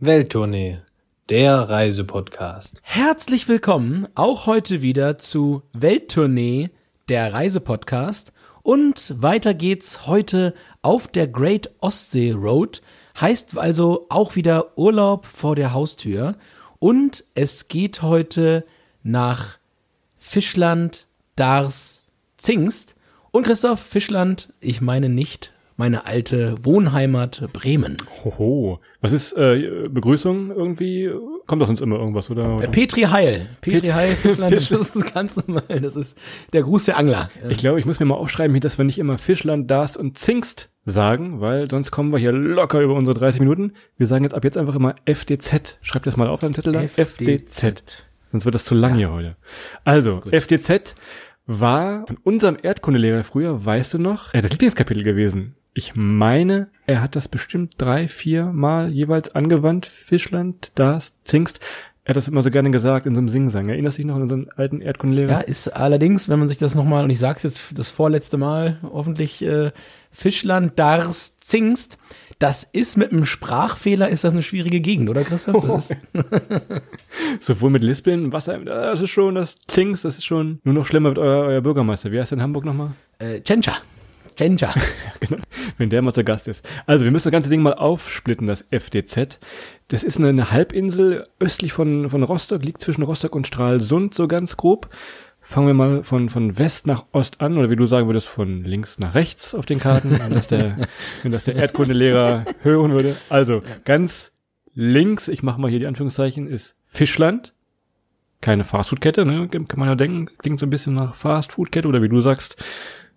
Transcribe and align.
Welttournee, 0.00 0.78
der 1.28 1.56
Reisepodcast. 1.68 2.80
Herzlich 2.82 3.48
willkommen 3.48 4.06
auch 4.14 4.46
heute 4.46 4.80
wieder 4.80 5.18
zu 5.18 5.64
Welttournee, 5.72 6.70
der 7.08 7.32
Reisepodcast. 7.32 8.32
Und 8.62 9.20
weiter 9.20 9.54
geht's 9.54 10.06
heute 10.06 10.54
auf 10.82 11.08
der 11.08 11.26
Great 11.26 11.70
Ostsee 11.80 12.30
Road. 12.30 12.80
Heißt 13.20 13.58
also 13.58 14.06
auch 14.08 14.36
wieder 14.36 14.78
Urlaub 14.78 15.26
vor 15.26 15.56
der 15.56 15.72
Haustür. 15.72 16.36
Und 16.78 17.24
es 17.34 17.66
geht 17.66 18.00
heute 18.00 18.64
nach 19.02 19.58
Fischland, 20.16 21.08
Dars, 21.34 22.02
Zingst. 22.36 22.94
Und 23.32 23.46
Christoph 23.46 23.80
Fischland, 23.80 24.52
ich 24.60 24.80
meine 24.80 25.08
nicht 25.08 25.52
meine 25.78 26.06
alte 26.06 26.56
Wohnheimat 26.62 27.42
Bremen. 27.54 27.96
Hoho. 28.24 28.80
Was 29.00 29.12
ist 29.12 29.32
äh, 29.34 29.88
Begrüßung 29.88 30.50
irgendwie? 30.50 31.10
Kommt 31.46 31.62
das 31.62 31.70
uns 31.70 31.80
immer 31.80 31.96
irgendwas, 31.96 32.28
oder? 32.30 32.60
Äh, 32.62 32.68
Petri 32.68 33.02
Heil. 33.02 33.46
Petri 33.62 33.80
Pet- 33.86 33.94
Heil, 33.94 34.14
Fischland, 34.16 34.52
Fisch- 34.54 34.68
das 34.68 34.94
ist 34.94 35.14
ganz 35.14 35.36
normal. 35.36 35.62
Das 35.80 35.96
ist 35.96 36.18
der 36.52 36.62
Gruß 36.64 36.84
der 36.86 36.98
Angler. 36.98 37.30
Ich 37.48 37.56
glaube, 37.58 37.78
ich 37.80 37.86
muss 37.86 37.98
mir 38.00 38.06
mal 38.06 38.16
aufschreiben, 38.16 38.52
hier, 38.54 38.60
dass 38.60 38.76
wir 38.76 38.84
nicht 38.84 38.98
immer 38.98 39.16
Fischland, 39.18 39.70
Darst 39.70 39.96
und 39.96 40.18
Zingst 40.18 40.70
sagen, 40.84 41.40
weil 41.40 41.70
sonst 41.70 41.90
kommen 41.90 42.10
wir 42.12 42.18
hier 42.18 42.32
locker 42.32 42.80
über 42.80 42.94
unsere 42.94 43.16
30 43.16 43.40
Minuten. 43.40 43.72
Wir 43.96 44.06
sagen 44.06 44.24
jetzt 44.24 44.34
ab 44.34 44.42
jetzt 44.44 44.58
einfach 44.58 44.74
immer 44.74 44.94
FDZ. 45.04 45.78
Schreibt 45.80 46.06
das 46.06 46.16
mal 46.16 46.28
auf 46.28 46.40
deinen 46.40 46.54
Zettel 46.54 46.72
da. 46.72 46.82
FDZ. 46.82 48.04
Sonst 48.32 48.44
wird 48.44 48.54
das 48.54 48.64
zu 48.64 48.74
lang 48.74 48.96
hier 48.96 49.10
heute. 49.12 49.36
Also, 49.84 50.22
FDZ 50.30 50.94
war 51.46 52.06
von 52.06 52.18
unserem 52.24 52.58
Erdkundelehrer 52.60 53.24
früher, 53.24 53.64
weißt 53.64 53.94
du 53.94 53.98
noch, 53.98 54.34
äh, 54.34 54.42
das 54.42 54.50
Lieblingskapitel 54.50 55.02
gewesen. 55.02 55.54
Ich 55.78 55.94
meine, 55.94 56.66
er 56.88 57.00
hat 57.00 57.14
das 57.14 57.28
bestimmt 57.28 57.74
drei, 57.78 58.08
vier 58.08 58.46
Mal 58.46 58.90
jeweils 58.90 59.36
angewandt. 59.36 59.86
Fischland, 59.86 60.72
das, 60.74 61.12
Zingst. 61.22 61.60
Er 62.02 62.08
hat 62.08 62.16
das 62.16 62.26
immer 62.26 62.42
so 62.42 62.50
gerne 62.50 62.72
gesagt 62.72 63.06
in 63.06 63.14
so 63.14 63.20
einem 63.20 63.28
Singsang. 63.28 63.68
Erinnerst 63.68 63.96
du 63.96 64.02
dich 64.02 64.08
noch 64.08 64.16
an 64.16 64.22
unseren 64.22 64.48
alten 64.56 64.80
Erdkundelehrer? 64.80 65.30
Ja, 65.30 65.38
ist 65.38 65.68
allerdings, 65.68 66.28
wenn 66.28 66.40
man 66.40 66.48
sich 66.48 66.58
das 66.58 66.74
nochmal, 66.74 67.04
und 67.04 67.10
ich 67.10 67.20
sag's 67.20 67.44
jetzt 67.44 67.78
das 67.78 67.92
vorletzte 67.92 68.38
Mal, 68.38 68.78
hoffentlich 68.82 69.40
äh, 69.40 69.70
Fischland, 70.10 70.76
Dars, 70.80 71.38
Zingst, 71.38 71.98
das 72.40 72.64
ist 72.64 72.96
mit 72.96 73.12
einem 73.12 73.24
Sprachfehler, 73.24 74.08
ist 74.08 74.24
das 74.24 74.32
eine 74.32 74.42
schwierige 74.42 74.80
Gegend, 74.80 75.08
oder 75.08 75.22
Christoph? 75.22 75.64
Das 75.64 75.90
ist, 75.90 75.96
Sowohl 77.38 77.70
mit 77.70 77.84
Lispeln, 77.84 78.32
Wasser, 78.32 78.58
das 78.58 79.00
ist 79.00 79.10
schon, 79.10 79.36
das 79.36 79.54
Zings, 79.68 80.02
das 80.02 80.16
ist 80.16 80.24
schon 80.24 80.58
nur 80.64 80.74
noch 80.74 80.86
schlimmer 80.86 81.10
mit 81.10 81.18
euer, 81.18 81.44
euer 81.44 81.60
Bürgermeister. 81.60 82.10
Wie 82.10 82.18
heißt 82.18 82.32
der 82.32 82.38
in 82.38 82.42
Hamburg 82.42 82.64
nochmal? 82.64 82.90
äh, 83.20 83.40
Tschentscha. 83.42 83.76
Tschentscha. 84.38 84.72
genau, 85.20 85.42
wenn 85.76 85.90
der 85.90 86.00
mal 86.00 86.14
zu 86.14 86.24
Gast 86.24 86.48
ist. 86.48 86.66
Also, 86.86 87.04
wir 87.04 87.10
müssen 87.10 87.26
das 87.26 87.32
ganze 87.32 87.50
Ding 87.50 87.60
mal 87.60 87.74
aufsplitten, 87.74 88.46
das 88.46 88.64
FDZ. 88.70 89.40
Das 89.88 90.04
ist 90.04 90.18
eine, 90.18 90.28
eine 90.28 90.52
Halbinsel 90.52 91.24
östlich 91.40 91.72
von, 91.72 92.08
von 92.08 92.22
Rostock, 92.22 92.64
liegt 92.64 92.80
zwischen 92.80 93.02
Rostock 93.02 93.34
und 93.34 93.46
Stralsund, 93.46 94.14
so 94.14 94.28
ganz 94.28 94.56
grob. 94.56 94.88
Fangen 95.40 95.66
wir 95.66 95.74
mal 95.74 96.02
von, 96.04 96.28
von 96.28 96.58
West 96.58 96.86
nach 96.86 97.06
Ost 97.12 97.40
an, 97.40 97.58
oder 97.58 97.70
wie 97.70 97.76
du 97.76 97.86
sagen 97.86 98.06
würdest, 98.06 98.28
von 98.28 98.64
links 98.64 98.98
nach 98.98 99.14
rechts 99.14 99.54
auf 99.54 99.66
den 99.66 99.80
Karten, 99.80 100.10
wenn 100.10 100.34
das 100.34 100.46
der, 100.46 100.76
wenn 101.22 101.32
das 101.32 101.44
der 101.44 101.56
Erdkundelehrer 101.56 102.44
hören 102.62 102.92
würde. 102.92 103.16
Also, 103.28 103.62
ganz 103.84 104.32
links, 104.74 105.26
ich 105.26 105.42
mache 105.42 105.60
mal 105.60 105.70
hier 105.70 105.80
die 105.80 105.86
Anführungszeichen, 105.88 106.46
ist 106.46 106.76
Fischland. 106.84 107.54
Keine 108.40 108.62
Fastfood-Kette, 108.62 109.26
ne? 109.26 109.48
Kann 109.48 109.66
man 109.76 109.88
ja 109.88 109.96
denken, 109.96 110.28
klingt 110.38 110.60
so 110.60 110.66
ein 110.66 110.70
bisschen 110.70 110.94
nach 110.94 111.16
Fastfood-Kette, 111.16 111.88
oder 111.88 112.02
wie 112.02 112.08
du 112.08 112.20
sagst, 112.20 112.62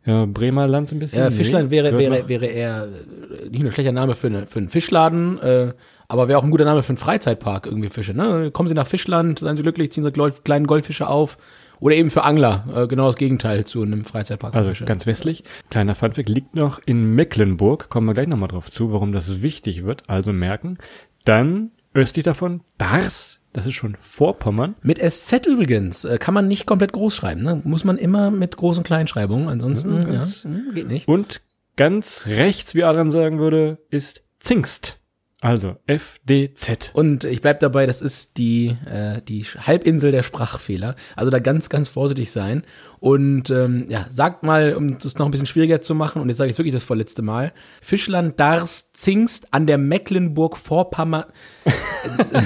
ja, 0.06 0.26
Bremer 0.26 0.68
Land 0.68 0.90
so 0.90 0.96
ein 0.96 1.00
bisschen. 1.00 1.20
Ja, 1.20 1.30
Nee, 1.30 1.36
Fischland 1.36 1.70
wäre, 1.72 1.92
gehört 1.92 2.12
wäre, 2.12 2.22
noch- 2.24 2.30
wäre 2.30 2.46
eher 2.48 2.84
äh, 2.86 3.50
nicht 3.50 3.60
nur 3.62 3.70
ein 3.70 3.74
schlechter 3.74 3.92
Name 3.92 4.16
für, 4.16 4.28
eine, 4.28 4.48
für 4.48 4.60
einen 4.60 4.70
Fischladen, 4.70 5.40
äh, 5.42 5.74
aber 6.08 6.28
wäre 6.28 6.40
auch 6.40 6.44
ein 6.44 6.52
guter 6.52 6.66
Name 6.66 6.84
für 6.84 6.90
einen 6.90 6.98
Freizeitpark, 6.98 7.66
irgendwie 7.68 7.90
Fische. 7.90 8.14
Ne? 8.14 8.52
Kommen 8.52 8.68
Sie 8.68 8.76
nach 8.76 8.88
Fischland, 8.88 9.40
seien 9.40 9.56
Sie 9.56 9.62
glücklich, 9.62 9.92
ziehen 9.92 10.04
Sie 10.04 10.12
Golf, 10.12 10.44
kleinen 10.44 10.68
Goldfische 10.68 11.08
auf. 11.08 11.38
Oder 11.80 11.96
eben 11.96 12.12
für 12.12 12.24
Angler, 12.24 12.66
äh, 12.76 12.88
genau 12.88 13.08
das 13.08 13.16
Gegenteil 13.16 13.66
zu 13.66 13.82
einem 13.82 14.04
Freizeitpark. 14.06 14.54
Also 14.56 14.70
Fische. 14.70 14.86
ganz 14.86 15.08
westlich. 15.08 15.44
Kleiner 15.72 15.96
Funfact 15.96 16.30
liegt 16.30 16.54
noch 16.56 16.80
in 16.86 17.16
Mecklenburg. 17.16 17.90
Kommen 17.90 18.06
wir 18.08 18.14
gleich 18.14 18.28
nochmal 18.28 18.50
drauf 18.50 18.70
zu, 18.70 18.92
warum 18.94 19.12
das 19.14 19.42
wichtig 19.42 19.84
wird. 19.84 20.04
Also 20.08 20.32
merken. 20.32 20.78
Dann 21.26 21.72
östlich 21.96 22.24
davon 22.24 22.62
Dars. 22.78 23.40
Das 23.54 23.66
ist 23.66 23.74
schon 23.74 23.96
Vorpommern. 23.96 24.76
Mit 24.82 25.00
SZ 25.00 25.46
übrigens 25.46 26.06
äh, 26.06 26.18
kann 26.18 26.34
man 26.34 26.48
nicht 26.48 26.66
komplett 26.66 26.94
groß 26.94 27.16
schreiben. 27.16 27.42
Ne? 27.42 27.62
Muss 27.64 27.84
man 27.84 27.98
immer 27.98 28.32
mit 28.32 28.56
Groß- 28.56 28.78
und 28.78 28.84
Kleinschreibungen. 28.84 29.50
Ansonsten 29.50 30.14
ja, 30.14 30.26
hm, 30.26 30.74
geht 30.74 30.88
nicht. 30.88 31.08
Und 31.08 31.42
ganz 31.76 32.28
rechts, 32.28 32.76
wie 32.76 32.84
Adrian 32.84 33.12
sagen 33.12 33.40
würde, 33.40 33.78
ist 33.90 34.24
Zingst. 34.40 35.01
Also 35.44 35.76
FDZ. 35.88 36.92
Und 36.94 37.24
ich 37.24 37.42
bleib 37.42 37.62
dabei, 37.62 37.88
das 37.88 38.04
ist 38.04 38.38
die, 38.38 38.78
äh, 38.86 39.24
die 39.24 39.44
Halbinsel 39.44 40.12
der 40.12 40.22
Sprachfehler. 40.22 40.96
Also 41.16 41.32
da 41.32 41.40
ganz, 41.40 41.68
ganz 41.68 41.90
vorsichtig 41.90 42.30
sein. 42.30 42.64
Und 43.00 43.50
ähm, 43.50 43.88
ja, 43.90 44.06
sagt 44.10 44.44
mal, 44.44 44.76
um 44.76 44.98
es 45.04 45.18
noch 45.18 45.26
ein 45.26 45.32
bisschen 45.32 45.48
schwieriger 45.48 45.82
zu 45.82 45.96
machen, 45.96 46.22
und 46.22 46.30
jetzt 46.30 46.38
sage 46.38 46.52
ich 46.52 46.58
wirklich 46.60 46.76
das 46.76 46.84
vorletzte 46.84 47.24
Mal, 47.24 47.54
Fischland, 47.82 48.40
Dars, 48.40 48.94
Zingst 48.94 49.52
an 49.52 49.66
der 49.66 49.80
Mecklenburg-Vorpommern. 49.80 51.26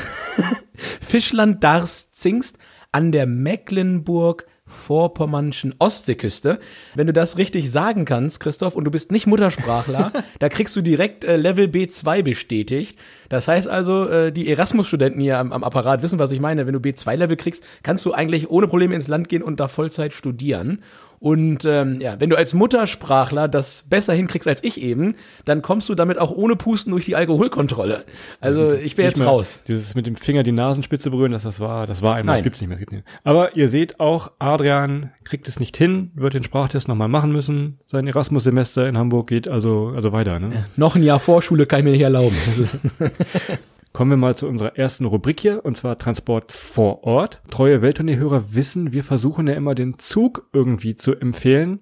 Fischland, 1.01 1.61
Dars, 1.65 2.13
Zingst 2.13 2.57
an 2.93 3.11
der 3.11 3.25
Mecklenburg 3.25 4.47
vorpommernschen 4.75 5.73
Ostseeküste. 5.79 6.59
Wenn 6.93 7.07
du 7.07 7.13
das 7.13 7.37
richtig 7.37 7.71
sagen 7.71 8.05
kannst, 8.05 8.39
Christoph, 8.39 8.75
und 8.75 8.83
du 8.83 8.91
bist 8.91 9.11
nicht 9.11 9.25
Muttersprachler, 9.25 10.11
da 10.39 10.49
kriegst 10.49 10.75
du 10.75 10.81
direkt 10.81 11.23
äh, 11.23 11.37
Level 11.37 11.65
B2 11.65 12.21
bestätigt. 12.23 12.97
Das 13.29 13.47
heißt 13.47 13.67
also, 13.67 14.07
äh, 14.07 14.31
die 14.31 14.49
Erasmus-Studenten 14.49 15.19
hier 15.19 15.39
am, 15.39 15.51
am 15.51 15.63
Apparat 15.63 16.01
wissen, 16.03 16.19
was 16.19 16.31
ich 16.31 16.39
meine. 16.39 16.67
Wenn 16.67 16.73
du 16.73 16.79
B2-Level 16.79 17.37
kriegst, 17.37 17.63
kannst 17.81 18.05
du 18.05 18.13
eigentlich 18.13 18.49
ohne 18.49 18.67
Probleme 18.67 18.95
ins 18.95 19.07
Land 19.07 19.29
gehen 19.29 19.41
und 19.41 19.59
da 19.59 19.67
Vollzeit 19.67 20.13
studieren. 20.13 20.83
Und 21.19 21.65
ähm, 21.65 21.99
ja, 22.01 22.19
wenn 22.19 22.29
du 22.29 22.37
als 22.37 22.53
Muttersprachler 22.53 23.47
das 23.47 23.85
besser 23.89 24.13
hinkriegst 24.13 24.47
als 24.47 24.63
ich 24.63 24.81
eben, 24.81 25.15
dann 25.45 25.61
kommst 25.61 25.89
du 25.89 25.95
damit 25.95 26.19
auch 26.19 26.31
ohne 26.31 26.55
Pusten 26.55 26.91
durch 26.91 27.05
die 27.05 27.15
Alkoholkontrolle. 27.15 28.05
Also 28.39 28.73
ich 28.73 28.95
bin 28.95 29.05
jetzt 29.05 29.21
raus. 29.21 29.61
Dieses 29.67 29.95
mit 29.95 30.07
dem 30.07 30.15
Finger 30.15 30.43
die 30.43 30.51
Nasenspitze 30.51 31.09
berühren, 31.09 31.31
das, 31.31 31.43
das 31.43 31.59
war, 31.59 31.87
das 31.87 32.01
war 32.01 32.15
einmal, 32.15 32.35
Nein. 32.35 32.39
das 32.39 32.43
gibt's 32.43 32.61
nicht 32.61 32.69
mehr, 32.69 32.75
das 32.75 32.79
gibt's 32.79 32.93
nicht 32.93 33.05
mehr. 33.05 33.19
Aber 33.23 33.55
ihr 33.55 33.69
seht 33.69 33.99
auch, 33.99 34.31
Adrian 34.39 35.11
kriegt 35.23 35.47
es 35.47 35.59
nicht 35.59 35.77
hin, 35.77 36.11
wird 36.15 36.33
den 36.33 36.43
Sprachtest 36.43 36.87
nochmal 36.87 37.07
machen 37.07 37.31
müssen. 37.31 37.79
Sein 37.85 38.07
Erasmus-Semester 38.07 38.87
in 38.87 38.97
Hamburg 38.97 39.27
geht 39.27 39.47
also, 39.47 39.93
also 39.95 40.11
weiter, 40.11 40.39
ne? 40.39 40.65
Noch 40.75 40.95
ein 40.95 41.03
Jahr 41.03 41.19
Vorschule 41.19 41.65
kann 41.65 41.79
ich 41.79 41.85
mir 41.85 41.91
nicht 41.91 42.01
erlauben. 42.01 42.35
Kommen 43.95 44.11
wir 44.11 44.17
mal 44.17 44.35
zu 44.35 44.49
unserer 44.49 44.77
ersten 44.77 45.05
Rubrik 45.05 45.39
hier, 45.39 45.63
und 45.63 45.77
zwar 45.77 45.97
Transport 45.97 46.51
vor 46.51 47.05
Ort. 47.05 47.41
Treue 47.49 47.81
Welttournee-Hörer 47.81 48.53
wissen, 48.53 48.91
wir 48.91 49.05
versuchen 49.05 49.47
ja 49.47 49.53
immer 49.53 49.73
den 49.73 49.97
Zug 49.99 50.49
irgendwie 50.51 50.97
zu 50.97 51.15
empfehlen. 51.15 51.79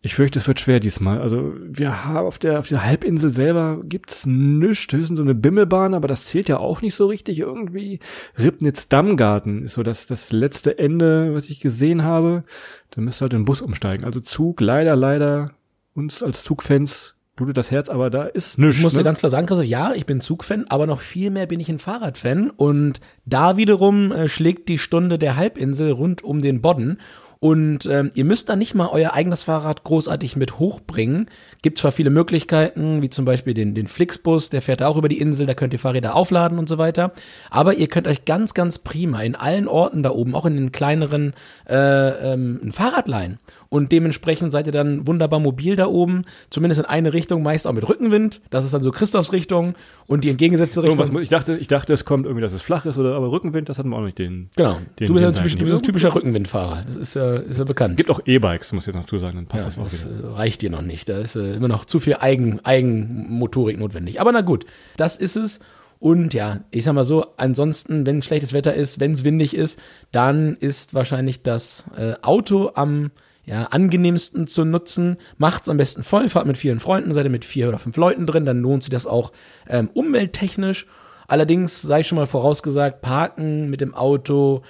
Ich 0.00 0.14
fürchte, 0.14 0.38
es 0.38 0.46
wird 0.46 0.60
schwer 0.60 0.78
diesmal. 0.78 1.20
Also 1.20 1.54
wir 1.60 2.04
haben 2.04 2.24
auf 2.24 2.38
der 2.38 2.60
auf 2.60 2.68
der 2.68 2.84
Halbinsel 2.84 3.30
selber 3.30 3.80
gibt's 3.82 4.26
nichts, 4.26 4.92
höchstens 4.92 5.16
so 5.16 5.24
eine 5.24 5.34
Bimmelbahn, 5.34 5.94
aber 5.94 6.06
das 6.06 6.26
zählt 6.28 6.46
ja 6.46 6.58
auch 6.58 6.82
nicht 6.82 6.94
so 6.94 7.06
richtig 7.06 7.40
irgendwie. 7.40 7.98
Ribnitz-Dammgarten 8.38 9.64
ist 9.64 9.74
so 9.74 9.82
das 9.82 10.06
das 10.06 10.30
letzte 10.30 10.78
Ende, 10.78 11.34
was 11.34 11.50
ich 11.50 11.58
gesehen 11.58 12.04
habe. 12.04 12.44
Da 12.92 13.00
müsst 13.00 13.20
ihr 13.20 13.22
halt 13.22 13.32
den 13.32 13.44
Bus 13.44 13.60
umsteigen. 13.60 14.04
Also 14.04 14.20
Zug, 14.20 14.60
leider, 14.60 14.94
leider 14.94 15.50
uns 15.96 16.22
als 16.22 16.44
Zugfans 16.44 17.13
blutet 17.36 17.56
das 17.56 17.70
Herz, 17.70 17.88
aber 17.88 18.10
da 18.10 18.24
ist 18.24 18.58
nichts. 18.58 18.76
Ich 18.76 18.82
muss 18.82 18.92
dir 18.92 18.98
ne? 18.98 19.04
ganz 19.04 19.18
klar 19.18 19.30
sagen, 19.30 19.46
Christoph, 19.46 19.66
ja, 19.66 19.92
ich 19.94 20.06
bin 20.06 20.20
Zugfan, 20.20 20.66
aber 20.68 20.86
noch 20.86 21.00
viel 21.00 21.30
mehr 21.30 21.46
bin 21.46 21.60
ich 21.60 21.68
ein 21.68 21.78
Fahrradfan. 21.78 22.50
Und 22.50 23.00
da 23.24 23.56
wiederum 23.56 24.12
äh, 24.12 24.28
schlägt 24.28 24.68
die 24.68 24.78
Stunde 24.78 25.18
der 25.18 25.36
Halbinsel 25.36 25.90
rund 25.90 26.22
um 26.22 26.40
den 26.40 26.62
Bodden. 26.62 26.98
Und 27.44 27.84
ähm, 27.84 28.10
ihr 28.14 28.24
müsst 28.24 28.48
da 28.48 28.56
nicht 28.56 28.74
mal 28.74 28.88
euer 28.90 29.12
eigenes 29.12 29.42
Fahrrad 29.42 29.84
großartig 29.84 30.34
mit 30.34 30.58
hochbringen. 30.58 31.26
Gibt 31.60 31.76
zwar 31.76 31.92
viele 31.92 32.08
Möglichkeiten, 32.08 33.02
wie 33.02 33.10
zum 33.10 33.26
Beispiel 33.26 33.52
den, 33.52 33.74
den 33.74 33.86
Flixbus, 33.86 34.48
der 34.48 34.62
fährt 34.62 34.82
auch 34.82 34.96
über 34.96 35.10
die 35.10 35.20
Insel, 35.20 35.44
da 35.44 35.52
könnt 35.52 35.74
ihr 35.74 35.78
Fahrräder 35.78 36.14
aufladen 36.14 36.58
und 36.58 36.70
so 36.70 36.78
weiter. 36.78 37.12
Aber 37.50 37.74
ihr 37.74 37.88
könnt 37.88 38.08
euch 38.08 38.24
ganz, 38.24 38.54
ganz 38.54 38.78
prima 38.78 39.20
in 39.20 39.34
allen 39.34 39.68
Orten 39.68 40.02
da 40.02 40.10
oben, 40.10 40.34
auch 40.34 40.46
in 40.46 40.56
den 40.56 40.72
kleineren, 40.72 41.34
äh, 41.68 42.32
ähm, 42.32 42.60
ein 42.62 42.72
Fahrrad 42.72 43.08
leihen. 43.08 43.38
Und 43.74 43.90
dementsprechend 43.90 44.52
seid 44.52 44.66
ihr 44.66 44.72
dann 44.72 45.04
wunderbar 45.08 45.40
mobil 45.40 45.74
da 45.74 45.86
oben, 45.88 46.22
zumindest 46.48 46.78
in 46.82 46.86
eine 46.86 47.12
Richtung, 47.12 47.42
meist 47.42 47.66
auch 47.66 47.72
mit 47.72 47.88
Rückenwind. 47.88 48.40
Das 48.48 48.64
ist 48.64 48.72
dann 48.72 48.84
so 48.84 48.92
Christophs 48.92 49.32
Richtung 49.32 49.74
und 50.06 50.22
die 50.22 50.30
entgegengesetzte 50.30 50.84
Richtung. 50.84 51.20
Ich 51.20 51.28
dachte, 51.28 51.56
ich 51.56 51.66
dachte, 51.66 51.92
es 51.92 52.04
kommt 52.04 52.24
irgendwie, 52.24 52.42
dass 52.42 52.52
es 52.52 52.62
flach 52.62 52.86
ist 52.86 52.98
oder 52.98 53.16
aber 53.16 53.32
Rückenwind, 53.32 53.68
das 53.68 53.80
hatten 53.80 53.88
wir 53.88 53.96
auch 53.96 54.04
nicht 54.04 54.20
den. 54.20 54.48
Genau. 54.54 54.76
Den, 55.00 55.08
du 55.08 55.14
bist 55.14 55.24
ja 55.24 55.32
typisch, 55.32 55.56
du 55.56 55.64
bist 55.64 55.74
ein 55.74 55.82
typischer 55.82 56.14
Rückenwindfahrer. 56.14 56.84
Das 56.86 56.96
ist 56.96 57.14
ja, 57.14 57.34
ist 57.34 57.58
ja 57.58 57.64
bekannt. 57.64 57.96
Gibt 57.96 58.10
auch 58.10 58.20
E-Bikes, 58.24 58.72
muss 58.74 58.84
ich 58.84 58.94
jetzt 58.94 59.02
noch 59.02 59.08
zusagen, 59.08 59.38
dann 59.38 59.46
passt 59.46 59.64
Ja, 59.64 59.70
das 59.70 59.78
auch 59.78 59.90
das 59.90 60.08
wieder. 60.08 60.36
reicht 60.36 60.62
dir 60.62 60.70
noch 60.70 60.82
nicht. 60.82 61.08
Da 61.08 61.18
ist 61.18 61.34
äh, 61.34 61.54
immer 61.54 61.66
noch 61.66 61.84
zu 61.84 61.98
viel 61.98 62.14
Eigen, 62.20 62.60
Eigenmotorik 62.64 63.76
notwendig. 63.76 64.20
Aber 64.20 64.30
na 64.30 64.42
gut, 64.42 64.66
das 64.96 65.16
ist 65.16 65.34
es. 65.34 65.58
Und 65.98 66.32
ja, 66.32 66.60
ich 66.70 66.84
sag 66.84 66.94
mal 66.94 67.02
so, 67.02 67.26
ansonsten, 67.38 68.06
wenn 68.06 68.22
schlechtes 68.22 68.52
Wetter 68.52 68.74
ist, 68.74 69.00
wenn 69.00 69.10
es 69.10 69.24
windig 69.24 69.56
ist, 69.56 69.80
dann 70.12 70.54
ist 70.54 70.94
wahrscheinlich 70.94 71.42
das 71.42 71.86
äh, 71.96 72.12
Auto 72.22 72.70
am 72.76 73.10
ja, 73.44 73.64
angenehmsten 73.64 74.46
zu 74.46 74.64
nutzen. 74.64 75.18
Macht's 75.36 75.68
am 75.68 75.76
besten 75.76 76.02
voll, 76.02 76.28
fahrt 76.28 76.46
mit 76.46 76.56
vielen 76.56 76.80
Freunden, 76.80 77.12
seid 77.14 77.24
ihr 77.24 77.30
mit 77.30 77.44
vier 77.44 77.68
oder 77.68 77.78
fünf 77.78 77.96
Leuten 77.96 78.26
drin, 78.26 78.44
dann 78.44 78.60
lohnt 78.60 78.82
sich 78.82 78.90
das 78.90 79.06
auch 79.06 79.32
ähm, 79.68 79.90
umwelttechnisch. 79.92 80.86
Allerdings 81.26 81.80
sei 81.82 82.02
schon 82.02 82.16
mal 82.16 82.26
vorausgesagt, 82.26 83.00
parken 83.00 83.70
mit 83.70 83.80
dem 83.80 83.94
Auto, 83.94 84.62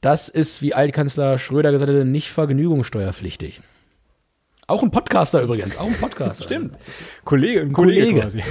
das 0.00 0.28
ist, 0.28 0.62
wie 0.62 0.74
Altkanzler 0.74 1.38
Schröder 1.38 1.72
gesagt 1.72 1.90
hat, 1.90 2.06
nicht 2.06 2.30
vergnügungssteuerpflichtig. 2.30 3.60
Auch 4.68 4.82
ein 4.82 4.90
Podcaster 4.90 5.40
übrigens, 5.42 5.76
auch 5.76 5.86
ein 5.86 5.98
Podcaster. 5.98 6.44
Stimmt. 6.44 6.76
Kollege, 7.24 7.60
ein 7.62 7.72
Kollege, 7.72 8.20
Kollege. 8.20 8.20
quasi. 8.20 8.42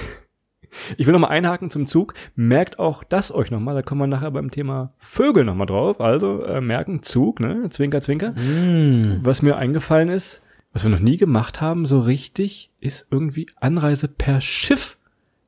Ich 0.97 1.07
will 1.07 1.13
noch 1.13 1.19
mal 1.19 1.27
einhaken 1.27 1.71
zum 1.71 1.87
Zug. 1.87 2.13
Merkt 2.35 2.79
auch 2.79 3.03
das 3.03 3.33
euch 3.33 3.51
noch 3.51 3.59
mal. 3.59 3.75
Da 3.75 3.81
kommen 3.81 4.01
wir 4.01 4.07
nachher 4.07 4.31
beim 4.31 4.51
Thema 4.51 4.93
Vögel 4.97 5.43
noch 5.43 5.55
mal 5.55 5.65
drauf. 5.65 6.01
Also 6.01 6.43
äh, 6.43 6.61
merken 6.61 7.03
Zug, 7.03 7.39
ne? 7.39 7.69
Zwinker, 7.69 8.01
zwinker. 8.01 8.33
Was 9.23 9.41
mir 9.41 9.57
eingefallen 9.57 10.09
ist, 10.09 10.41
was 10.73 10.83
wir 10.83 10.91
noch 10.91 10.99
nie 10.99 11.17
gemacht 11.17 11.61
haben, 11.61 11.85
so 11.85 11.99
richtig, 11.99 12.71
ist 12.81 13.07
irgendwie 13.09 13.47
Anreise 13.59 14.07
per 14.07 14.41
Schiff. 14.41 14.97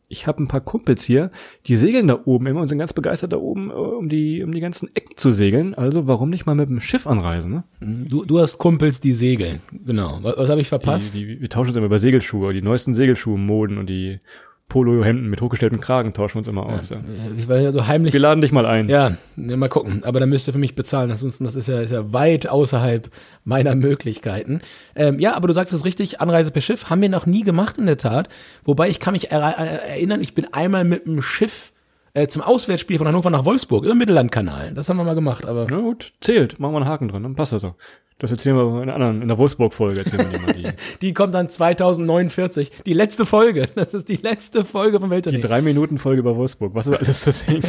Ich 0.10 0.26
habe 0.26 0.42
ein 0.42 0.48
paar 0.48 0.62
Kumpels 0.62 1.04
hier, 1.04 1.32
die 1.66 1.76
segeln 1.76 2.08
da 2.08 2.22
oben 2.24 2.48
immer 2.48 2.62
und 2.62 2.70
sind 2.70 2.78
ganz 2.78 2.94
begeistert 2.94 3.34
da 3.34 3.38
oben, 3.38 3.70
äh, 3.70 3.74
um 3.74 4.08
die 4.08 4.42
um 4.42 4.54
die 4.54 4.62
ganzen 4.62 4.88
Ecken 4.96 5.18
zu 5.18 5.32
segeln. 5.32 5.74
Also 5.74 6.08
warum 6.08 6.30
nicht 6.30 6.46
mal 6.46 6.56
mit 6.56 6.70
dem 6.70 6.80
Schiff 6.80 7.08
anreisen? 7.08 7.52
Ne? 7.52 8.06
Du, 8.08 8.24
du 8.24 8.40
hast 8.40 8.58
Kumpels, 8.58 9.02
die 9.02 9.12
segeln. 9.12 9.60
Genau. 9.86 10.20
Was, 10.22 10.38
was 10.38 10.50
habe 10.50 10.62
ich 10.62 10.70
verpasst? 10.70 11.14
Die, 11.14 11.26
die, 11.26 11.42
wir 11.42 11.50
tauschen 11.50 11.72
uns 11.72 11.78
immer 11.78 11.88
über 11.88 12.00
Segelschuhe, 12.00 12.54
die 12.54 12.62
neuesten 12.62 12.94
Segelschuhe-Moden 12.96 13.78
und 13.78 13.90
die 13.90 14.22
Polo-Hemden 14.70 15.30
mit 15.30 15.42
hochgestelltem 15.42 15.80
Kragen 15.80 16.14
tauschen 16.14 16.36
wir 16.36 16.40
uns 16.40 16.48
immer 16.50 16.66
aus. 16.66 16.90
Ja. 16.90 16.98
ich 17.38 17.48
war 17.48 17.58
ja 17.58 17.72
so 17.72 17.88
heimlich. 17.88 18.14
Wir 18.14 18.20
laden 18.20 18.42
dich 18.42 18.52
mal 18.52 18.66
ein. 18.66 18.90
Ja, 18.90 19.12
ne, 19.38 19.56
mal 19.56 19.70
gucken. 19.70 20.04
Aber 20.04 20.20
dann 20.20 20.28
müsst 20.28 20.48
ihr 20.48 20.54
für 20.54 20.60
mich 20.60 20.76
bezahlen. 20.76 21.10
Ansonsten, 21.10 21.46
das 21.46 21.56
ist 21.56 21.68
ja, 21.68 21.80
ist 21.80 21.92
ja 21.92 22.12
weit 22.12 22.48
außerhalb 22.48 23.10
meiner 23.46 23.76
Möglichkeiten. 23.76 24.60
Ähm, 24.96 25.20
ja, 25.20 25.36
aber 25.36 25.48
du 25.48 25.54
sagst 25.54 25.74
es 25.74 25.86
richtig, 25.86 26.20
Anreise 26.20 26.52
per 26.52 26.62
Schiff 26.62 26.90
haben 26.90 27.02
wir 27.02 27.08
noch 27.08 27.26
nie 27.26 27.44
gemacht 27.44 27.78
in 27.78 27.86
der 27.86 27.98
Tat. 27.98 28.28
Wobei 28.66 28.90
ich 28.90 29.00
kann 29.00 29.14
mich 29.14 29.32
er 29.32 29.58
äh, 29.58 29.92
erinnern, 29.94 30.22
ich 30.22 30.34
bin 30.34 30.46
einmal 30.52 30.84
mit 30.84 31.06
dem 31.06 31.22
Schiff 31.22 31.72
äh, 32.18 32.28
zum 32.28 32.42
Auswärtsspiel 32.42 32.98
von 32.98 33.08
Hannover 33.08 33.30
nach 33.30 33.46
Wolfsburg 33.46 33.86
im 33.86 33.98
Mittellandkanal. 33.98 34.74
Das 34.74 34.90
haben 34.90 34.98
wir 34.98 35.04
mal 35.04 35.14
gemacht, 35.14 35.46
aber 35.46 35.68
Na 35.70 35.80
gut, 35.80 36.14
zählt. 36.20 36.60
Machen 36.60 36.74
wir 36.74 36.78
einen 36.78 36.88
Haken 36.88 37.08
dran, 37.10 37.22
dann 37.24 37.36
passt 37.36 37.54
das 37.54 37.62
so. 37.62 37.76
Das 38.20 38.32
erzählen 38.32 38.56
wir 38.56 38.82
in 38.82 38.90
einer 38.90 38.96
anderen, 38.96 39.22
in 39.22 39.28
der 39.28 39.38
Wolfsburg-Folge 39.38 40.00
erzählen 40.00 40.28
wir 40.32 40.54
die, 40.54 40.68
die 41.02 41.14
kommt 41.14 41.36
dann 41.36 41.48
2049. 41.52 42.72
Die 42.88 42.94
letzte 42.94 43.28
Folge. 43.28 43.68
Das 43.76 43.94
ist 43.94 44.10
die 44.10 44.16
letzte 44.16 44.66
Folge 44.66 45.00
vom 45.00 45.10
die 45.10 45.16
Weltturnier. 45.16 45.42
drei 45.42 45.62
Minuten 45.62 46.00
Folge 46.00 46.22
über 46.22 46.36
Wolfsburg. 46.36 46.74
Was 46.74 46.88
ist 46.88 46.98
alles 46.98 47.22
zu 47.22 47.32
sehen? 47.32 47.62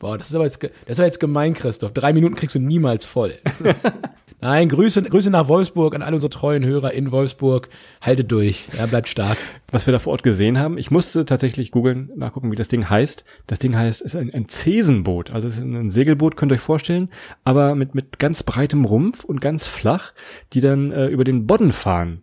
Boah, 0.00 0.18
das 0.18 0.30
ist 0.30 0.34
aber 0.34 0.42
jetzt, 0.44 0.60
das 0.64 0.70
ist 0.86 0.98
aber 0.98 1.06
jetzt 1.06 1.20
gemein, 1.20 1.54
Christoph. 1.54 1.92
Drei 1.92 2.12
Minuten 2.12 2.34
kriegst 2.34 2.56
du 2.56 2.58
niemals 2.58 3.04
voll. 3.04 3.34
Nein, 4.40 4.68
Grüße, 4.68 5.02
Grüße 5.02 5.30
nach 5.30 5.48
Wolfsburg 5.48 5.96
an 5.96 6.02
alle 6.02 6.14
unsere 6.14 6.30
treuen 6.30 6.64
Hörer 6.64 6.92
in 6.92 7.10
Wolfsburg. 7.10 7.68
Haltet 8.00 8.30
durch. 8.30 8.68
Ja, 8.78 8.86
bleibt 8.86 9.08
stark. 9.08 9.36
Was 9.72 9.88
wir 9.88 9.92
da 9.92 9.98
vor 9.98 10.12
Ort 10.12 10.22
gesehen 10.22 10.60
haben, 10.60 10.78
ich 10.78 10.92
musste 10.92 11.24
tatsächlich 11.24 11.72
googeln, 11.72 12.12
nachgucken, 12.14 12.52
wie 12.52 12.56
das 12.56 12.68
Ding 12.68 12.88
heißt. 12.88 13.24
Das 13.48 13.58
Ding 13.58 13.76
heißt, 13.76 14.00
ist 14.00 14.14
ein, 14.14 14.32
ein 14.32 14.48
Zesenboot. 14.48 15.32
Also 15.32 15.48
es 15.48 15.56
ist 15.56 15.64
ein 15.64 15.90
Segelboot, 15.90 16.36
könnt 16.36 16.52
ihr 16.52 16.54
euch 16.54 16.60
vorstellen, 16.60 17.08
aber 17.42 17.74
mit, 17.74 17.96
mit 17.96 18.20
ganz 18.20 18.44
breitem 18.44 18.84
Rumpf 18.84 19.24
und 19.24 19.40
ganz 19.40 19.66
flach, 19.66 20.12
die 20.52 20.60
dann 20.60 20.92
äh, 20.92 21.08
über 21.08 21.24
den 21.24 21.48
Bodden 21.48 21.72
fahren. 21.72 22.22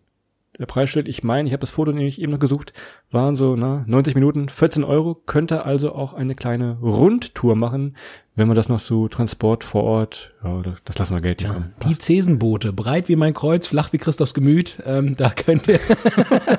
Der 0.57 0.67
Preisschild, 0.67 1.09
ich 1.09 1.21
meine, 1.21 1.47
ich 1.47 1.53
habe 1.53 1.59
das 1.59 1.71
Foto 1.71 1.91
nämlich 1.91 2.21
eben 2.21 2.31
noch 2.31 2.39
gesucht, 2.39 2.71
waren 3.11 3.35
so 3.35 3.57
na, 3.57 3.83
90 3.87 4.15
Minuten, 4.15 4.47
14 4.47 4.85
Euro, 4.85 5.15
könnte 5.15 5.65
also 5.65 5.93
auch 5.93 6.13
eine 6.13 6.33
kleine 6.33 6.77
Rundtour 6.79 7.57
machen, 7.57 7.97
wenn 8.35 8.47
man 8.47 8.55
das 8.55 8.67
noch 8.67 8.79
so 8.79 9.07
Transport 9.07 9.63
vor 9.63 9.83
Ort, 9.83 10.33
ja, 10.43 10.61
das, 10.83 10.97
lassen 10.97 11.15
wir 11.15 11.21
Geld 11.21 11.41
ja, 11.41 11.53
kommen. 11.53 11.73
Die 11.87 11.97
Zesenboote, 11.97 12.73
breit 12.73 13.07
wie 13.07 13.15
mein 13.15 13.33
Kreuz, 13.33 13.67
flach 13.67 13.93
wie 13.93 13.97
Christophs 13.97 14.33
Gemüt. 14.33 14.81
Ähm, 14.85 15.15
da 15.15 15.29
könnt 15.29 15.67
ihr, 15.67 15.79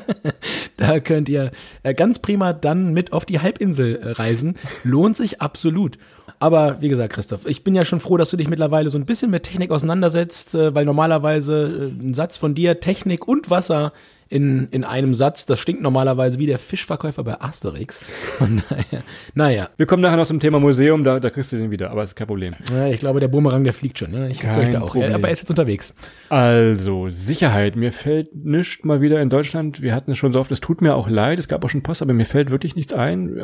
da 0.78 1.00
könnt 1.00 1.28
ihr 1.28 1.50
äh, 1.82 1.92
ganz 1.92 2.18
prima 2.18 2.54
dann 2.54 2.94
mit 2.94 3.12
auf 3.12 3.26
die 3.26 3.40
Halbinsel 3.40 3.96
äh, 3.96 4.10
reisen. 4.12 4.56
Lohnt 4.84 5.16
sich 5.16 5.42
absolut. 5.42 5.98
Aber 6.38 6.80
wie 6.80 6.88
gesagt, 6.88 7.12
Christoph, 7.12 7.46
ich 7.46 7.62
bin 7.62 7.74
ja 7.74 7.84
schon 7.84 8.00
froh, 8.00 8.16
dass 8.16 8.30
du 8.30 8.38
dich 8.38 8.48
mittlerweile 8.48 8.88
so 8.88 8.98
ein 8.98 9.06
bisschen 9.06 9.30
mit 9.30 9.42
Technik 9.42 9.70
auseinandersetzt, 9.70 10.54
äh, 10.54 10.74
weil 10.74 10.86
normalerweise 10.86 11.92
ein 11.98 12.14
Satz 12.14 12.38
von 12.38 12.54
dir, 12.54 12.80
Technik 12.80 13.28
und 13.28 13.50
Wasser 13.50 13.92
in, 14.28 14.68
in 14.70 14.84
einem 14.84 15.14
Satz, 15.14 15.46
das 15.46 15.60
stinkt 15.60 15.82
normalerweise 15.82 16.38
wie 16.38 16.46
der 16.46 16.58
Fischverkäufer 16.58 17.22
bei 17.22 17.40
Asterix. 17.40 17.98
Von 17.98 18.62
daher, 18.68 19.02
naja, 19.34 19.68
Wir 19.76 19.86
kommen 19.86 20.02
nachher 20.02 20.16
noch 20.16 20.26
zum 20.26 20.40
Thema 20.40 20.58
Museum, 20.58 21.04
da, 21.04 21.20
da 21.20 21.30
kriegst 21.30 21.52
du 21.52 21.56
den 21.56 21.70
wieder, 21.70 21.90
aber 21.90 22.02
ist 22.02 22.16
kein 22.16 22.26
Problem. 22.26 22.54
ja, 22.72 22.88
ich 22.88 22.98
glaube, 23.00 23.20
der 23.20 23.28
Bumerang, 23.28 23.64
der 23.64 23.72
fliegt 23.72 23.98
schon. 23.98 24.10
Ne? 24.10 24.28
Ich 24.30 24.40
Kein 24.40 24.54
fürchte 24.54 24.82
auch. 24.82 24.92
Problem. 24.92 25.14
Aber 25.14 25.28
er 25.28 25.32
ist 25.32 25.40
jetzt 25.40 25.50
unterwegs. 25.50 25.94
Also, 26.28 27.08
Sicherheit. 27.08 27.76
Mir 27.76 27.92
fällt 27.92 28.34
nichts 28.34 28.84
mal 28.84 29.00
wieder 29.00 29.20
in 29.20 29.28
Deutschland. 29.28 29.80
Wir 29.82 29.94
hatten 29.94 30.12
es 30.12 30.18
schon 30.18 30.32
so 30.32 30.40
oft, 30.40 30.50
es 30.50 30.60
tut 30.60 30.80
mir 30.80 30.94
auch 30.94 31.08
leid, 31.08 31.38
es 31.38 31.48
gab 31.48 31.64
auch 31.64 31.68
schon 31.70 31.82
Post, 31.82 32.02
aber 32.02 32.12
mir 32.12 32.26
fällt 32.26 32.50
wirklich 32.50 32.76
nichts 32.76 32.92
ein. 32.92 33.40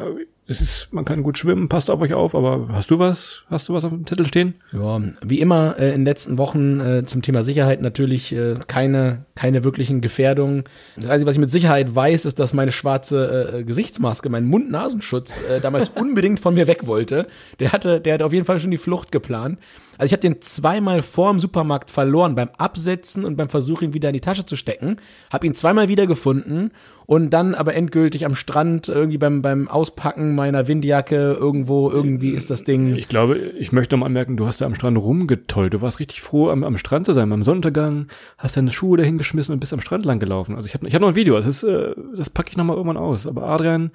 Es 0.48 0.60
ist, 0.60 0.88
man 0.92 1.04
kann 1.04 1.22
gut 1.22 1.38
schwimmen, 1.38 1.68
passt 1.68 1.88
auf 1.88 2.00
euch 2.00 2.14
auf, 2.14 2.34
aber 2.34 2.66
hast 2.72 2.90
du 2.90 2.98
was? 2.98 3.42
Hast 3.48 3.68
du 3.68 3.74
was 3.74 3.84
auf 3.84 3.92
dem 3.92 4.04
Zettel 4.08 4.26
stehen? 4.26 4.54
Ja, 4.72 5.00
wie 5.24 5.38
immer 5.38 5.78
äh, 5.78 5.90
in 5.90 6.00
den 6.00 6.04
letzten 6.04 6.36
Wochen 6.36 6.80
äh, 6.80 7.04
zum 7.04 7.22
Thema 7.22 7.44
Sicherheit 7.44 7.80
natürlich 7.80 8.34
äh, 8.34 8.56
keine, 8.66 9.24
keine 9.36 9.62
wirklichen 9.62 10.00
Gefährdungen. 10.00 10.64
Das 10.96 11.06
Einzige, 11.06 11.28
was 11.28 11.36
ich 11.36 11.40
mit 11.40 11.52
Sicherheit 11.52 11.94
weiß, 11.94 12.24
ist, 12.24 12.40
dass 12.40 12.54
meine 12.54 12.72
schwarze 12.72 13.60
äh, 13.60 13.62
Gesichtsmaske, 13.64 14.30
mein 14.30 14.46
Mund-Nasenschutz, 14.46 15.40
äh, 15.48 15.60
damals 15.60 15.88
unbedingt 15.94 16.40
von 16.40 16.54
mir 16.54 16.66
weg 16.66 16.88
wollte. 16.88 17.28
Der 17.60 17.70
hatte, 17.70 18.00
der 18.00 18.14
hat 18.14 18.22
auf 18.22 18.32
jeden 18.32 18.44
Fall 18.44 18.58
schon 18.58 18.72
die 18.72 18.78
Flucht 18.78 19.12
geplant. 19.12 19.60
Also 19.96 20.06
ich 20.06 20.12
habe 20.12 20.22
den 20.22 20.42
zweimal 20.42 21.02
vor 21.02 21.30
dem 21.30 21.38
Supermarkt 21.38 21.88
verloren, 21.88 22.34
beim 22.34 22.50
Absetzen 22.58 23.24
und 23.24 23.36
beim 23.36 23.48
Versuch, 23.48 23.82
ihn 23.82 23.94
wieder 23.94 24.08
in 24.08 24.14
die 24.14 24.20
Tasche 24.20 24.44
zu 24.44 24.56
stecken. 24.56 24.96
Habe 25.32 25.46
ihn 25.46 25.54
zweimal 25.54 25.88
wiedergefunden 25.88 26.72
und 27.06 27.30
dann 27.30 27.54
aber 27.54 27.74
endgültig 27.74 28.24
am 28.24 28.34
Strand 28.34 28.88
irgendwie 28.88 29.18
beim, 29.18 29.42
beim 29.42 29.68
Auspacken 29.68 30.31
meiner 30.34 30.68
Windjacke 30.68 31.32
irgendwo, 31.32 31.90
irgendwie 31.90 32.30
ist 32.30 32.50
das 32.50 32.64
Ding. 32.64 32.94
Ich 32.96 33.08
glaube, 33.08 33.36
ich 33.36 33.72
möchte 33.72 33.94
noch 33.94 34.00
mal 34.00 34.06
anmerken, 34.06 34.36
du 34.36 34.46
hast 34.46 34.60
da 34.60 34.66
am 34.66 34.74
Strand 34.74 34.98
rumgetollt. 34.98 35.74
Du 35.74 35.80
warst 35.80 36.00
richtig 36.00 36.20
froh, 36.20 36.50
am, 36.50 36.64
am 36.64 36.78
Strand 36.78 37.06
zu 37.06 37.14
sein, 37.14 37.28
beim 37.30 37.42
Sonnenuntergang, 37.42 38.08
hast 38.38 38.56
deine 38.56 38.70
Schuhe 38.70 38.98
dahin 38.98 39.18
geschmissen 39.18 39.52
und 39.52 39.60
bist 39.60 39.72
am 39.72 39.80
Strand 39.80 40.04
lang 40.04 40.18
gelaufen. 40.18 40.56
Also 40.56 40.66
ich 40.66 40.74
habe 40.74 40.86
ich 40.86 40.94
hab 40.94 41.00
noch 41.00 41.08
ein 41.08 41.14
Video, 41.14 41.36
das 41.36 41.46
ist, 41.46 41.62
äh, 41.62 41.94
das 42.16 42.30
packe 42.30 42.50
ich 42.50 42.56
noch 42.56 42.64
mal 42.64 42.76
irgendwann 42.76 42.96
aus. 42.96 43.26
Aber 43.26 43.44
Adrian 43.44 43.90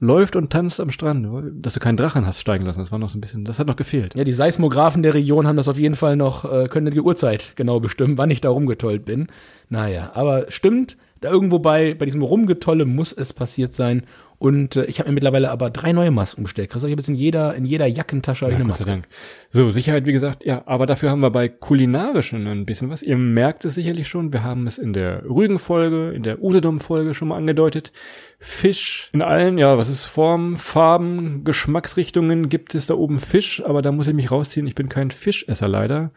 läuft 0.00 0.36
und 0.36 0.50
tanzt 0.50 0.80
am 0.80 0.90
Strand. 0.90 1.26
Dass 1.64 1.74
du 1.74 1.80
keinen 1.80 1.96
Drachen 1.96 2.26
hast 2.26 2.40
steigen 2.40 2.64
lassen, 2.66 2.80
das 2.80 2.92
war 2.92 2.98
noch 2.98 3.08
so 3.08 3.18
ein 3.18 3.20
bisschen, 3.20 3.44
das 3.44 3.58
hat 3.58 3.66
noch 3.66 3.76
gefehlt. 3.76 4.14
Ja, 4.14 4.24
die 4.24 4.32
Seismographen 4.32 5.02
der 5.02 5.14
Region 5.14 5.46
haben 5.46 5.56
das 5.56 5.68
auf 5.68 5.78
jeden 5.78 5.96
Fall 5.96 6.16
noch, 6.16 6.44
äh, 6.44 6.68
können 6.68 6.92
die 6.92 7.00
Uhrzeit 7.00 7.52
genau 7.56 7.80
bestimmen, 7.80 8.18
wann 8.18 8.30
ich 8.30 8.40
da 8.40 8.50
rumgetollt 8.50 9.04
bin. 9.04 9.28
Naja, 9.68 10.10
aber 10.14 10.50
stimmt, 10.50 10.96
da 11.20 11.30
irgendwo 11.30 11.58
bei, 11.58 11.94
bei 11.94 12.04
diesem 12.04 12.22
Rumgetolle 12.22 12.84
muss 12.84 13.12
es 13.12 13.32
passiert 13.32 13.74
sein. 13.74 14.02
Und 14.38 14.76
äh, 14.76 14.84
ich 14.84 14.98
habe 14.98 15.08
mir 15.08 15.14
mittlerweile 15.14 15.50
aber 15.50 15.70
drei 15.70 15.92
neue 15.92 16.10
Masken 16.10 16.42
bestellt. 16.42 16.70
Christoph, 16.70 16.88
ich 16.88 16.92
habe 16.92 17.00
jetzt 17.00 17.08
in 17.08 17.14
jeder, 17.14 17.54
in 17.54 17.64
jeder 17.64 17.86
Jackentasche 17.86 18.46
ich 18.46 18.54
eine 18.54 18.64
Maske. 18.64 18.84
Dank. 18.84 19.08
So, 19.50 19.70
Sicherheit, 19.70 20.06
wie 20.06 20.12
gesagt, 20.12 20.44
ja, 20.44 20.62
aber 20.66 20.86
dafür 20.86 21.10
haben 21.10 21.20
wir 21.20 21.30
bei 21.30 21.48
kulinarischen 21.48 22.46
ein 22.46 22.66
bisschen 22.66 22.90
was. 22.90 23.02
Ihr 23.02 23.16
merkt 23.16 23.64
es 23.64 23.74
sicherlich 23.74 24.08
schon, 24.08 24.32
wir 24.32 24.44
haben 24.44 24.66
es 24.66 24.76
in 24.76 24.92
der 24.92 25.24
Rügen-Folge, 25.24 26.10
in 26.10 26.22
der 26.22 26.42
Usedom-Folge 26.42 27.14
schon 27.14 27.28
mal 27.28 27.36
angedeutet. 27.36 27.92
Fisch 28.38 29.10
in 29.12 29.22
allen, 29.22 29.56
ja, 29.56 29.78
was 29.78 29.88
ist 29.88 30.04
Form, 30.04 30.56
Farben, 30.56 31.44
Geschmacksrichtungen 31.44 32.48
gibt 32.48 32.74
es 32.74 32.86
da 32.86 32.94
oben 32.94 33.20
Fisch, 33.20 33.62
aber 33.64 33.80
da 33.80 33.92
muss 33.92 34.08
ich 34.08 34.14
mich 34.14 34.30
rausziehen, 34.30 34.66
ich 34.66 34.74
bin 34.74 34.88
kein 34.88 35.10
Fischesser 35.10 35.68
leider. 35.68 36.12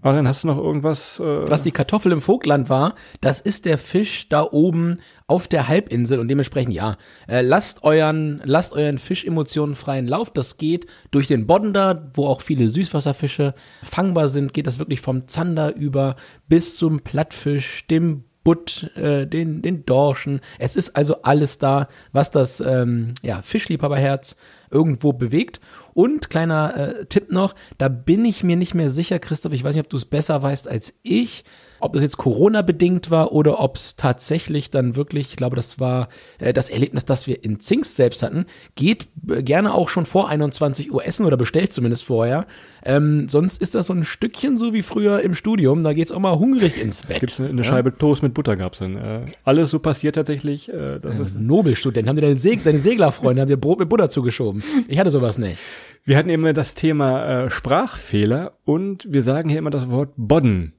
Adrian, 0.00 0.28
hast 0.28 0.44
du 0.44 0.48
noch 0.48 0.58
irgendwas? 0.58 1.18
Äh, 1.18 1.50
Was 1.50 1.62
die 1.62 1.72
Kartoffel 1.72 2.12
im 2.12 2.22
Vogtland 2.22 2.68
war, 2.68 2.94
das 3.20 3.40
ist 3.40 3.64
der 3.64 3.78
Fisch 3.78 4.28
da 4.28 4.42
oben 4.42 5.00
auf 5.26 5.48
der 5.48 5.66
Halbinsel 5.66 6.20
und 6.20 6.28
dementsprechend 6.28 6.72
ja, 6.72 6.96
äh, 7.26 7.40
lasst 7.40 7.82
euren 7.82 8.40
lasst 8.44 8.74
euren 8.74 8.98
Fischemotionen 8.98 9.74
freien 9.74 10.06
Lauf, 10.06 10.30
das 10.30 10.56
geht 10.56 10.86
durch 11.10 11.26
den 11.26 11.46
Bodden 11.48 11.72
da, 11.72 12.10
wo 12.14 12.26
auch 12.26 12.42
viele 12.42 12.68
Süßwasserfische 12.68 13.54
fangbar 13.82 14.28
sind, 14.28 14.54
geht 14.54 14.68
das 14.68 14.78
wirklich 14.78 15.00
vom 15.00 15.26
Zander 15.26 15.74
über 15.74 16.14
bis 16.48 16.76
zum 16.76 17.00
Plattfisch, 17.00 17.86
dem 17.88 18.24
Butt, 18.44 18.90
äh, 18.96 19.26
den 19.26 19.62
den 19.62 19.84
Dorschen. 19.84 20.40
Es 20.60 20.76
ist 20.76 20.96
also 20.96 21.22
alles 21.22 21.58
da, 21.58 21.88
was 22.12 22.30
das 22.30 22.60
ähm, 22.60 23.14
ja 23.22 23.42
Fischliebhaberherz 23.42 24.36
irgendwo 24.70 25.12
bewegt 25.12 25.60
Und 25.98 26.30
kleiner 26.30 26.76
äh, 26.76 27.06
Tipp 27.06 27.32
noch, 27.32 27.56
da 27.76 27.88
bin 27.88 28.24
ich 28.24 28.44
mir 28.44 28.54
nicht 28.54 28.72
mehr 28.72 28.88
sicher, 28.88 29.18
Christoph, 29.18 29.52
ich 29.52 29.64
weiß 29.64 29.74
nicht, 29.74 29.84
ob 29.84 29.90
du 29.90 29.96
es 29.96 30.04
besser 30.04 30.40
weißt 30.40 30.68
als 30.68 30.94
ich, 31.02 31.42
ob 31.80 31.92
das 31.92 32.02
jetzt 32.02 32.18
Corona-bedingt 32.18 33.10
war 33.10 33.32
oder 33.32 33.58
ob 33.58 33.74
es 33.74 33.96
tatsächlich 33.96 34.70
dann 34.70 34.94
wirklich, 34.94 35.30
ich 35.30 35.36
glaube, 35.36 35.56
das 35.56 35.80
war 35.80 36.08
äh, 36.38 36.52
das 36.52 36.70
Erlebnis, 36.70 37.04
das 37.04 37.26
wir 37.26 37.42
in 37.42 37.58
Zingst 37.58 37.96
selbst 37.96 38.22
hatten, 38.22 38.46
geht 38.76 39.08
äh, 39.28 39.42
gerne 39.42 39.74
auch 39.74 39.88
schon 39.88 40.06
vor 40.06 40.28
21 40.28 40.92
Uhr 40.92 41.04
essen 41.04 41.26
oder 41.26 41.36
bestellt 41.36 41.72
zumindest 41.72 42.04
vorher. 42.04 42.46
Ähm, 42.84 43.28
sonst 43.28 43.60
ist 43.60 43.74
das 43.74 43.88
so 43.88 43.92
ein 43.92 44.04
Stückchen 44.04 44.56
so 44.56 44.72
wie 44.72 44.82
früher 44.82 45.20
im 45.22 45.34
Studium, 45.34 45.82
da 45.82 45.94
geht's 45.94 46.12
auch 46.12 46.20
mal 46.20 46.38
hungrig 46.38 46.80
ins 46.80 47.02
Bett. 47.02 47.18
Gibt's 47.18 47.40
eine, 47.40 47.48
eine 47.48 47.64
Scheibe 47.64 47.96
Toast 47.98 48.22
mit 48.22 48.34
Butter 48.34 48.56
gab's 48.56 48.78
dann. 48.78 48.96
Äh, 48.96 49.20
alles 49.42 49.70
so 49.70 49.80
passiert 49.80 50.14
tatsächlich. 50.14 50.72
Äh, 50.72 51.00
das 51.00 51.18
ist 51.18 51.40
Nobelstudenten, 51.40 52.08
haben 52.08 52.16
dir 52.16 52.22
deine, 52.22 52.36
Seg 52.36 52.62
deine 52.62 52.78
Seglerfreunde, 52.78 53.42
haben 53.42 53.48
dir 53.48 53.56
Brot 53.56 53.80
mit 53.80 53.88
Butter 53.88 54.08
zugeschoben. 54.08 54.62
Ich 54.86 54.98
hatte 54.98 55.10
sowas 55.10 55.38
nicht. 55.38 55.58
Wir 56.04 56.16
hatten 56.16 56.30
immer 56.30 56.52
das 56.52 56.74
Thema 56.74 57.44
äh, 57.44 57.50
Sprachfehler 57.50 58.52
und 58.64 59.06
wir 59.12 59.22
sagen 59.22 59.48
hier 59.48 59.58
immer 59.58 59.70
das 59.70 59.90
Wort 59.90 60.12
bodden. 60.16 60.72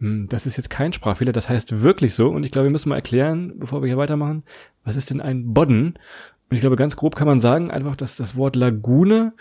Hm, 0.00 0.28
Das 0.28 0.46
ist 0.46 0.56
jetzt 0.56 0.70
kein 0.70 0.92
Sprachfehler, 0.92 1.32
das 1.32 1.48
heißt 1.48 1.82
wirklich 1.82 2.14
so. 2.14 2.28
Und 2.28 2.44
ich 2.44 2.50
glaube, 2.50 2.66
wir 2.66 2.72
müssen 2.72 2.90
mal 2.90 2.96
erklären, 2.96 3.54
bevor 3.58 3.82
wir 3.82 3.88
hier 3.88 3.96
weitermachen, 3.96 4.44
was 4.84 4.96
ist 4.96 5.10
denn 5.10 5.20
ein 5.20 5.54
Bodden? 5.54 5.94
Und 6.48 6.54
ich 6.54 6.60
glaube, 6.60 6.76
ganz 6.76 6.96
grob 6.96 7.16
kann 7.16 7.26
man 7.26 7.40
sagen, 7.40 7.70
einfach, 7.70 7.96
dass 7.96 8.16
das 8.16 8.36
Wort 8.36 8.54
Lagune, 8.54 9.32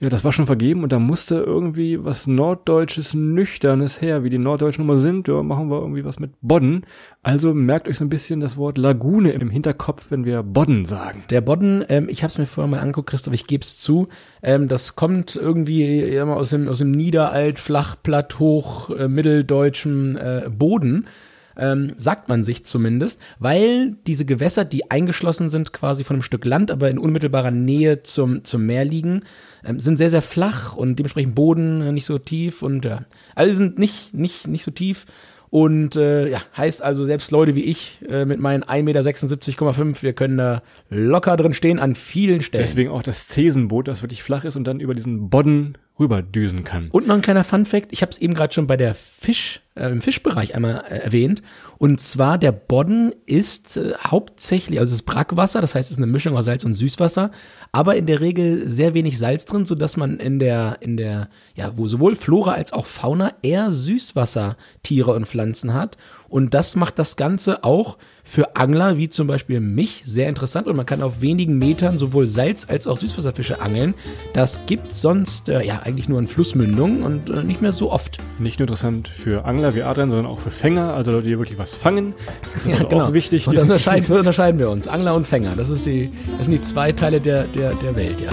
ja, 0.00 0.08
das 0.08 0.24
war 0.24 0.32
schon 0.32 0.46
vergeben 0.46 0.82
und 0.82 0.90
da 0.90 0.98
musste 0.98 1.36
irgendwie 1.36 2.04
was 2.04 2.26
Norddeutsches, 2.26 3.14
Nüchternes 3.14 4.02
her, 4.02 4.24
wie 4.24 4.28
die 4.28 4.38
Norddeutschen 4.38 4.84
immer 4.84 4.96
sind. 4.96 5.28
Ja, 5.28 5.42
machen 5.44 5.70
wir 5.70 5.80
irgendwie 5.80 6.04
was 6.04 6.18
mit 6.18 6.32
Bodden. 6.42 6.84
Also 7.22 7.54
merkt 7.54 7.88
euch 7.88 7.98
so 7.98 8.04
ein 8.04 8.08
bisschen 8.08 8.40
das 8.40 8.56
Wort 8.56 8.76
Lagune 8.76 9.30
im 9.30 9.50
Hinterkopf, 9.50 10.06
wenn 10.10 10.24
wir 10.24 10.42
Bodden 10.42 10.84
sagen. 10.84 11.22
Der 11.30 11.40
Bodden, 11.40 11.84
ähm, 11.88 12.08
ich 12.10 12.24
habe 12.24 12.32
es 12.32 12.38
mir 12.38 12.46
vorher 12.46 12.70
mal 12.70 12.80
angeguckt, 12.80 13.08
Christoph, 13.08 13.34
ich 13.34 13.46
gebe 13.46 13.62
es 13.62 13.78
zu, 13.78 14.08
ähm, 14.42 14.66
das 14.66 14.96
kommt 14.96 15.36
irgendwie 15.36 16.00
immer 16.00 16.36
aus 16.36 16.50
dem, 16.50 16.68
aus 16.68 16.78
dem 16.78 16.90
Niederalt, 16.90 17.60
Flachplatt, 17.60 18.40
Hoch, 18.40 18.90
äh, 18.90 19.06
Mitteldeutschen 19.06 20.16
äh, 20.16 20.50
Boden. 20.50 21.06
Ähm, 21.56 21.92
sagt 21.98 22.28
man 22.28 22.42
sich 22.42 22.64
zumindest, 22.64 23.20
weil 23.38 23.96
diese 24.06 24.24
Gewässer, 24.24 24.64
die 24.64 24.90
eingeschlossen 24.90 25.50
sind 25.50 25.72
quasi 25.72 26.02
von 26.02 26.16
einem 26.16 26.22
Stück 26.22 26.44
Land, 26.44 26.70
aber 26.70 26.90
in 26.90 26.98
unmittelbarer 26.98 27.50
Nähe 27.52 28.02
zum, 28.02 28.44
zum 28.44 28.66
Meer 28.66 28.84
liegen, 28.84 29.22
ähm, 29.64 29.78
sind 29.78 29.98
sehr, 29.98 30.10
sehr 30.10 30.22
flach 30.22 30.74
und 30.76 30.98
dementsprechend 30.98 31.34
Boden 31.34 31.94
nicht 31.94 32.06
so 32.06 32.18
tief 32.18 32.62
und 32.62 32.84
ja, 32.84 33.04
also 33.34 33.50
die 33.50 33.56
sind 33.56 33.78
nicht, 33.78 34.14
nicht, 34.14 34.48
nicht 34.48 34.64
so 34.64 34.70
tief 34.70 35.06
und 35.54 35.94
äh, 35.94 36.30
ja, 36.30 36.42
heißt 36.56 36.82
also, 36.82 37.04
selbst 37.04 37.30
Leute 37.30 37.54
wie 37.54 37.62
ich 37.62 38.00
äh, 38.08 38.24
mit 38.24 38.40
meinen 38.40 38.64
1,76,5 38.64 39.84
Meter, 39.84 40.02
wir 40.02 40.12
können 40.12 40.36
da 40.36 40.64
locker 40.90 41.36
drin 41.36 41.52
stehen 41.52 41.78
an 41.78 41.94
vielen 41.94 42.42
Stellen. 42.42 42.64
Deswegen 42.64 42.90
auch 42.90 43.04
das 43.04 43.28
Zesenboot, 43.28 43.86
das 43.86 44.02
wirklich 44.02 44.24
flach 44.24 44.44
ist 44.44 44.56
und 44.56 44.64
dann 44.64 44.80
über 44.80 44.94
diesen 44.94 45.30
Bodden 45.30 45.78
rüberdüsen 45.98 46.64
kann. 46.64 46.88
Und 46.90 47.06
noch 47.06 47.14
ein 47.14 47.22
kleiner 47.22 47.44
Fun-Fact, 47.44 47.92
ich 47.92 48.02
habe 48.02 48.10
es 48.10 48.18
eben 48.18 48.34
gerade 48.34 48.52
schon 48.52 48.66
bei 48.66 48.76
der 48.76 48.96
Fisch, 48.96 49.62
äh, 49.76 49.88
im 49.88 50.00
Fischbereich 50.00 50.56
einmal 50.56 50.84
äh, 50.88 50.98
erwähnt. 50.98 51.40
Und 51.78 52.00
zwar 52.00 52.36
der 52.36 52.50
Bodden 52.50 53.14
ist 53.26 53.76
äh, 53.76 53.92
hauptsächlich, 53.98 54.80
also 54.80 54.90
es 54.90 55.00
ist 55.00 55.06
Brackwasser, 55.06 55.60
das 55.60 55.76
heißt, 55.76 55.90
es 55.90 55.96
ist 55.96 56.02
eine 56.02 56.10
Mischung 56.10 56.36
aus 56.36 56.46
Salz 56.46 56.64
und 56.64 56.74
Süßwasser, 56.74 57.30
aber 57.70 57.94
in 57.94 58.06
der 58.06 58.20
Regel 58.20 58.68
sehr 58.68 58.94
wenig 58.94 59.18
Salz 59.18 59.44
drin, 59.44 59.66
sodass 59.66 59.96
man 59.96 60.18
in 60.18 60.40
der, 60.40 60.78
in 60.80 60.96
der, 60.96 61.28
ja, 61.54 61.76
wo 61.76 61.86
sowohl 61.86 62.16
Flora 62.16 62.52
als 62.52 62.72
auch 62.72 62.86
Fauna 62.86 63.32
eher 63.42 63.70
Süßwassertiere 63.70 65.12
und 65.12 65.26
Pflanzen 65.26 65.74
hat. 65.74 65.96
Und 66.34 66.52
das 66.52 66.74
macht 66.74 66.98
das 66.98 67.14
Ganze 67.14 67.62
auch 67.62 67.96
für 68.24 68.56
Angler, 68.56 68.96
wie 68.96 69.08
zum 69.08 69.28
Beispiel 69.28 69.60
mich, 69.60 70.02
sehr 70.04 70.28
interessant. 70.28 70.66
Und 70.66 70.74
man 70.74 70.84
kann 70.84 71.00
auf 71.00 71.20
wenigen 71.20 71.58
Metern 71.58 71.96
sowohl 71.96 72.26
Salz- 72.26 72.68
als 72.68 72.88
auch 72.88 72.96
Süßwasserfische 72.96 73.60
angeln. 73.62 73.94
Das 74.32 74.66
gibt 74.66 74.92
sonst 74.92 75.48
äh, 75.48 75.64
ja 75.64 75.82
eigentlich 75.84 76.08
nur 76.08 76.18
in 76.18 76.26
Flussmündungen 76.26 77.04
und 77.04 77.30
äh, 77.30 77.44
nicht 77.44 77.62
mehr 77.62 77.70
so 77.70 77.92
oft. 77.92 78.18
Nicht 78.40 78.58
nur 78.58 78.64
interessant 78.66 79.06
für 79.06 79.44
Angler 79.44 79.76
wie 79.76 79.84
Adrian, 79.84 80.08
sondern 80.08 80.26
auch 80.26 80.40
für 80.40 80.50
Fänger, 80.50 80.92
also 80.94 81.12
Leute, 81.12 81.28
die 81.28 81.38
wirklich 81.38 81.56
was 81.60 81.72
fangen. 81.72 82.14
Das 82.42 82.56
ist 82.56 82.66
Ja, 82.66 82.78
also 82.78 82.88
genau. 82.88 83.04
auch 83.06 83.12
wichtig. 83.12 83.46
Und 83.46 83.56
unterscheiden, 83.60 84.04
so 84.04 84.16
unterscheiden 84.16 84.58
wir 84.58 84.70
uns. 84.70 84.88
Angler 84.88 85.14
und 85.14 85.28
Fänger. 85.28 85.52
Das, 85.56 85.70
ist 85.70 85.86
die, 85.86 86.10
das 86.36 86.46
sind 86.46 86.50
die 86.52 86.62
zwei 86.62 86.90
Teile 86.90 87.20
der, 87.20 87.44
der, 87.44 87.74
der 87.74 87.94
Welt, 87.94 88.20
ja. 88.20 88.32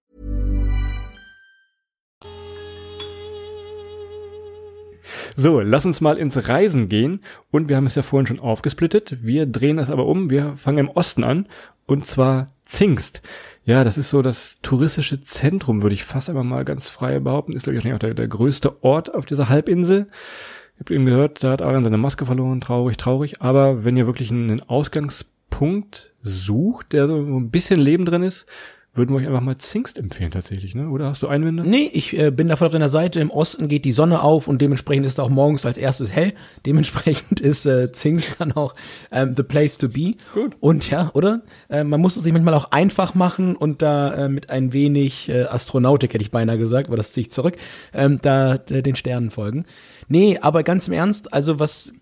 So, 5.41 5.59
lass 5.59 5.87
uns 5.87 6.01
mal 6.01 6.19
ins 6.19 6.47
Reisen 6.49 6.87
gehen. 6.87 7.21
Und 7.49 7.67
wir 7.67 7.75
haben 7.75 7.87
es 7.87 7.95
ja 7.95 8.03
vorhin 8.03 8.27
schon 8.27 8.39
aufgesplittet. 8.39 9.23
Wir 9.23 9.47
drehen 9.47 9.79
es 9.79 9.89
aber 9.89 10.05
um. 10.05 10.29
Wir 10.29 10.55
fangen 10.55 10.77
im 10.77 10.89
Osten 10.89 11.23
an. 11.23 11.47
Und 11.87 12.05
zwar 12.05 12.51
Zingst. 12.63 13.23
Ja, 13.65 13.83
das 13.83 13.97
ist 13.97 14.11
so 14.11 14.21
das 14.21 14.59
touristische 14.61 15.23
Zentrum, 15.23 15.81
würde 15.81 15.95
ich 15.95 16.03
fast 16.03 16.29
einmal 16.29 16.43
mal 16.43 16.63
ganz 16.63 16.89
frei 16.89 17.19
behaupten. 17.19 17.53
Ist, 17.53 17.63
glaube 17.63 17.79
ich, 17.79 17.91
auch 17.91 17.97
der, 17.97 18.13
der 18.13 18.27
größte 18.27 18.83
Ort 18.83 19.15
auf 19.15 19.25
dieser 19.25 19.49
Halbinsel. 19.49 20.09
Ich 20.75 20.81
habe 20.81 20.93
eben 20.93 21.07
gehört, 21.07 21.43
da 21.43 21.53
hat 21.53 21.63
Aaron 21.63 21.83
seine 21.83 21.97
Maske 21.97 22.27
verloren. 22.27 22.61
Traurig, 22.61 22.97
traurig. 22.97 23.41
Aber 23.41 23.83
wenn 23.83 23.97
ihr 23.97 24.05
wirklich 24.05 24.29
einen 24.29 24.61
Ausgangspunkt 24.61 26.13
sucht, 26.21 26.93
der 26.93 27.07
so 27.07 27.15
ein 27.15 27.49
bisschen 27.49 27.79
Leben 27.79 28.05
drin 28.05 28.21
ist, 28.21 28.45
würden 28.93 29.11
wir 29.11 29.21
euch 29.21 29.27
einfach 29.27 29.41
mal 29.41 29.57
Zingst 29.57 29.97
empfehlen 29.97 30.31
tatsächlich, 30.31 30.75
ne? 30.75 30.89
Oder 30.89 31.05
hast 31.05 31.23
du 31.23 31.27
Einwände? 31.27 31.63
Nee, 31.67 31.89
ich 31.93 32.17
äh, 32.17 32.29
bin 32.29 32.49
da 32.49 32.57
voll 32.57 32.67
auf 32.67 32.73
deiner 32.73 32.89
Seite. 32.89 33.21
Im 33.21 33.31
Osten 33.31 33.69
geht 33.69 33.85
die 33.85 33.93
Sonne 33.93 34.21
auf 34.21 34.49
und 34.49 34.61
dementsprechend 34.61 35.05
ist 35.05 35.17
auch 35.19 35.29
morgens 35.29 35.65
als 35.65 35.77
erstes 35.77 36.11
hell. 36.11 36.33
Dementsprechend 36.65 37.39
ist 37.39 37.65
äh, 37.65 37.93
Zingst 37.93 38.35
dann 38.39 38.51
auch 38.51 38.75
ähm, 39.11 39.33
the 39.37 39.43
place 39.43 39.77
to 39.77 39.87
be. 39.87 40.15
Gut. 40.33 40.55
Und 40.59 40.89
ja, 40.89 41.09
oder? 41.13 41.41
Äh, 41.69 41.85
man 41.85 42.01
muss 42.01 42.17
es 42.17 42.23
sich 42.23 42.33
manchmal 42.33 42.53
auch 42.53 42.71
einfach 42.71 43.15
machen 43.15 43.55
und 43.55 43.81
da 43.81 44.25
äh, 44.25 44.29
mit 44.29 44.49
ein 44.49 44.73
wenig 44.73 45.29
äh, 45.29 45.43
Astronautik, 45.43 46.13
hätte 46.13 46.23
ich 46.23 46.31
beinahe 46.31 46.57
gesagt, 46.57 46.89
aber 46.89 46.97
das 46.97 47.13
ziehe 47.13 47.21
ich 47.21 47.31
zurück, 47.31 47.55
ähm, 47.93 48.19
da 48.21 48.55
äh, 48.55 48.81
den 48.81 48.97
Sternen 48.97 49.31
folgen. 49.31 49.65
Nee, 50.09 50.37
aber 50.41 50.63
ganz 50.63 50.89
im 50.89 50.93
Ernst, 50.93 51.33
also 51.33 51.59
was 51.59 51.93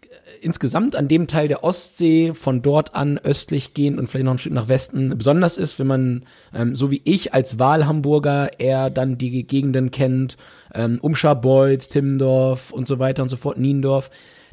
insgesamt 0.42 0.96
an 0.96 1.08
dem 1.08 1.28
Teil 1.28 1.48
der 1.48 1.64
Ostsee 1.64 2.34
von 2.34 2.62
dort 2.62 2.96
an 2.96 3.18
östlich 3.18 3.74
gehend 3.74 4.00
und 4.00 4.10
vielleicht 4.10 4.26
noch 4.26 4.34
ein 4.34 4.40
Stück 4.40 4.54
nach 4.54 4.68
Westen 4.68 5.18
besonders 5.18 5.58
ist, 5.58 5.80
wenn 5.80 5.88
man, 5.88 6.26
ähm, 6.54 6.76
so 6.76 6.92
wie 6.92 7.02
ich 7.04 7.34
als 7.34 7.60
Wahlhamburger, 7.60 8.60
eher 8.60 8.90
dann 8.90 9.18
die 9.18 9.46
Gegenden 9.46 9.92
kennt, 9.92 10.38
ähm, 10.74 11.00
Umscharbeutz, 11.02 11.90
Timmendorf 11.90 12.72
und 12.72 12.88
so 12.88 13.00
weiter 13.00 13.24
und 13.24 13.30
so 13.30 13.38
fort, 13.38 13.58
Niendorf, 13.58 14.10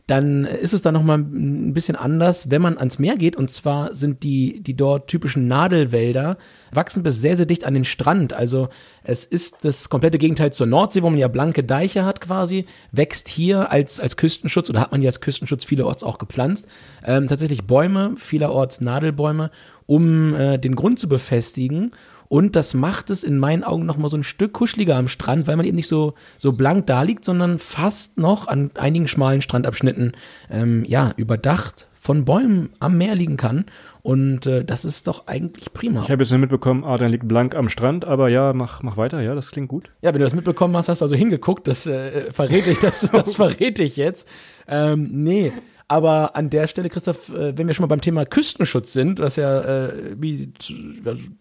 dann 0.07 0.45
ist 0.45 0.73
es 0.73 0.83
dann 0.83 0.95
nochmal 0.95 1.19
ein 1.19 1.75
bisschen 1.75 1.97
anders, 1.97 2.49
wenn 2.49 2.63
man 2.63 2.79
ans 2.79 3.01
Meer 3.01 3.17
geht. 3.17 3.35
Und 3.35 3.51
zwar 3.51 3.93
sind 3.93 4.23
die, 4.23 4.63
die 4.63 4.77
dort 4.77 5.09
typischen 5.09 5.49
Nadelwälder, 5.49 6.39
wachsen 6.71 7.03
bis 7.03 7.21
sehr, 7.21 7.37
sehr 7.37 7.47
dicht 7.47 7.65
an 7.65 7.75
den 7.75 7.85
Strand. 7.85 8.33
Also 8.33 8.69
es 9.03 9.25
ist 9.25 9.65
das 9.65 9.89
komplette 9.89 10.19
Gegenteil 10.19 10.53
zur 10.53 10.69
Nordsee, 10.69 11.03
wo 11.03 11.11
man 11.11 11.19
ja 11.19 11.27
blanke 11.27 11.65
Deiche 11.65 12.05
hat 12.05 12.21
quasi, 12.21 12.67
wächst 12.93 13.29
hier 13.29 13.73
als, 13.73 13.99
als 13.99 14.17
Küstenschutz 14.17 14.71
oder 14.71 14.81
hat 14.81 14.93
man 14.93 15.03
ja 15.03 15.09
als 15.09 15.21
Küstenschutz 15.21 15.65
vielerorts 15.65 16.05
auch 16.05 16.19
gepflanzt. 16.19 16.69
Ähm, 17.05 17.27
tatsächlich 17.27 17.65
Bäume, 17.65 18.15
vielerorts 18.17 18.81
Nadelbäume, 18.81 19.51
um 19.87 20.35
äh, 20.37 20.59
den 20.59 20.77
Grund 20.77 21.01
zu 21.01 21.09
befestigen. 21.09 21.91
Und 22.29 22.57
das 22.57 22.75
macht 22.75 23.11
es 23.11 23.25
in 23.25 23.39
meinen 23.39 23.65
Augen 23.65 23.87
noch 23.87 23.97
mal 23.97 24.09
so 24.09 24.17
ein 24.17 24.23
Stück 24.23 24.53
kuscheliger 24.53 24.97
am 24.97 25.09
Strand, 25.09 25.47
weil 25.47 25.57
man 25.57 25.67
eben 25.67 25.77
nicht 25.77 25.89
so, 25.89 26.15
so 26.39 26.53
blank 26.53 26.87
da 26.87 27.03
liegt, 27.03 27.25
sondern 27.25 27.59
fast 27.59 28.19
noch 28.19 28.49
an 28.49 28.71
einigen 28.75 29.09
schmalen 29.09 29.43
Strandabschnitten, 29.43 30.13
ähm, 30.51 30.85
ja, 30.87 31.13
überdacht 31.17 31.89
von 31.95 32.25
Bäumen 32.25 32.71
am 32.79 32.99
Meer 32.99 33.17
liegen 33.17 33.37
kann. 33.37 33.65
Und 34.03 34.47
äh, 34.47 34.65
das 34.65 34.85
ist 34.85 35.09
doch 35.09 35.27
eigentlich 35.27 35.73
prima. 35.73 36.03
Ich 36.03 36.11
habe 36.13 36.23
jetzt 36.23 36.31
nur 36.31 36.39
mitbekommen, 36.39 36.85
Adrian 36.85 37.11
liegt 37.11 37.27
blank 37.27 37.57
am 37.57 37.69
Strand, 37.69 38.05
aber 38.05 38.29
ja, 38.29 38.53
mach, 38.53 38.85
mach 38.85 38.97
weiter, 38.97 39.21
ja, 39.21 39.35
das 39.35 39.51
klingt 39.51 39.69
gut. 39.69 39.91
Ja, 40.01 40.13
wenn 40.13 40.21
du 40.21 40.25
das 40.25 40.35
mitbekommen 40.35 40.77
hast, 40.77 40.89
hast 40.89 41.01
du 41.01 41.07
also 41.07 41.17
hingeguckt, 41.17 41.67
das 41.67 41.87
äh, 41.87 42.33
verrät 42.33 42.69
ich, 42.69 42.79
das, 42.79 43.01
das 43.13 43.35
verrät 43.35 43.81
ich 43.81 43.97
jetzt. 43.97 44.29
Ähm, 44.69 45.09
nee. 45.11 45.53
Aber 45.89 46.35
an 46.35 46.51
der 46.51 46.67
Stelle, 46.67 46.89
Christoph, 46.89 47.29
äh, 47.29 47.57
wenn 47.57 47.69
wir 47.69 47.75
schon 47.75 47.85
mal 47.85 47.89
beim 47.89 48.01
Thema 48.01 48.25
Küstenschutz 48.25 48.93
sind, 48.93 49.21
was 49.21 49.37
ja 49.37 49.87
äh, 49.87 50.17
wie 50.19 50.53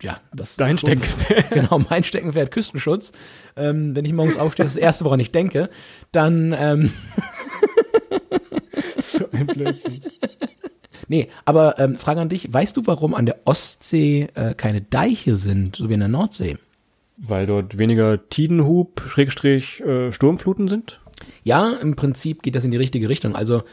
ja 0.01 0.19
das 0.33 0.55
Dein 0.55 0.77
Steckenpferd. 0.77 1.49
genau 1.51 1.81
mein 1.89 2.03
Steckenpferd 2.03 2.51
Küstenschutz. 2.51 3.11
Ähm, 3.55 3.95
wenn 3.95 4.05
ich 4.05 4.13
morgens 4.13 4.37
aufstehe, 4.37 4.65
das 4.65 4.73
ist 4.73 4.77
das 4.77 4.83
erste, 4.83 5.05
woran 5.05 5.19
ich 5.19 5.31
denke, 5.31 5.69
dann 6.11 6.55
ähm, 6.57 6.91
So 9.15 9.25
ein 9.31 9.47
Blödsinn. 9.47 10.01
Nee, 11.07 11.29
aber 11.45 11.77
ähm, 11.79 11.95
Frage 11.95 12.21
an 12.21 12.29
dich, 12.29 12.51
weißt 12.51 12.75
du, 12.77 12.81
warum 12.85 13.13
an 13.13 13.25
der 13.25 13.39
Ostsee 13.45 14.27
äh, 14.33 14.53
keine 14.55 14.81
Deiche 14.81 15.35
sind, 15.35 15.75
so 15.75 15.89
wie 15.89 15.93
in 15.93 15.99
der 15.99 16.09
Nordsee? 16.09 16.57
Weil 17.17 17.45
dort 17.45 17.77
weniger 17.77 18.27
Tidenhub, 18.29 19.01
Schrägstrich, 19.07 19.81
äh, 19.81 20.11
Sturmfluten 20.11 20.67
sind? 20.67 20.99
Ja, 21.43 21.73
im 21.73 21.95
Prinzip 21.95 22.43
geht 22.43 22.55
das 22.55 22.63
in 22.63 22.71
die 22.71 22.77
richtige 22.77 23.07
Richtung. 23.07 23.35
Also 23.35 23.63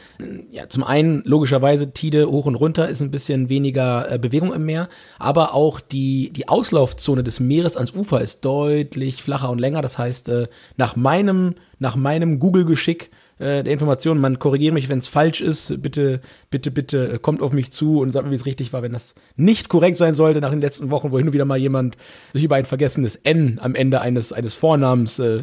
ja, 0.51 0.69
zum 0.69 0.83
einen 0.83 1.23
logischerweise 1.25 1.91
Tide 1.91 2.29
hoch 2.29 2.45
und 2.45 2.55
runter 2.55 2.87
ist 2.87 3.01
ein 3.01 3.11
bisschen 3.11 3.49
weniger 3.49 4.11
äh, 4.11 4.19
Bewegung 4.19 4.53
im 4.53 4.65
Meer, 4.65 4.89
aber 5.19 5.53
auch 5.53 5.79
die 5.79 6.31
die 6.31 6.47
Auslaufzone 6.47 7.23
des 7.23 7.39
Meeres 7.39 7.75
ans 7.75 7.93
Ufer 7.93 8.21
ist 8.21 8.45
deutlich 8.45 9.23
flacher 9.23 9.49
und 9.49 9.59
länger. 9.59 9.81
Das 9.81 9.97
heißt, 9.97 10.29
äh, 10.29 10.47
nach 10.77 10.95
meinem 10.95 11.55
nach 11.79 11.95
meinem 11.95 12.39
Google-Geschick 12.39 13.09
äh, 13.39 13.63
der 13.63 13.73
Informationen, 13.73 14.21
man 14.21 14.39
korrigiert 14.39 14.73
mich, 14.73 14.87
wenn 14.87 14.99
es 14.99 15.07
falsch 15.07 15.41
ist. 15.41 15.81
Bitte, 15.81 16.21
bitte, 16.49 16.71
bitte 16.71 17.13
äh, 17.13 17.19
kommt 17.19 17.41
auf 17.41 17.51
mich 17.51 17.71
zu 17.71 17.99
und 17.99 18.11
sagt 18.11 18.25
mir, 18.25 18.31
wie 18.31 18.35
es 18.35 18.45
richtig 18.45 18.71
war, 18.71 18.83
wenn 18.83 18.93
das 18.93 19.15
nicht 19.35 19.67
korrekt 19.67 19.97
sein 19.97 20.13
sollte 20.13 20.39
nach 20.39 20.51
den 20.51 20.61
letzten 20.61 20.91
Wochen, 20.91 21.11
wo 21.11 21.17
hin 21.17 21.27
und 21.27 21.33
wieder 21.33 21.45
mal 21.45 21.57
jemand 21.57 21.97
sich 22.31 22.43
über 22.43 22.55
ein 22.55 22.65
vergessenes 22.65 23.15
N 23.15 23.59
am 23.61 23.75
Ende 23.75 23.99
eines 23.99 24.31
eines 24.31 24.53
Vornamens 24.53 25.19
äh, 25.19 25.41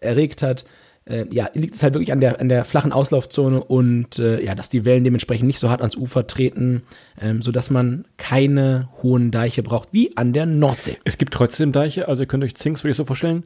erregt 0.00 0.42
hat 0.42 0.64
äh, 1.08 1.26
ja, 1.30 1.48
liegt 1.54 1.74
es 1.74 1.82
halt 1.82 1.94
wirklich 1.94 2.12
an 2.12 2.20
der, 2.20 2.40
an 2.40 2.48
der 2.48 2.64
flachen 2.64 2.92
Auslaufzone 2.92 3.62
und 3.62 4.18
äh, 4.18 4.42
ja, 4.44 4.54
dass 4.54 4.68
die 4.68 4.84
Wellen 4.84 5.04
dementsprechend 5.04 5.46
nicht 5.46 5.58
so 5.58 5.70
hart 5.70 5.80
ans 5.80 5.96
Ufer 5.96 6.26
treten, 6.26 6.82
ähm, 7.20 7.42
sodass 7.42 7.70
man 7.70 8.04
keine 8.16 8.88
hohen 9.02 9.30
Deiche 9.30 9.62
braucht, 9.62 9.88
wie 9.92 10.16
an 10.16 10.32
der 10.32 10.46
Nordsee. 10.46 10.98
Es 11.04 11.18
gibt 11.18 11.32
trotzdem 11.32 11.72
Deiche, 11.72 12.08
also 12.08 12.22
ihr 12.22 12.28
könnt 12.28 12.44
euch 12.44 12.54
Zinks 12.54 12.84
wirklich 12.84 12.96
so 12.96 13.04
vorstellen. 13.04 13.44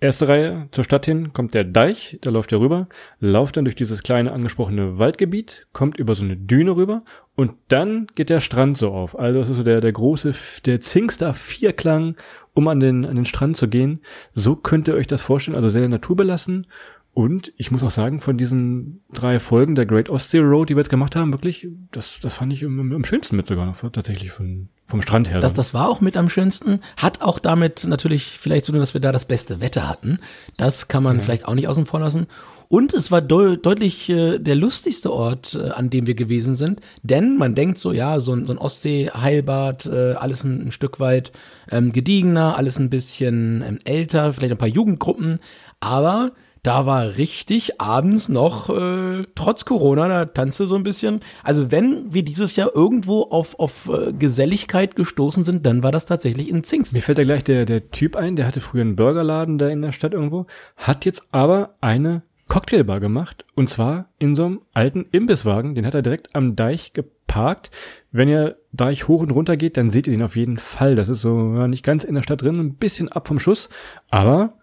Erste 0.00 0.28
Reihe 0.28 0.68
zur 0.72 0.84
Stadt 0.84 1.06
hin 1.06 1.32
kommt 1.32 1.54
der 1.54 1.64
Deich, 1.64 2.18
da 2.20 2.30
läuft 2.30 2.52
er 2.52 2.60
rüber, 2.60 2.88
lauft 3.20 3.56
dann 3.56 3.64
durch 3.64 3.76
dieses 3.76 4.02
kleine 4.02 4.32
angesprochene 4.32 4.98
Waldgebiet, 4.98 5.66
kommt 5.72 5.98
über 5.98 6.14
so 6.14 6.24
eine 6.24 6.36
Düne 6.36 6.76
rüber 6.76 7.04
und 7.36 7.52
dann 7.68 8.08
geht 8.14 8.28
der 8.28 8.40
Strand 8.40 8.76
so 8.76 8.90
auf. 8.90 9.18
Also 9.18 9.38
das 9.38 9.48
ist 9.48 9.56
so 9.56 9.62
der, 9.62 9.80
der 9.80 9.92
große, 9.92 10.32
der 10.66 10.80
Zingster 10.80 11.32
Vierklang, 11.32 12.16
um 12.52 12.68
an 12.68 12.80
den, 12.80 13.06
an 13.06 13.16
den 13.16 13.24
Strand 13.24 13.56
zu 13.56 13.68
gehen. 13.68 14.00
So 14.34 14.56
könnt 14.56 14.88
ihr 14.88 14.94
euch 14.94 15.06
das 15.06 15.22
vorstellen, 15.22 15.56
also 15.56 15.68
sehr 15.68 15.88
naturbelassen 15.88 16.66
und 17.14 17.52
ich 17.56 17.70
muss 17.70 17.84
auch 17.84 17.90
sagen, 17.90 18.20
von 18.20 18.36
diesen 18.36 19.00
drei 19.12 19.38
Folgen 19.38 19.76
der 19.76 19.86
Great 19.86 20.10
Ostsee 20.10 20.40
Road, 20.40 20.68
die 20.68 20.74
wir 20.74 20.80
jetzt 20.80 20.90
gemacht 20.90 21.14
haben, 21.14 21.32
wirklich, 21.32 21.68
das, 21.92 22.18
das 22.20 22.34
fand 22.34 22.52
ich 22.52 22.64
am, 22.64 22.92
am 22.92 23.04
schönsten 23.04 23.36
mit 23.36 23.46
sogar 23.46 23.66
noch, 23.66 23.78
tatsächlich 23.92 24.32
von, 24.32 24.68
vom 24.88 25.00
Strand 25.00 25.30
her. 25.30 25.38
Das, 25.38 25.54
das 25.54 25.74
war 25.74 25.88
auch 25.88 26.00
mit 26.00 26.16
am 26.16 26.28
schönsten. 26.28 26.80
Hat 26.96 27.22
auch 27.22 27.38
damit 27.38 27.86
natürlich 27.86 28.38
vielleicht 28.40 28.64
so, 28.64 28.72
dass 28.72 28.94
wir 28.94 29.00
da 29.00 29.12
das 29.12 29.26
beste 29.26 29.60
Wetter 29.60 29.88
hatten. 29.88 30.18
Das 30.56 30.88
kann 30.88 31.04
man 31.04 31.18
ja. 31.18 31.22
vielleicht 31.22 31.46
auch 31.46 31.54
nicht 31.54 31.68
außen 31.68 31.86
vor 31.86 32.00
lassen. 32.00 32.26
Und 32.66 32.92
es 32.92 33.12
war 33.12 33.22
de 33.22 33.58
deutlich 33.58 34.08
äh, 34.08 34.40
der 34.40 34.56
lustigste 34.56 35.12
Ort, 35.12 35.54
äh, 35.54 35.70
an 35.70 35.90
dem 35.90 36.08
wir 36.08 36.14
gewesen 36.14 36.56
sind. 36.56 36.80
Denn 37.04 37.36
man 37.36 37.54
denkt 37.54 37.78
so, 37.78 37.92
ja, 37.92 38.18
so 38.18 38.34
ein, 38.34 38.46
so 38.46 38.52
ein 38.52 38.58
Ostsee-Heilbad, 38.58 39.86
äh, 39.86 40.14
alles 40.14 40.42
ein, 40.42 40.66
ein, 40.66 40.72
Stück 40.72 40.98
weit 40.98 41.30
ähm, 41.70 41.92
gediegener, 41.92 42.56
alles 42.56 42.80
ein 42.80 42.90
bisschen 42.90 43.62
ähm, 43.64 43.78
älter, 43.84 44.32
vielleicht 44.32 44.50
ein 44.50 44.58
paar 44.58 44.66
Jugendgruppen. 44.66 45.38
Aber 45.78 46.32
da 46.64 46.86
war 46.86 47.18
richtig 47.18 47.78
abends 47.78 48.30
noch, 48.30 48.70
äh, 48.70 49.26
trotz 49.34 49.66
Corona, 49.66 50.08
da 50.08 50.24
tanzte 50.24 50.66
so 50.66 50.74
ein 50.74 50.82
bisschen. 50.82 51.20
Also 51.42 51.70
wenn 51.70 52.12
wir 52.12 52.24
dieses 52.24 52.56
Jahr 52.56 52.74
irgendwo 52.74 53.24
auf, 53.24 53.58
auf 53.58 53.90
äh, 53.90 54.14
Geselligkeit 54.14 54.96
gestoßen 54.96 55.44
sind, 55.44 55.66
dann 55.66 55.82
war 55.82 55.92
das 55.92 56.06
tatsächlich 56.06 56.48
in 56.48 56.64
Zingst. 56.64 56.94
Mir 56.94 57.02
fällt 57.02 57.18
da 57.18 57.22
gleich 57.22 57.44
der, 57.44 57.66
der 57.66 57.90
Typ 57.90 58.16
ein, 58.16 58.34
der 58.34 58.46
hatte 58.46 58.60
früher 58.60 58.80
einen 58.80 58.96
Burgerladen 58.96 59.58
da 59.58 59.68
in 59.68 59.82
der 59.82 59.92
Stadt 59.92 60.14
irgendwo, 60.14 60.46
hat 60.78 61.04
jetzt 61.04 61.28
aber 61.32 61.74
eine 61.82 62.22
Cocktailbar 62.48 62.98
gemacht 62.98 63.44
und 63.54 63.68
zwar 63.68 64.08
in 64.18 64.34
so 64.34 64.46
einem 64.46 64.62
alten 64.72 65.04
Imbisswagen. 65.12 65.74
Den 65.74 65.84
hat 65.84 65.94
er 65.94 66.02
direkt 66.02 66.34
am 66.34 66.56
Deich 66.56 66.94
geparkt. 66.94 67.70
Wenn 68.10 68.28
ihr 68.30 68.56
Deich 68.72 69.06
hoch 69.06 69.20
und 69.20 69.32
runter 69.32 69.58
geht, 69.58 69.76
dann 69.76 69.90
seht 69.90 70.06
ihr 70.06 70.14
den 70.14 70.22
auf 70.22 70.36
jeden 70.36 70.56
Fall. 70.56 70.94
Das 70.94 71.10
ist 71.10 71.20
so 71.20 71.56
ja, 71.56 71.68
nicht 71.68 71.84
ganz 71.84 72.04
in 72.04 72.14
der 72.14 72.22
Stadt 72.22 72.40
drin, 72.40 72.58
ein 72.58 72.76
bisschen 72.76 73.12
ab 73.12 73.28
vom 73.28 73.38
Schuss, 73.38 73.68
aber 74.08 74.54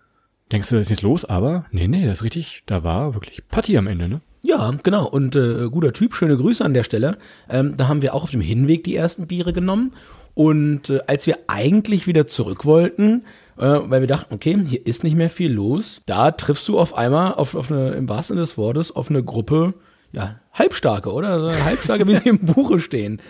denkst 0.52 0.70
du, 0.70 0.76
da 0.76 0.82
ist 0.82 0.90
nichts 0.90 1.04
los, 1.04 1.26
aber 1.26 1.66
nee, 1.72 1.88
nee, 1.88 2.06
das 2.06 2.20
ist 2.20 2.24
richtig, 2.24 2.64
da 2.66 2.84
war 2.84 3.14
wirklich 3.14 3.48
Party 3.48 3.78
am 3.78 3.88
Ende, 3.88 4.10
ne? 4.10 4.22
Ja, 4.44 4.74
genau. 4.82 5.08
Und 5.08 5.36
äh, 5.36 5.70
guter 5.70 5.94
Typ, 5.94 6.16
schöne 6.16 6.36
Grüße 6.36 6.66
an 6.66 6.74
der 6.74 6.84
Stelle. 6.84 7.18
Ähm, 7.48 7.78
da 7.78 7.88
haben 7.88 8.02
wir 8.02 8.16
auch 8.16 8.24
auf 8.24 8.32
dem 8.32 8.42
Hinweg 8.42 8.84
die 8.84 8.96
ersten 8.96 9.28
Biere 9.28 9.54
genommen. 9.54 9.94
Und 10.34 10.90
äh, 10.90 11.00
als 11.06 11.28
wir 11.28 11.38
eigentlich 11.48 12.08
wieder 12.08 12.26
zurück 12.26 12.66
wollten, 12.66 13.24
äh, 13.58 13.80
weil 13.84 14.02
wir 14.02 14.08
dachten, 14.08 14.34
okay, 14.34 14.58
hier 14.66 14.86
ist 14.86 15.04
nicht 15.04 15.16
mehr 15.16 15.30
viel 15.30 15.52
los, 15.52 16.02
da 16.08 16.32
triffst 16.32 16.68
du 16.68 16.80
auf 16.80 16.98
einmal 16.98 17.36
auf, 17.36 17.54
auf 17.54 17.72
eine, 17.72 17.92
im 17.92 18.10
wahrsten 18.10 18.36
Sinne 18.36 18.42
des 18.42 18.58
Wortes, 18.58 18.96
auf 18.96 19.12
eine 19.12 19.24
Gruppe 19.24 19.76
ja, 20.12 20.41
Halbstarke, 20.54 21.12
oder? 21.12 21.54
Halbstarke, 21.64 22.08
wie 22.08 22.16
sie 22.16 22.30
im 22.30 22.40
Buche 22.40 22.80
stehen. 22.80 23.22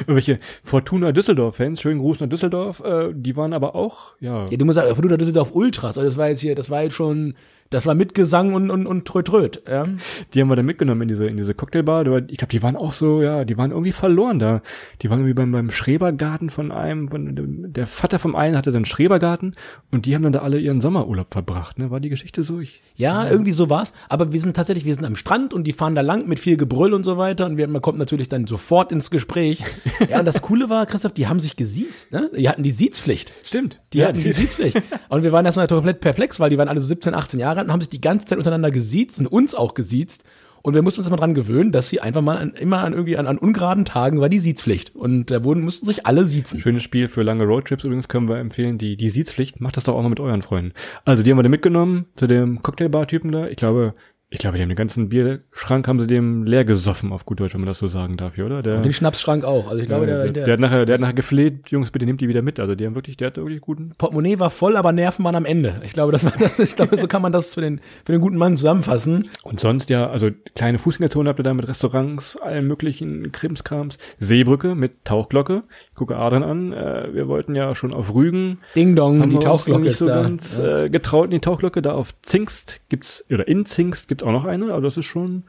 Irgendwelche 0.00 0.40
Fortuna 0.64 1.12
Düsseldorf-Fans, 1.12 1.80
schönen 1.80 2.00
Gruß 2.00 2.20
nach 2.20 2.28
Düsseldorf, 2.28 2.80
äh, 2.80 3.12
die 3.14 3.36
waren 3.36 3.52
aber 3.52 3.74
auch, 3.74 4.14
ja. 4.20 4.46
Ja, 4.50 4.56
du 4.56 4.64
musst 4.64 4.76
sagen, 4.76 4.92
Fortuna 4.94 5.16
Düsseldorf 5.16 5.54
Ultras, 5.54 5.96
also 5.96 6.08
das 6.08 6.16
war 6.16 6.28
jetzt 6.28 6.40
hier, 6.40 6.54
das 6.54 6.70
war 6.70 6.82
jetzt 6.82 6.94
schon 6.94 7.34
das 7.70 7.86
war 7.86 7.94
mit 7.94 8.14
Gesang 8.14 8.54
und, 8.54 8.70
und, 8.70 8.86
und 8.86 9.06
Trötröt, 9.06 9.62
ja. 9.68 9.86
Die 10.32 10.40
haben 10.40 10.48
wir 10.48 10.56
dann 10.56 10.66
mitgenommen 10.66 11.02
in 11.02 11.08
diese, 11.08 11.26
in 11.26 11.36
diese 11.36 11.54
Cocktailbar. 11.54 12.06
Ich 12.28 12.38
glaube, 12.38 12.50
die 12.50 12.62
waren 12.62 12.76
auch 12.76 12.92
so, 12.92 13.22
ja, 13.22 13.44
die 13.44 13.58
waren 13.58 13.70
irgendwie 13.70 13.92
verloren 13.92 14.38
da. 14.38 14.62
Die 15.02 15.10
waren 15.10 15.20
irgendwie 15.20 15.34
beim, 15.34 15.50
beim 15.50 15.70
Schrebergarten 15.70 16.50
von 16.50 16.70
einem, 16.70 17.08
von, 17.08 17.72
der 17.72 17.86
Vater 17.86 18.18
vom 18.18 18.36
einen 18.36 18.56
hatte 18.56 18.70
dann 18.70 18.84
Schrebergarten 18.84 19.56
und 19.90 20.06
die 20.06 20.14
haben 20.14 20.22
dann 20.22 20.32
da 20.32 20.40
alle 20.40 20.60
ihren 20.60 20.80
Sommerurlaub 20.80 21.32
verbracht, 21.32 21.78
ne? 21.78 21.90
War 21.90 22.00
die 22.00 22.08
Geschichte 22.08 22.42
so? 22.42 22.60
Ich, 22.60 22.82
ja, 22.94 23.24
ja, 23.24 23.30
irgendwie 23.30 23.52
so 23.52 23.68
war's. 23.68 23.92
Aber 24.08 24.32
wir 24.32 24.40
sind 24.40 24.54
tatsächlich, 24.54 24.84
wir 24.84 24.94
sind 24.94 25.04
am 25.04 25.16
Strand 25.16 25.52
und 25.52 25.64
die 25.64 25.72
fahren 25.72 25.94
da 25.94 26.02
lang 26.02 26.28
mit 26.28 26.38
viel 26.38 26.55
Gebrüll 26.56 26.94
und 26.94 27.04
so 27.04 27.16
weiter 27.16 27.46
und 27.46 27.56
wir, 27.56 27.68
man 27.68 27.82
kommt 27.82 27.98
natürlich 27.98 28.28
dann 28.28 28.46
sofort 28.46 28.92
ins 28.92 29.10
Gespräch. 29.10 29.62
ja, 30.10 30.18
und 30.18 30.24
das 30.24 30.42
Coole 30.42 30.70
war, 30.70 30.86
Christoph, 30.86 31.12
die 31.12 31.26
haben 31.26 31.40
sich 31.40 31.56
gesiezt, 31.56 32.12
ne? 32.12 32.30
Die 32.36 32.48
hatten 32.48 32.62
die 32.62 32.72
Siezpflicht. 32.72 33.32
Stimmt. 33.44 33.80
Die 33.92 33.98
ja, 33.98 34.08
hatten 34.08 34.20
die 34.20 34.32
Siezpflicht. 34.32 34.82
und 35.08 35.22
wir 35.22 35.32
waren 35.32 35.46
erstmal 35.46 35.66
komplett 35.66 36.00
perplex, 36.00 36.40
weil 36.40 36.50
die 36.50 36.58
waren 36.58 36.68
alle 36.68 36.80
so 36.80 36.86
17, 36.86 37.14
18 37.14 37.40
Jahre 37.40 37.58
alt 37.58 37.66
und 37.66 37.72
haben 37.72 37.80
sich 37.80 37.90
die 37.90 38.00
ganze 38.00 38.26
Zeit 38.26 38.38
untereinander 38.38 38.70
gesiezt 38.70 39.18
und 39.18 39.26
uns 39.26 39.54
auch 39.54 39.74
gesiezt. 39.74 40.24
Und 40.66 40.74
wir 40.74 40.82
mussten 40.82 41.00
uns 41.00 41.10
mal 41.10 41.16
dran 41.16 41.34
gewöhnen, 41.34 41.70
dass 41.70 41.88
sie 41.88 42.00
einfach 42.00 42.22
mal 42.22 42.38
an, 42.38 42.50
immer 42.50 42.80
an 42.80 42.92
irgendwie 42.92 43.16
an, 43.16 43.28
an 43.28 43.38
ungeraden 43.38 43.84
Tagen 43.84 44.20
war 44.20 44.28
die 44.28 44.40
Siezpflicht. 44.40 44.96
Und 44.96 45.30
da 45.30 45.44
wurden, 45.44 45.62
mussten 45.62 45.86
sich 45.86 46.06
alle 46.06 46.26
siezen. 46.26 46.58
Schönes 46.58 46.82
Spiel 46.82 47.06
für 47.06 47.22
lange 47.22 47.44
Roadtrips 47.44 47.84
übrigens 47.84 48.08
können 48.08 48.28
wir 48.28 48.38
empfehlen, 48.38 48.76
die, 48.76 48.96
die 48.96 49.08
Siezpflicht. 49.08 49.60
Macht 49.60 49.76
das 49.76 49.84
doch 49.84 49.94
auch 49.94 50.02
mal 50.02 50.08
mit 50.08 50.18
euren 50.18 50.42
Freunden. 50.42 50.72
Also, 51.04 51.22
die 51.22 51.30
haben 51.30 51.38
wir 51.38 51.44
da 51.44 51.48
mitgenommen 51.48 52.06
zu 52.16 52.26
dem 52.26 52.62
Cocktailbar-Typen 52.62 53.30
da. 53.30 53.46
Ich 53.46 53.54
glaube, 53.54 53.94
ich 54.28 54.40
glaube, 54.40 54.56
die 54.56 54.62
haben 54.62 54.68
den 54.68 54.76
ganzen 54.76 55.08
Bierschrank 55.08 55.86
haben 55.86 56.00
sie 56.00 56.08
dem 56.08 56.42
leer 56.42 56.64
gesoffen, 56.64 57.12
auf 57.12 57.24
gut 57.26 57.38
Deutsch, 57.38 57.54
wenn 57.54 57.60
man 57.60 57.68
das 57.68 57.78
so 57.78 57.86
sagen 57.86 58.16
darf, 58.16 58.36
oder? 58.36 58.60
Der, 58.60 58.78
und 58.78 58.82
den 58.82 58.92
Schnapsschrank 58.92 59.44
auch. 59.44 59.68
Also 59.68 59.80
ich 59.80 59.86
glaube, 59.86 60.06
der, 60.06 60.24
der, 60.24 60.32
der, 60.32 60.44
der, 60.44 60.52
hat 60.54 60.60
nachher, 60.60 60.84
der 60.84 60.94
hat 60.94 61.00
nachher 61.00 61.14
gefleht, 61.14 61.70
Jungs, 61.70 61.92
bitte 61.92 62.06
nehmt 62.06 62.20
die 62.20 62.28
wieder 62.28 62.42
mit. 62.42 62.58
Also 62.58 62.74
die 62.74 62.84
haben 62.86 62.96
wirklich, 62.96 63.16
der 63.16 63.28
hat 63.28 63.36
wirklich 63.36 63.60
guten. 63.60 63.92
Portemonnaie 63.96 64.40
war 64.40 64.50
voll, 64.50 64.76
aber 64.76 64.90
Nerven 64.90 65.24
waren 65.24 65.36
am 65.36 65.44
Ende. 65.44 65.80
Ich 65.84 65.92
glaube, 65.92 66.10
das 66.10 66.24
war, 66.24 66.32
ich 66.58 66.74
glaube, 66.74 66.98
so 66.98 67.06
kann 67.06 67.22
man 67.22 67.30
das 67.30 67.54
für 67.54 67.60
den, 67.60 67.80
für 68.04 68.10
den 68.10 68.20
guten 68.20 68.36
Mann 68.36 68.56
zusammenfassen. 68.56 69.28
Und 69.44 69.60
sonst 69.60 69.90
ja, 69.90 70.10
also 70.10 70.30
kleine 70.56 70.80
Fußgängerzone 70.80 71.28
habt 71.28 71.38
ihr 71.38 71.44
da 71.44 71.54
mit 71.54 71.68
Restaurants, 71.68 72.36
allen 72.36 72.66
möglichen 72.66 73.30
Krimskrams, 73.30 73.96
Seebrücke 74.18 74.74
mit 74.74 75.04
Tauchglocke. 75.04 75.62
Ich 75.90 75.94
gucke 75.94 76.16
Adrian 76.16 76.42
an. 76.42 76.72
Äh, 76.72 77.14
wir 77.14 77.28
wollten 77.28 77.54
ja 77.54 77.76
schon 77.76 77.94
auf 77.94 78.12
Rügen. 78.12 78.58
Ding 78.74 78.96
Dong, 78.96 79.30
die 79.30 79.38
Tauchglocke 79.38 79.82
nicht 79.82 79.98
so 79.98 80.06
da. 80.06 80.22
ganz 80.22 80.58
ja. 80.58 80.84
äh, 80.84 80.90
getraut 80.90 81.26
in 81.26 81.30
die 81.30 81.40
Tauchglocke. 81.40 81.80
Da 81.80 81.92
auf 81.92 82.12
Zingst 82.22 82.80
gibt's 82.88 83.24
oder 83.30 83.46
in 83.46 83.66
Zingst 83.66 84.08
gibt's 84.08 84.15
auch 84.22 84.32
noch 84.32 84.44
eine. 84.44 84.66
Also 84.66 84.80
das 84.80 84.96
ist 84.96 85.06
schon 85.06 85.44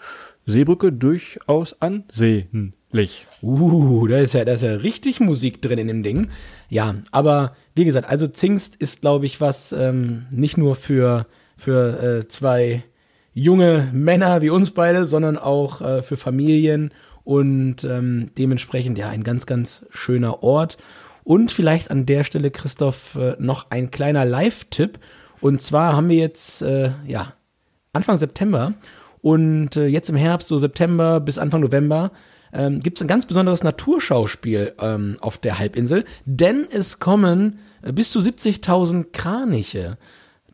Seebrücke 0.45 0.91
durchaus 0.91 1.81
ansehnlich. 1.81 3.27
Uh, 3.41 4.07
da 4.07 4.19
ist 4.19 4.33
ja, 4.33 4.45
da 4.45 4.53
ist 4.53 4.63
ja 4.63 4.73
richtig 4.73 5.19
Musik 5.19 5.61
drin 5.61 5.79
in 5.79 5.87
dem 5.87 6.03
Ding. 6.03 6.29
Ja, 6.69 6.95
aber 7.11 7.55
wie 7.75 7.85
gesagt, 7.85 8.09
also 8.09 8.27
Zingst 8.27 8.75
ist, 8.75 9.01
glaube 9.01 9.25
ich, 9.25 9.41
was 9.41 9.71
ähm, 9.71 10.25
nicht 10.31 10.57
nur 10.57 10.75
für, 10.75 11.27
für 11.57 12.01
äh, 12.01 12.27
zwei 12.27 12.83
junge 13.33 13.89
Männer 13.93 14.41
wie 14.41 14.49
uns 14.49 14.71
beide, 14.71 15.05
sondern 15.05 15.37
auch 15.37 15.81
äh, 15.81 16.01
für 16.01 16.17
Familien 16.17 16.91
und 17.23 17.83
ähm, 17.83 18.31
dementsprechend 18.37 18.97
ja 18.97 19.09
ein 19.09 19.23
ganz, 19.23 19.45
ganz 19.45 19.85
schöner 19.91 20.43
Ort. 20.43 20.77
Und 21.23 21.51
vielleicht 21.51 21.91
an 21.91 22.05
der 22.05 22.23
Stelle, 22.23 22.51
Christoph, 22.51 23.15
äh, 23.15 23.35
noch 23.37 23.69
ein 23.69 23.91
kleiner 23.91 24.23
Live-Tipp. 24.23 24.97
Und 25.41 25.61
zwar 25.61 25.93
haben 25.93 26.07
wir 26.07 26.15
jetzt, 26.15 26.61
äh, 26.61 26.91
ja, 27.05 27.33
Anfang 27.93 28.17
September 28.17 28.73
und 29.21 29.75
äh, 29.75 29.87
jetzt 29.87 30.09
im 30.09 30.15
Herbst, 30.15 30.47
so 30.47 30.59
September 30.59 31.19
bis 31.19 31.37
Anfang 31.37 31.61
November, 31.61 32.11
ähm, 32.53 32.79
gibt 32.79 32.97
es 32.97 33.01
ein 33.01 33.07
ganz 33.07 33.25
besonderes 33.25 33.63
Naturschauspiel 33.63 34.73
ähm, 34.79 35.17
auf 35.21 35.37
der 35.37 35.59
Halbinsel, 35.59 36.05
denn 36.25 36.65
es 36.71 36.99
kommen 36.99 37.59
äh, 37.81 37.91
bis 37.91 38.11
zu 38.11 38.19
70.000 38.19 39.11
Kraniche 39.11 39.97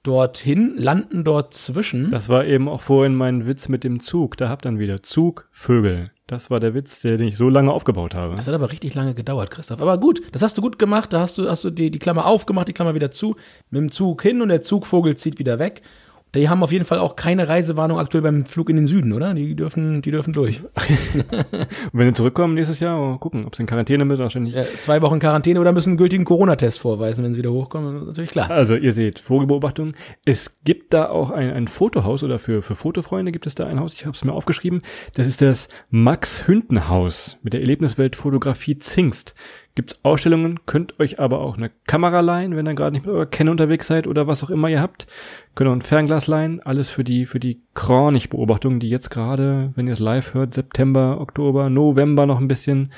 dorthin, 0.03 0.75
landen 0.77 1.23
dort 1.23 1.53
zwischen. 1.53 2.09
Das 2.09 2.27
war 2.27 2.45
eben 2.45 2.67
auch 2.67 2.81
vorhin 2.81 3.15
mein 3.15 3.47
Witz 3.47 3.69
mit 3.69 3.83
dem 3.85 4.01
Zug. 4.01 4.37
Da 4.37 4.49
habt 4.49 4.65
dann 4.65 4.77
wieder 4.77 5.01
Zug, 5.01 5.47
Vögel. 5.49 6.11
Das 6.27 6.49
war 6.49 6.59
der 6.59 6.73
Witz, 6.73 7.01
der, 7.01 7.17
den 7.17 7.27
ich 7.27 7.37
so 7.37 7.49
lange 7.49 7.71
aufgebaut 7.71 8.15
habe. 8.15 8.35
Das 8.35 8.47
hat 8.47 8.53
aber 8.53 8.71
richtig 8.71 8.95
lange 8.95 9.13
gedauert, 9.13 9.51
Christoph. 9.51 9.81
Aber 9.81 9.97
gut, 9.97 10.21
das 10.31 10.41
hast 10.41 10.57
du 10.57 10.61
gut 10.61 10.77
gemacht. 10.77 11.13
Da 11.13 11.21
hast 11.21 11.37
du, 11.37 11.49
hast 11.49 11.63
du 11.63 11.69
die, 11.69 11.89
die 11.89 11.99
Klammer 11.99 12.25
aufgemacht, 12.25 12.67
die 12.67 12.73
Klammer 12.73 12.95
wieder 12.95 13.11
zu, 13.11 13.35
mit 13.69 13.81
dem 13.81 13.91
Zug 13.91 14.21
hin 14.21 14.41
und 14.41 14.49
der 14.49 14.61
Zugvogel 14.61 15.15
zieht 15.15 15.39
wieder 15.39 15.59
weg. 15.59 15.81
Die 16.35 16.49
haben 16.49 16.63
auf 16.63 16.71
jeden 16.71 16.85
Fall 16.85 16.99
auch 16.99 17.15
keine 17.15 17.47
Reisewarnung 17.47 17.99
aktuell 17.99 18.23
beim 18.23 18.45
Flug 18.45 18.69
in 18.69 18.75
den 18.75 18.87
Süden, 18.87 19.13
oder? 19.13 19.33
Die 19.33 19.55
dürfen, 19.55 20.01
die 20.01 20.09
dürfen 20.09 20.33
durch. 20.33 20.61
Und 20.63 21.25
wenn 21.93 22.07
wir 22.07 22.13
zurückkommen 22.13 22.55
nächstes 22.55 22.79
Jahr, 22.79 22.99
mal 22.99 23.19
gucken, 23.19 23.45
ob 23.45 23.55
sie 23.55 23.63
in 23.63 23.67
Quarantäne 23.67 24.03
mit 24.03 24.17
wahrscheinlich. 24.17 24.55
Äh, 24.55 24.65
zwei 24.79 25.01
Wochen 25.01 25.19
Quarantäne 25.19 25.59
oder 25.59 25.71
müssen 25.71 25.91
einen 25.91 25.97
gültigen 25.97 26.25
Corona-Test 26.25 26.79
vorweisen, 26.79 27.23
wenn 27.23 27.33
sie 27.33 27.39
wieder 27.39 27.51
hochkommen. 27.51 28.07
Natürlich 28.07 28.31
klar. 28.31 28.49
Also 28.49 28.75
ihr 28.75 28.93
seht, 28.93 29.19
Vogelbeobachtung. 29.19 29.93
Es 30.25 30.53
gibt 30.63 30.93
da 30.93 31.09
auch 31.09 31.29
ein, 31.29 31.51
ein 31.51 31.67
Fotohaus 31.67 32.23
oder 32.23 32.39
für, 32.39 32.63
für 32.63 32.75
Fotofreunde 32.75 33.31
gibt 33.31 33.45
es 33.45 33.53
da 33.53 33.67
ein 33.67 33.79
Haus, 33.79 33.93
ich 33.93 34.05
habe 34.05 34.15
es 34.15 34.23
mir 34.23 34.33
aufgeschrieben. 34.33 34.81
Das 35.15 35.27
ist 35.27 35.41
das 35.41 35.69
Max-Hünten-Haus 35.91 37.37
mit 37.43 37.53
der 37.53 37.61
Erlebniswelt 37.61 38.15
Fotografie 38.15 38.77
Zingst. 38.77 39.35
Gibt's 39.75 39.99
Ausstellungen, 40.03 40.59
könnt 40.67 40.99
euch 40.99 41.19
aber 41.19 41.39
auch 41.39 41.57
eine 41.57 41.71
Kamera 41.87 42.19
leihen, 42.19 42.55
wenn 42.55 42.67
ihr 42.67 42.75
gerade 42.75 42.93
nicht 42.93 43.05
mit 43.05 43.13
eurer 43.13 43.25
Canon 43.25 43.53
unterwegs 43.53 43.87
seid 43.87 44.05
oder 44.05 44.27
was 44.27 44.43
auch 44.43 44.51
immer 44.51 44.69
ihr 44.69 44.81
habt. 44.81 45.07
Könnt 45.55 45.67
auch 45.67 45.73
ein 45.73 45.81
Fernglas 45.81 46.27
leihen. 46.27 46.61
Alles 46.61 46.91
für 46.91 47.03
die, 47.03 47.25
für 47.25 47.39
die 47.39 47.59
Kranich-Beobachtung, 47.73 48.79
die 48.79 48.89
jetzt 48.89 49.09
gerade, 49.09 49.71
wenn 49.75 49.87
ihr 49.87 49.93
es 49.93 49.99
live 49.99 50.35
hört, 50.35 50.53
September, 50.53 51.19
Oktober, 51.19 51.71
November 51.71 52.27
noch 52.27 52.39
ein 52.39 52.47
bisschen 52.47 52.91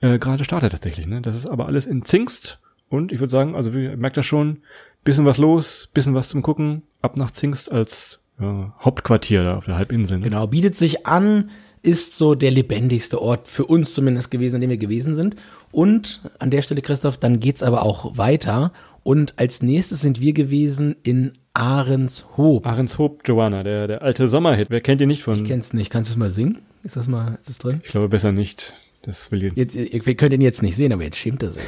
äh, 0.00 0.18
gerade 0.18 0.44
startet 0.44 0.72
tatsächlich. 0.72 1.06
Ne? 1.06 1.20
Das 1.20 1.36
ist 1.36 1.48
aber 1.48 1.66
alles 1.66 1.86
in 1.86 2.04
Zingst. 2.04 2.60
Und 2.88 3.12
ich 3.12 3.20
würde 3.20 3.30
sagen, 3.30 3.54
also 3.54 3.70
ihr 3.70 3.96
merkt 3.96 4.16
das 4.16 4.26
schon, 4.26 4.58
bisschen 5.04 5.24
was 5.24 5.38
los, 5.38 5.88
bisschen 5.94 6.14
was 6.14 6.28
zum 6.28 6.42
Gucken, 6.42 6.82
ab 7.02 7.16
nach 7.16 7.30
Zingst 7.30 7.70
als 7.70 8.20
ja, 8.40 8.74
Hauptquartier 8.80 9.44
da 9.44 9.56
auf 9.56 9.64
der 9.64 9.76
Halbinsel. 9.76 10.18
Ne? 10.18 10.24
Genau, 10.24 10.46
bietet 10.46 10.76
sich 10.76 11.06
an, 11.06 11.50
ist 11.82 12.16
so 12.16 12.34
der 12.34 12.50
lebendigste 12.50 13.20
Ort 13.20 13.48
für 13.48 13.64
uns 13.64 13.94
zumindest 13.94 14.30
gewesen, 14.30 14.56
an 14.56 14.60
dem 14.60 14.70
wir 14.70 14.76
gewesen 14.76 15.16
sind. 15.16 15.36
Und 15.72 16.20
an 16.38 16.50
der 16.50 16.62
Stelle, 16.62 16.82
Christoph, 16.82 17.16
dann 17.16 17.40
geht's 17.40 17.62
aber 17.62 17.82
auch 17.82 18.16
weiter. 18.16 18.72
Und 19.02 19.38
als 19.38 19.62
nächstes 19.62 20.00
sind 20.00 20.20
wir 20.20 20.32
gewesen 20.32 20.96
in 21.02 21.38
Ahrenshoop. 21.54 22.66
Ahrenshoop, 22.66 23.22
Joanna, 23.26 23.62
der, 23.62 23.86
der 23.86 24.02
alte 24.02 24.28
Sommerhit. 24.28 24.70
Wer 24.70 24.80
kennt 24.80 25.00
ihn 25.00 25.08
nicht 25.08 25.22
von? 25.22 25.42
Ich 25.42 25.44
kenn's 25.44 25.72
nicht. 25.72 25.90
Kannst 25.90 26.10
du 26.10 26.14
es 26.14 26.18
mal 26.18 26.30
singen? 26.30 26.58
Ist 26.82 26.96
das 26.96 27.08
mal, 27.08 27.38
ist 27.40 27.48
das 27.48 27.58
drin? 27.58 27.80
Ich 27.84 27.90
glaube 27.90 28.08
besser 28.08 28.32
nicht. 28.32 28.74
Das 29.02 29.32
will 29.32 29.42
ich. 29.44 29.54
Jetzt, 29.54 29.76
ihr, 29.76 30.04
wir 30.04 30.14
können 30.14 30.34
ihn 30.34 30.40
jetzt 30.42 30.62
nicht 30.62 30.76
sehen, 30.76 30.92
aber 30.92 31.02
jetzt 31.02 31.16
schämt 31.16 31.42
er 31.42 31.52
sich. 31.52 31.62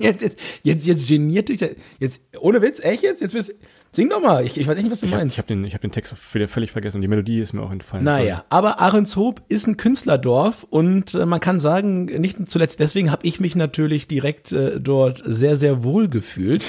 jetzt, 0.00 0.22
jetzt, 0.22 0.36
jetzt, 0.62 0.86
jetzt 0.86 1.08
geniert 1.08 1.48
dich. 1.48 1.64
Jetzt, 1.98 2.22
ohne 2.40 2.60
Witz, 2.60 2.80
echt 2.80 3.02
jetzt? 3.02 3.22
Jetzt 3.22 3.32
bist, 3.32 3.54
sing 3.92 4.08
doch 4.08 4.20
mal. 4.20 4.44
Ich, 4.44 4.56
ich 4.56 4.66
weiß 4.66 4.76
nicht, 4.76 4.90
was 4.90 5.00
du 5.00 5.06
Ich 5.06 5.12
habe 5.12 5.22
meinst. 5.22 5.38
hab 5.38 5.46
den, 5.46 5.64
ich 5.64 5.74
hab 5.74 5.80
den 5.80 5.90
Text 5.92 6.14
wieder 6.34 6.48
völlig 6.48 6.70
vergessen 6.70 6.96
und 6.98 7.02
die 7.02 7.08
Melodie 7.08 7.40
ist 7.40 7.52
mir 7.52 7.62
auch 7.62 7.72
entfallen. 7.72 8.04
Naja, 8.04 8.44
aber 8.48 8.78
Ahrenshoop 8.80 9.42
ist 9.48 9.66
ein 9.66 9.76
Künstlerdorf 9.76 10.64
und 10.70 11.14
äh, 11.14 11.26
man 11.26 11.40
kann 11.40 11.60
sagen, 11.60 12.04
nicht 12.06 12.50
zuletzt 12.50 12.80
deswegen 12.80 13.10
habe 13.10 13.26
ich 13.26 13.40
mich 13.40 13.56
natürlich 13.56 14.06
direkt 14.08 14.52
äh, 14.52 14.80
dort 14.80 15.22
sehr, 15.26 15.56
sehr 15.56 15.82
wohl 15.84 16.08
gefühlt. 16.08 16.64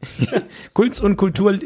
Kunst 0.72 1.02
und 1.02 1.16
Kultur. 1.16 1.58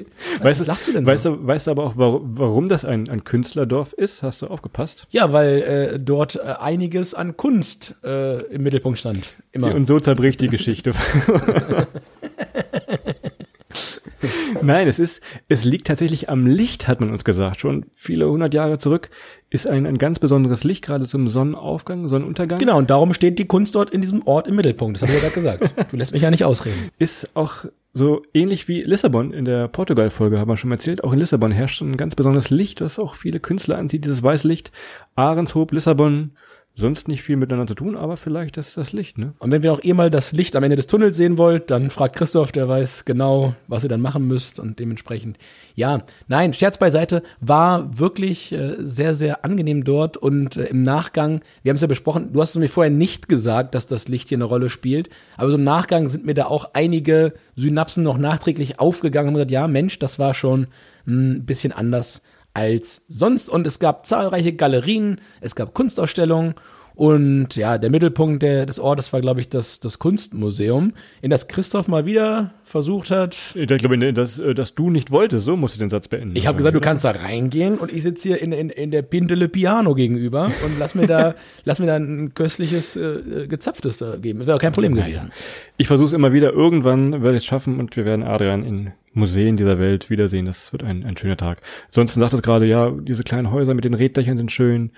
Weißt, 0.43 0.61
was 0.61 0.67
lachst 0.67 0.89
du 0.89 0.93
denn 0.93 1.07
weißt 1.07 1.23
so? 1.23 1.37
du, 1.37 1.47
weißt 1.47 1.67
du 1.67 1.71
aber 1.71 1.85
auch, 1.85 1.93
warum, 1.97 2.37
warum 2.37 2.69
das 2.69 2.85
ein, 2.85 3.09
ein 3.09 3.23
Künstlerdorf 3.23 3.93
ist? 3.93 4.25
Hast 4.25 4.43
du 4.43 4.49
aufgepasst? 4.49 5.07
Ja, 5.11 5.33
weil 5.33 5.63
äh, 5.95 5.99
dort 6.01 6.37
äh, 6.37 6.41
einiges 6.61 7.15
an 7.15 7.37
Kunst 7.37 7.95
äh, 8.03 8.43
im 8.47 8.63
Mittelpunkt 8.65 8.99
stand. 8.99 9.29
Immer. 9.53 9.69
Die, 9.71 9.77
und 9.77 9.87
so 9.87 10.01
zerbricht 10.01 10.41
die 10.41 10.49
Geschichte. 10.49 10.91
Nein, 14.65 14.89
es 14.89 14.99
ist, 14.99 15.23
es 15.49 15.65
liegt 15.65 15.87
tatsächlich 15.87 16.29
am 16.29 16.47
Licht, 16.47 16.89
hat 16.89 17.01
man 17.01 17.11
uns 17.11 17.25
gesagt. 17.25 17.61
Schon 17.61 17.87
viele 17.97 18.29
hundert 18.29 18.55
Jahre 18.55 18.79
zurück 18.79 19.11
ist 19.55 19.69
ein, 19.69 19.87
ein 19.87 19.99
ganz 19.99 20.19
besonderes 20.19 20.65
Licht, 20.65 20.85
gerade 20.85 21.07
zum 21.07 21.29
Sonnenaufgang, 21.29 22.09
Sonnenuntergang. 22.09 22.59
genau, 22.59 22.77
und 22.77 22.91
darum 22.91 23.15
steht 23.15 23.39
die 23.39 23.45
Kunst 23.47 23.77
dort 23.77 23.91
in 23.91 24.01
diesem 24.01 24.27
Ort 24.27 24.49
im 24.49 24.57
Mittelpunkt. 24.57 24.97
Das 24.97 25.03
habe 25.03 25.13
ich 25.13 25.23
ja 25.23 25.29
gerade 25.29 25.35
gesagt. 25.35 25.71
Du 25.91 25.97
lässt 25.97 26.13
mich 26.13 26.23
ja 26.23 26.31
nicht 26.31 26.45
ausreden. 26.45 26.91
Ist 26.99 27.31
auch 27.35 27.67
so 27.93 28.23
ähnlich 28.35 28.67
wie 28.67 28.81
Lissabon 28.81 29.33
in 29.33 29.45
der 29.45 29.69
Portugal-Folge, 29.69 30.41
haben 30.41 30.49
wir 30.49 30.57
schon 30.57 30.73
erzählt. 30.73 31.05
Auch 31.05 31.13
in 31.13 31.21
Lissabon 31.21 31.53
herrscht 31.53 31.81
ein 31.81 31.97
ganz 31.97 32.17
besonderes 32.17 32.51
Licht, 32.51 32.81
das 32.81 32.99
auch 32.99 33.15
viele 33.15 33.39
Künstler 33.39 33.79
anzieht, 33.79 34.05
dieses 34.05 34.25
Weißlicht. 34.25 34.73
Ahrenshoop, 35.15 35.71
Lissabon, 35.71 36.33
sonst 36.77 37.07
nicht 37.07 37.23
viel 37.23 37.37
miteinander 37.37 37.69
zu 37.69 37.77
tun, 37.77 37.97
aber 37.97 38.17
vielleicht 38.17 38.57
das, 38.57 38.75
das 38.75 38.93
Licht, 38.93 39.17
ne? 39.17 39.33
Und 39.39 39.53
wenn 39.53 39.63
ihr 39.63 39.73
auch 39.73 39.85
eh 39.85 39.93
mal 39.93 40.11
das 40.11 40.33
Licht 40.33 40.57
am 40.57 40.65
Ende 40.65 40.75
des 40.75 40.89
Tunnels 40.89 41.17
sehen 41.17 41.39
wollt, 41.39 41.71
dann 41.71 41.89
fragt 41.89 42.17
Christoph, 42.17 42.51
der 42.51 42.69
weiß 42.69 43.05
genau, 43.05 43.55
was 43.69 43.85
ihr 43.85 43.89
dann 43.89 44.01
machen 44.01 44.27
müsst 44.27 44.59
und 44.59 44.81
dementsprechend, 44.81 45.39
ja, 45.77 46.03
nein, 46.27 46.53
Scherz 46.53 46.79
beiseite, 46.79 47.23
war 47.41 47.97
wirklich 47.97 48.51
äh, 48.51 48.75
sehr, 48.81 49.15
sehr 49.15 49.45
angenehm 49.45 49.85
dort 49.85 50.17
und 50.17 50.57
äh, 50.57 50.65
im 50.65 50.83
Nachgang, 50.83 51.43
wir 51.63 51.71
haben 51.71 51.77
es 51.77 51.83
ja 51.83 51.87
besprochen, 51.87 52.33
du 52.33 52.43
hast 52.43 52.51
es 52.51 52.57
mir 52.57 52.69
vorher 52.69 52.91
nicht 52.91 53.29
gesagt, 53.29 53.77
dass 53.77 53.87
das 53.87 54.09
Licht 54.09 54.29
hier 54.29 54.39
eine 54.39 54.45
Rolle 54.45 54.69
spielt, 54.69 55.11
aber 55.37 55.51
so 55.51 55.57
im 55.57 55.65
Nachgang 55.65 56.09
sind 56.09 56.27
mir 56.27 56.35
da 56.35 56.47
auch 56.47 56.71
einige 56.73 57.35
Synapsen 57.55 58.03
noch 58.03 58.19
nachträglich 58.19 58.81
aufgegangen 58.81 59.29
und 59.29 59.35
gesagt, 59.35 59.53
ja, 59.53 59.69
Mensch, 59.69 60.01
das 60.01 60.19
war 60.19 60.35
schon 60.35 60.67
ein 61.07 61.47
bisschen 61.47 61.71
anders 61.71 62.21
als 62.55 63.03
sonst. 63.09 63.51
Und 63.51 63.67
es 63.67 63.79
gab 63.79 64.07
zahlreiche 64.07 64.55
Galerien, 64.55 65.21
es 65.41 65.55
gab 65.55 65.75
Kunstausstellungen 65.75 66.55
und 66.97 67.57
ja, 67.57 67.77
der 67.77 67.91
Mittelpunkt 67.91 68.43
der, 68.43 68.67
des 68.67 68.79
Ortes 68.79 69.13
war, 69.13 69.21
glaube 69.21 69.41
ich, 69.41 69.49
das, 69.49 69.81
das 69.81 69.99
Kunstmuseum, 69.99 70.93
in 71.23 71.31
das 71.31 71.49
Christoph 71.49 71.89
mal 71.89 72.07
wieder 72.07 72.55
versucht 72.63 73.11
hat. 73.11 73.37
Ich 73.55 73.67
glaube, 73.67 74.13
dass, 74.13 74.39
äh, 74.39 74.55
dass 74.55 74.77
du 74.77 74.91
nicht 74.91 75.11
wolltest, 75.11 75.45
so 75.45 75.57
musst 75.57 75.75
du 75.75 75.81
den 75.81 75.91
Satz 75.91 76.07
beenden. 76.07 76.37
Ich 76.37 76.47
habe 76.47 76.57
gesagt, 76.57 76.77
du 76.77 76.81
kannst 76.81 77.05
da 77.05 77.11
reingehen 77.11 77.79
und 77.79 77.93
ich 77.93 78.05
sitze 78.05 78.29
hier 78.29 78.43
in, 78.43 78.53
in, 78.53 78.71
in 78.71 78.93
der 78.93 79.03
Pintele 79.03 79.49
Piano 79.49 79.95
gegenüber 79.95 80.47
und 80.65 80.79
lass 80.79 80.95
mir 80.95 81.09
da, 81.09 81.35
lass 81.65 81.81
mir 81.81 81.87
da 81.87 81.97
ein 81.97 82.33
köstliches, 82.35 82.95
äh, 82.95 83.49
gezapftes 83.49 83.97
da 83.97 84.17
geben. 84.17 84.39
Das 84.39 84.47
wäre 84.47 84.57
auch 84.57 84.63
kein 84.63 84.73
Problem 84.73 84.95
gewesen. 84.95 85.33
Ich 85.77 85.89
versuche 85.89 86.07
es 86.07 86.13
immer 86.13 86.33
wieder. 86.33 86.53
Irgendwann 86.53 87.23
werde 87.23 87.37
ich 87.37 87.43
es 87.43 87.45
schaffen 87.45 87.81
und 87.81 87.97
wir 87.97 88.05
werden 88.05 88.23
Adrian 88.23 88.65
in 88.65 88.93
Museen 89.15 89.57
dieser 89.57 89.81
Welt 89.81 90.11
wiedersehen. 90.11 90.47
Das 90.47 90.73
wird 90.73 90.85
ein, 90.85 91.05
ein 91.05 91.17
schöner 91.17 91.37
Tag. 91.37 91.59
Ansonsten 91.89 92.21
sagt 92.21 92.35
es 92.35 92.43
gerade, 92.43 92.67
ja, 92.67 92.91
diese 92.91 93.25
kleinen 93.25 93.51
Häuser 93.51 93.75
mit 93.75 93.85
den 93.85 93.95
Reddächern 93.95 94.37
sind 94.37 94.53
schön. 94.53 94.91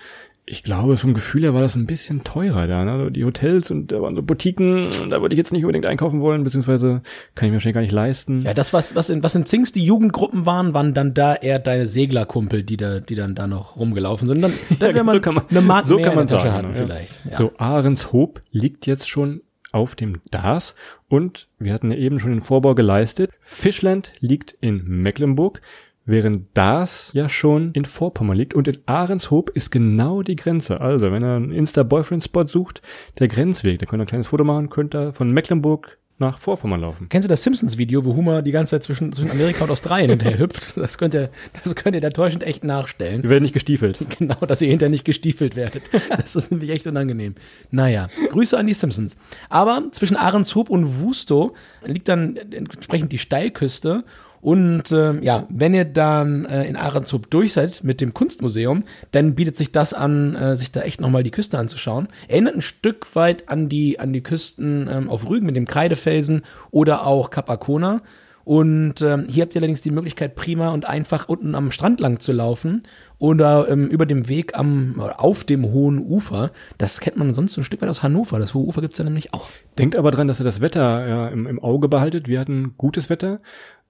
Ich 0.49 0.63
glaube, 0.63 0.95
vom 0.95 1.13
Gefühl 1.13 1.41
her 1.41 1.53
war 1.53 1.61
das 1.61 1.75
ein 1.75 1.85
bisschen 1.85 2.23
teurer 2.23 2.67
da. 2.67 2.85
Ne? 2.85 2.91
Also 2.93 3.09
die 3.09 3.25
Hotels 3.25 3.69
und 3.69 3.91
da 3.91 4.01
waren 4.01 4.15
so 4.15 4.23
Boutiquen, 4.23 4.87
da 5.09 5.21
würde 5.21 5.35
ich 5.35 5.37
jetzt 5.37 5.51
nicht 5.51 5.65
unbedingt 5.65 5.85
einkaufen 5.85 6.21
wollen, 6.21 6.45
beziehungsweise 6.45 7.01
kann 7.35 7.47
ich 7.47 7.51
mir 7.51 7.55
wahrscheinlich 7.55 7.73
gar 7.73 7.81
nicht 7.81 7.91
leisten. 7.91 8.43
Ja, 8.43 8.53
das, 8.53 8.71
was, 8.71 8.95
was 8.95 9.09
in, 9.09 9.21
was 9.23 9.35
in 9.35 9.45
Zings 9.45 9.73
die 9.73 9.83
Jugendgruppen 9.83 10.45
waren, 10.45 10.73
waren 10.73 10.93
dann 10.93 11.13
da 11.13 11.35
eher 11.35 11.59
deine 11.59 11.85
Seglerkumpel, 11.85 12.63
die 12.63 12.77
da, 12.77 13.01
die 13.01 13.15
dann 13.15 13.35
da 13.35 13.45
noch 13.45 13.75
rumgelaufen 13.75 14.29
sind. 14.29 14.41
Dann, 14.41 14.53
dann 14.79 14.93
wäre 14.93 15.03
man 15.03 15.15
so 15.15 15.21
kann 15.21 15.35
man, 15.35 15.43
eine 15.49 15.61
Mark 15.61 15.85
so 15.85 15.95
mehr 15.97 16.05
kann 16.05 16.15
man 16.15 16.23
in 16.23 16.27
der 16.29 16.37
Tasche 16.37 16.49
sagen, 16.49 16.67
hatten 16.67 16.75
ja. 16.75 16.85
vielleicht. 16.85 17.25
Ja. 17.29 17.37
So, 17.37 17.51
Ahrenshoop 17.57 18.41
liegt 18.51 18.87
jetzt 18.87 19.09
schon 19.09 19.41
auf 19.73 19.95
dem 19.95 20.21
Dars 20.31 20.75
und 21.09 21.49
wir 21.59 21.73
hatten 21.73 21.91
ja 21.91 21.97
eben 21.97 22.19
schon 22.19 22.31
den 22.31 22.41
Vorbau 22.41 22.73
geleistet. 22.73 23.31
Fischland 23.41 24.13
liegt 24.19 24.55
in 24.61 24.83
Mecklenburg, 24.85 25.61
während 26.07 26.57
Dars 26.57 27.11
ja 27.13 27.29
schon 27.29 27.71
in 27.73 27.85
Vorpommern 27.85 28.35
liegt 28.37 28.55
und 28.55 28.67
in 28.67 28.79
Ahrenshoop 28.87 29.51
ist 29.51 29.69
genau 29.69 30.23
die 30.23 30.35
Grenze. 30.35 30.81
Also, 30.81 31.11
wenn 31.11 31.23
ihr 31.23 31.35
einen 31.35 31.51
Insta-Boyfriend-Spot 31.51 32.47
sucht, 32.47 32.81
der 33.19 33.27
Grenzweg, 33.27 33.77
da 33.79 33.85
könnt 33.85 34.01
ihr 34.01 34.05
ein 34.05 34.07
kleines 34.07 34.27
Foto 34.27 34.43
machen, 34.43 34.69
könnt 34.69 34.95
ihr 34.95 35.13
von 35.13 35.29
Mecklenburg 35.29 35.99
nach 36.19 36.39
Vorpommern 36.39 36.81
laufen. 36.81 37.09
Kennst 37.09 37.25
du 37.25 37.29
das 37.29 37.43
Simpsons-Video, 37.43 38.03
wo 38.03 38.15
Homer 38.15 38.41
die 38.41 38.51
ganze 38.51 38.71
Zeit 38.71 38.83
zwischen, 38.83 39.13
zwischen 39.13 39.29
Amerika 39.29 39.63
und 39.63 39.69
Australien 39.69 40.09
hinterher 40.09 40.39
hüpft? 40.39 40.75
Das 40.87 40.97
könnt 40.97 41.13
ihr, 41.13 41.29
das 41.63 41.75
könnt 41.75 41.95
ihr 41.95 42.01
da 42.01 42.09
täuschend 42.09 42.43
echt 42.43 42.63
nachstellen. 42.63 43.23
Wir 43.23 43.29
werden 43.29 43.43
nicht 43.43 43.53
gestiefelt. 43.53 43.99
Genau, 44.17 44.35
dass 44.47 44.61
ihr 44.61 44.69
hinterher 44.69 44.89
nicht 44.89 45.05
gestiefelt 45.05 45.55
werdet. 45.55 45.83
Das 46.09 46.35
ist 46.35 46.49
nämlich 46.49 46.71
echt 46.71 46.87
unangenehm. 46.87 47.35
Naja, 47.69 48.07
Grüße 48.29 48.57
an 48.57 48.65
die 48.65 48.73
Simpsons. 48.73 49.15
Aber 49.49 49.83
zwischen 49.91 50.15
Ahrenshoop 50.15 50.69
und 50.69 51.01
Wusto 51.01 51.53
liegt 51.85 52.07
dann 52.07 52.35
entsprechend 52.35 53.11
die 53.11 53.17
Steilküste. 53.17 54.03
Und 54.41 54.91
ähm, 54.91 55.21
ja, 55.23 55.45
wenn 55.49 55.73
ihr 55.73 55.85
dann 55.85 56.45
äh, 56.45 56.65
in 56.65 56.75
Ahrenshoop 56.75 57.29
durch 57.29 57.53
seid 57.53 57.83
mit 57.83 58.01
dem 58.01 58.13
Kunstmuseum, 58.13 58.83
dann 59.11 59.35
bietet 59.35 59.57
sich 59.57 59.71
das 59.71 59.93
an, 59.93 60.35
äh, 60.35 60.55
sich 60.55 60.71
da 60.71 60.81
echt 60.81 61.01
nochmal 61.01 61.23
die 61.23 61.31
Küste 61.31 61.57
anzuschauen. 61.57 62.07
Erinnert 62.27 62.55
ein 62.55 62.61
Stück 62.61 63.15
weit 63.15 63.49
an 63.49 63.69
die, 63.69 63.99
an 63.99 64.13
die 64.13 64.21
Küsten 64.21 64.87
ähm, 64.91 65.09
auf 65.09 65.29
Rügen 65.29 65.45
mit 65.45 65.55
dem 65.55 65.67
Kreidefelsen 65.67 66.43
oder 66.71 67.05
auch 67.05 67.29
Kap 67.29 67.49
Arkona. 67.49 68.01
Und 68.47 69.01
ähm, 69.01 69.25
hier 69.27 69.41
habt 69.41 69.55
ihr 69.55 69.59
allerdings 69.59 69.81
die 69.81 69.91
Möglichkeit, 69.91 70.35
prima 70.35 70.69
und 70.69 70.87
einfach 70.87 71.27
unten 71.27 71.53
am 71.53 71.69
Strand 71.69 71.99
lang 71.99 72.21
zu 72.21 72.31
laufen 72.31 72.83
oder 73.19 73.67
ähm, 73.67 73.87
über 73.89 74.05
dem 74.05 74.29
Weg 74.29 74.57
am, 74.57 75.01
auf 75.01 75.43
dem 75.43 75.65
hohen 75.65 75.99
Ufer. 75.99 76.51
Das 76.77 77.01
kennt 77.01 77.17
man 77.17 77.33
sonst 77.33 77.51
so 77.51 77.59
ein 77.59 77.65
Stück 77.65 77.81
weit 77.81 77.89
aus 77.89 78.03
Hannover. 78.03 78.39
Das 78.39 78.53
hohe 78.53 78.65
Ufer 78.65 78.79
gibt's 78.79 78.99
ja 78.99 79.03
nämlich 79.03 79.33
auch. 79.33 79.49
Denkt 79.77 79.97
aber 79.97 80.11
dran, 80.11 80.29
dass 80.29 80.39
ihr 80.39 80.45
das 80.45 80.61
Wetter 80.61 81.05
ja, 81.05 81.27
im, 81.27 81.45
im 81.45 81.61
Auge 81.61 81.89
behaltet. 81.89 82.29
Wir 82.29 82.39
hatten 82.39 82.75
gutes 82.77 83.09
Wetter, 83.09 83.41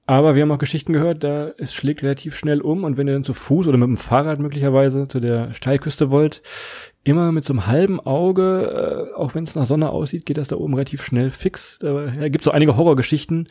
aber 0.07 0.35
wir 0.35 0.41
haben 0.41 0.51
auch 0.51 0.57
Geschichten 0.57 0.93
gehört, 0.93 1.23
da 1.23 1.51
es 1.57 1.73
schlägt 1.73 2.01
relativ 2.01 2.37
schnell 2.37 2.61
um 2.61 2.85
und 2.85 2.95
wenn 2.95 3.07
ihr 3.07 3.13
dann 3.13 3.25
zu 3.25 3.33
Fuß 3.33 3.67
oder 3.67 3.77
mit 3.77 3.87
dem 3.87 3.97
Fahrrad 3.97 4.39
möglicherweise 4.39 5.07
zu 5.07 5.19
der 5.19 5.53
Steilküste 5.53 6.09
wollt, 6.09 6.41
immer 7.03 7.33
mit 7.33 7.43
so 7.43 7.51
einem 7.51 7.67
halben 7.67 7.99
Auge, 7.99 9.09
äh, 9.13 9.15
auch 9.15 9.35
wenn 9.35 9.43
es 9.43 9.55
nach 9.55 9.65
Sonne 9.65 9.89
aussieht, 9.89 10.25
geht 10.25 10.37
das 10.37 10.47
da 10.47 10.55
oben 10.55 10.73
relativ 10.75 11.03
schnell 11.03 11.29
fix. 11.29 11.77
Da 11.79 12.05
ja, 12.05 12.29
gibt 12.29 12.45
so 12.45 12.51
einige 12.51 12.77
Horrorgeschichten. 12.77 13.49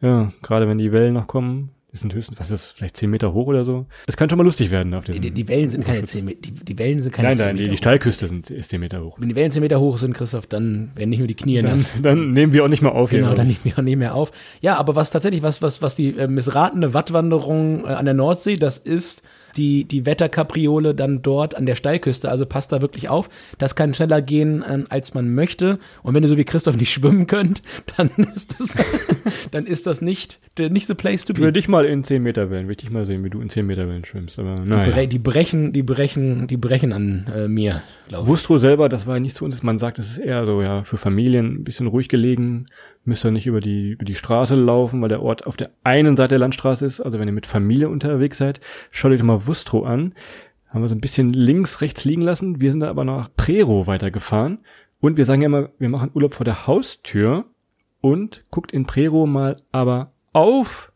Ja, 0.00 0.32
gerade 0.40 0.68
wenn 0.68 0.78
die 0.78 0.92
Wellen 0.92 1.14
noch 1.14 1.26
kommen. 1.26 1.70
Das 1.98 2.02
sind 2.02 2.14
höchstens, 2.14 2.38
was 2.38 2.52
ist 2.52 2.52
das, 2.52 2.70
vielleicht 2.70 2.96
zehn 2.96 3.10
Meter 3.10 3.32
hoch 3.32 3.48
oder 3.48 3.64
so. 3.64 3.86
Es 4.06 4.16
kann 4.16 4.28
schon 4.30 4.38
mal 4.38 4.44
lustig 4.44 4.70
werden 4.70 4.94
auf 4.94 5.02
Die, 5.02 5.18
die 5.18 5.48
Wellen 5.48 5.68
sind 5.68 5.84
keine 5.84 6.04
10 6.04 6.24
Meter, 6.24 6.38
die, 6.42 6.52
die 6.52 6.78
Wellen 6.78 7.02
sind 7.02 7.10
keine 7.10 7.30
Nein, 7.30 7.36
10 7.36 7.46
nein, 7.46 7.56
die, 7.56 7.68
die. 7.68 7.76
Steilküste 7.76 8.28
sind, 8.28 8.48
ist 8.50 8.70
zehn 8.70 8.78
Meter 8.78 9.02
hoch. 9.02 9.16
Wenn 9.18 9.28
die 9.28 9.34
Wellen 9.34 9.50
10 9.50 9.60
Meter 9.60 9.80
hoch 9.80 9.98
sind, 9.98 10.14
Christoph, 10.14 10.46
dann 10.46 10.92
werden 10.94 11.10
nicht 11.10 11.18
nur 11.18 11.26
die 11.26 11.34
Knie 11.34 11.60
Dann, 11.60 11.78
nass. 11.78 11.94
dann 12.00 12.32
nehmen 12.34 12.52
wir 12.52 12.62
auch 12.62 12.68
nicht 12.68 12.82
mal 12.82 12.90
auf 12.90 13.10
Genau, 13.10 13.28
hier. 13.30 13.36
dann 13.36 13.48
nehmen 13.48 13.58
wir, 13.64 13.82
nehmen 13.82 14.02
wir 14.02 14.14
auf. 14.14 14.30
Ja, 14.60 14.76
aber 14.76 14.94
was 14.94 15.10
tatsächlich, 15.10 15.42
was, 15.42 15.60
was, 15.60 15.82
was 15.82 15.96
die 15.96 16.16
äh, 16.16 16.28
missratene 16.28 16.94
Wattwanderung 16.94 17.84
äh, 17.84 17.88
an 17.88 18.04
der 18.04 18.14
Nordsee, 18.14 18.54
das 18.54 18.78
ist 18.78 19.22
die, 19.58 19.84
die 19.84 20.06
Wetterkapriole 20.06 20.94
dann 20.94 21.20
dort 21.22 21.54
an 21.56 21.66
der 21.66 21.74
Steilküste. 21.74 22.30
Also 22.30 22.46
passt 22.46 22.72
da 22.72 22.80
wirklich 22.80 23.08
auf. 23.08 23.28
Das 23.58 23.74
kann 23.74 23.92
schneller 23.92 24.22
gehen, 24.22 24.64
ähm, 24.68 24.86
als 24.88 25.14
man 25.14 25.34
möchte. 25.34 25.78
Und 26.02 26.14
wenn 26.14 26.22
ihr 26.22 26.28
so 26.28 26.36
wie 26.36 26.44
Christoph 26.44 26.76
nicht 26.76 26.92
schwimmen 26.92 27.26
könnt, 27.26 27.62
dann 27.96 28.10
ist 28.34 28.58
das, 28.58 28.76
dann 29.50 29.66
ist 29.66 29.86
das 29.86 30.00
nicht, 30.00 30.38
der, 30.56 30.70
nicht 30.70 30.86
the 30.86 30.94
place 30.94 31.24
to 31.24 31.32
Ich 31.32 31.38
will 31.40 31.46
be. 31.46 31.52
dich 31.52 31.68
mal 31.68 31.84
in 31.84 32.04
10 32.04 32.22
Meter 32.22 32.50
Wellen, 32.50 32.66
will 32.66 32.72
ich 32.72 32.78
dich 32.78 32.90
mal 32.90 33.04
sehen, 33.04 33.24
wie 33.24 33.30
du 33.30 33.40
in 33.40 33.50
10 33.50 33.66
Meter 33.66 33.88
Wellen 33.88 34.04
schwimmst. 34.04 34.38
Aber 34.38 34.54
Bre 34.54 34.66
naja. 34.66 35.06
die 35.06 35.18
brechen, 35.18 35.72
die 35.72 35.82
brechen, 35.82 36.46
die 36.46 36.56
brechen 36.56 36.92
an 36.92 37.30
äh, 37.34 37.48
mir, 37.48 37.82
glaube 38.08 38.24
ich. 38.24 38.28
Wustro 38.28 38.58
selber, 38.58 38.88
das 38.88 39.06
war 39.06 39.18
nicht 39.18 39.36
zu 39.36 39.44
uns. 39.44 39.62
Man 39.62 39.78
sagt, 39.78 39.98
es 39.98 40.12
ist 40.12 40.18
eher 40.18 40.46
so, 40.46 40.62
ja, 40.62 40.84
für 40.84 40.96
Familien 40.96 41.56
ein 41.56 41.64
bisschen 41.64 41.88
ruhig 41.88 42.08
gelegen. 42.08 42.66
Müsst 43.08 43.24
ihr 43.24 43.30
nicht 43.30 43.46
über 43.46 43.62
die, 43.62 43.92
über 43.92 44.04
die 44.04 44.14
Straße 44.14 44.54
laufen, 44.54 45.00
weil 45.00 45.08
der 45.08 45.22
Ort 45.22 45.46
auf 45.46 45.56
der 45.56 45.70
einen 45.82 46.14
Seite 46.14 46.34
der 46.34 46.40
Landstraße 46.40 46.84
ist. 46.84 47.00
Also 47.00 47.18
wenn 47.18 47.26
ihr 47.26 47.32
mit 47.32 47.46
Familie 47.46 47.88
unterwegs 47.88 48.36
seid, 48.36 48.60
schaut 48.90 49.12
euch 49.12 49.20
doch 49.20 49.24
mal 49.24 49.46
Wustro 49.46 49.84
an. 49.84 50.12
Haben 50.68 50.82
wir 50.82 50.88
so 50.88 50.94
ein 50.94 51.00
bisschen 51.00 51.30
links, 51.30 51.80
rechts 51.80 52.04
liegen 52.04 52.20
lassen. 52.20 52.60
Wir 52.60 52.70
sind 52.70 52.80
da 52.80 52.90
aber 52.90 53.04
nach 53.04 53.30
Prero 53.34 53.86
weitergefahren. 53.86 54.58
Und 55.00 55.16
wir 55.16 55.24
sagen 55.24 55.40
ja 55.40 55.46
immer, 55.46 55.70
wir 55.78 55.88
machen 55.88 56.10
Urlaub 56.12 56.34
vor 56.34 56.44
der 56.44 56.66
Haustür 56.66 57.46
und 58.02 58.44
guckt 58.50 58.72
in 58.72 58.84
Prero 58.84 59.26
mal 59.26 59.62
aber 59.72 60.12
auf 60.34 60.92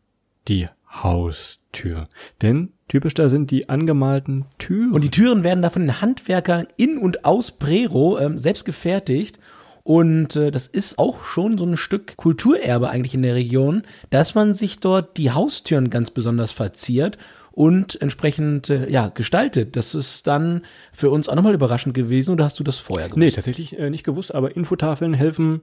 die 0.49 0.69
Haustür. 0.91 2.11
Denn 2.43 2.75
typisch 2.89 3.15
da 3.15 3.31
sind 3.31 3.51
die 3.51 3.71
angemalten 3.71 4.45
Türen. 4.59 4.93
Und 4.93 5.03
die 5.03 5.11
Türen 5.11 5.45
werden 5.45 5.63
da 5.63 5.71
von 5.71 5.81
den 5.81 6.03
Handwerkern 6.03 6.67
in 6.77 6.99
und 6.99 7.25
aus 7.25 7.53
Prero 7.53 8.19
ähm, 8.19 8.39
selbst 8.39 8.67
gefertigt. 8.67 9.39
Und 9.85 10.37
äh, 10.37 10.51
das 10.51 10.67
ist 10.67 10.99
auch 10.99 11.25
schon 11.25 11.59
so 11.59 11.65
ein 11.65 11.77
Stück 11.77 12.17
Kulturerbe 12.17 12.89
eigentlich 12.89 13.15
in 13.15 13.23
der 13.23 13.35
Region, 13.35 13.83
dass 14.11 14.35
man 14.35 14.55
sich 14.55 14.79
dort 14.79 15.17
die 15.17 15.33
Haustüren 15.33 15.91
ganz 15.91 16.11
besonders 16.11 16.53
verziert 16.53 17.19
und 17.53 18.01
entsprechend 18.01 18.71
äh, 18.71 18.89
ja 18.91 19.09
gestaltet. 19.09 19.77
Das 19.77 19.95
ist 19.95 20.27
dann 20.27 20.63
für 20.93 21.11
uns 21.11 21.29
auch 21.29 21.35
nochmal 21.35 21.55
überraschend 21.55 21.95
gewesen. 21.95 22.33
Oder 22.33 22.45
hast 22.45 22.59
du 22.59 22.65
das 22.65 22.79
vorher 22.79 23.09
gewusst? 23.09 23.19
Nee, 23.19 23.31
tatsächlich 23.31 23.79
äh, 23.79 23.91
nicht 23.91 24.05
gewusst, 24.05 24.35
aber 24.35 24.57
Infotafeln 24.57 25.15
helfen, 25.15 25.63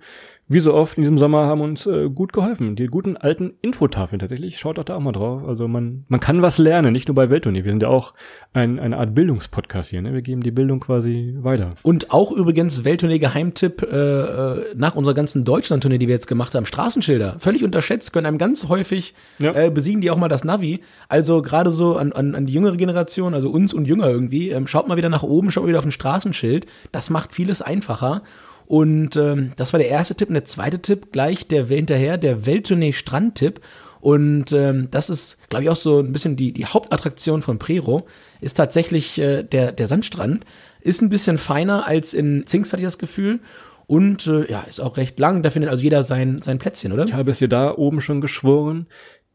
wie 0.51 0.59
so 0.59 0.73
oft 0.73 0.97
in 0.97 1.03
diesem 1.03 1.19
Sommer, 1.19 1.45
haben 1.45 1.61
uns 1.61 1.85
äh, 1.85 2.09
gut 2.09 2.33
geholfen. 2.33 2.75
Die 2.75 2.87
guten 2.87 3.15
alten 3.15 3.53
Infotafeln 3.61 4.19
tatsächlich, 4.19 4.57
schaut 4.57 4.79
doch 4.79 4.83
da 4.83 4.95
auch 4.95 4.99
mal 4.99 5.11
drauf. 5.11 5.43
Also 5.47 5.67
man, 5.67 6.05
man 6.07 6.19
kann 6.19 6.41
was 6.41 6.57
lernen, 6.57 6.91
nicht 6.91 7.07
nur 7.07 7.13
bei 7.13 7.29
Welttournee. 7.29 7.63
Wir 7.63 7.71
sind 7.71 7.83
ja 7.83 7.89
auch 7.89 8.15
ein, 8.51 8.79
eine 8.79 8.97
Art 8.97 9.13
Bildungspodcast 9.13 9.91
hier. 9.91 10.01
Ne? 10.01 10.11
Wir 10.11 10.23
geben 10.23 10.41
die 10.41 10.49
Bildung 10.49 10.79
quasi 10.79 11.35
weiter. 11.39 11.75
Und 11.83 12.11
auch 12.11 12.31
übrigens 12.31 12.83
Welttournee-Geheimtipp 12.83 13.83
äh, 13.83 13.95
äh, 13.95 14.65
nach 14.75 14.95
unserer 14.95 15.13
ganzen 15.13 15.45
Deutschland-Tournee, 15.45 15.99
die 15.99 16.07
wir 16.07 16.15
jetzt 16.15 16.27
gemacht 16.27 16.55
haben, 16.55 16.65
Straßenschilder. 16.65 17.35
Völlig 17.37 17.63
unterschätzt, 17.63 18.11
können 18.11 18.25
einem 18.25 18.39
ganz 18.39 18.67
häufig 18.69 19.13
Ja. 19.37 19.53
äh, 19.53 19.69
besiegen 19.69 20.01
die 20.01 20.09
auch 20.09 20.17
mal 20.17 20.29
das 20.29 20.43
Navi. 20.43 20.79
Also 21.09 21.43
gerade 21.43 21.69
so 21.69 21.95
an, 21.95 22.11
an, 22.11 22.33
an 22.33 22.47
die 22.47 22.53
jüngere 22.53 22.75
Generation, 22.75 23.35
also 23.35 23.51
uns 23.51 23.71
und 23.71 23.85
jünger 23.87 24.09
irgendwie, 24.09 24.49
ähm, 24.49 24.65
schaut 24.65 24.87
mal 24.87 24.97
wieder 24.97 25.09
nach 25.09 25.21
oben, 25.23 25.51
schaut 25.51 25.63
mal 25.65 25.69
wieder 25.69 25.79
auf 25.79 25.85
ein 25.85 25.91
Straßenschild. 25.91 26.65
Das 26.91 27.11
macht 27.11 27.35
vieles 27.35 27.61
einfacher. 27.61 28.23
Und 28.69 29.15
ähm, 29.15 29.53
das 29.55 29.73
war 29.73 29.79
der 29.79 29.89
erste 29.89 30.13
Tipp. 30.13 30.27
Und 30.27 30.35
der 30.35 30.45
zweite 30.45 30.79
Tipp, 30.79 31.11
gleich 31.11 31.47
der 31.47 31.65
hinterher, 31.65 32.19
der 32.19 32.45
Welttournee-Strandtipp. 32.45 33.61
Und 33.99 34.51
ähm, 34.51 34.89
das 34.91 35.09
ist, 35.09 35.39
glaube 35.49 35.63
ich, 35.63 35.69
auch 35.71 35.75
so 35.75 35.97
ein 35.97 36.13
bisschen 36.13 36.35
die, 36.35 36.53
die 36.53 36.67
Hauptattraktion 36.67 37.41
von 37.41 37.57
Prero, 37.57 38.05
ist 38.41 38.53
tatsächlich 38.53 39.17
äh, 39.17 39.41
der, 39.41 39.71
der 39.71 39.87
Sandstrand. 39.87 40.45
Ist 40.81 41.01
ein 41.01 41.09
bisschen 41.09 41.39
feiner 41.39 41.87
als 41.87 42.13
in 42.13 42.45
Zingst, 42.45 42.71
hatte 42.71 42.83
ich 42.83 42.87
das 42.87 42.99
Gefühl. 42.99 43.39
Und 43.87 44.27
äh, 44.27 44.51
ja, 44.51 44.61
ist 44.61 44.79
auch 44.79 44.97
recht 44.97 45.17
lang. 45.17 45.41
Da 45.41 45.49
findet 45.49 45.71
also 45.71 45.81
jeder 45.81 46.03
sein, 46.03 46.39
sein 46.39 46.59
Plätzchen, 46.59 46.91
oder? 46.91 47.05
Ich 47.05 47.13
habe 47.13 47.31
es 47.31 47.39
dir 47.39 47.49
da 47.49 47.75
oben 47.75 48.01
schon 48.01 48.21
geschworen. 48.21 48.85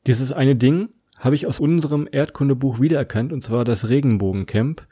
Dieses 0.07 0.31
eine 0.31 0.55
Ding 0.55 0.91
habe 1.25 1.35
ich 1.35 1.47
aus 1.47 1.59
unserem 1.59 2.07
Erdkundebuch 2.11 2.81
wiedererkannt, 2.81 3.33
und 3.33 3.43
zwar 3.43 3.65
das 3.65 3.89
Regenbogencamp. 3.89 4.87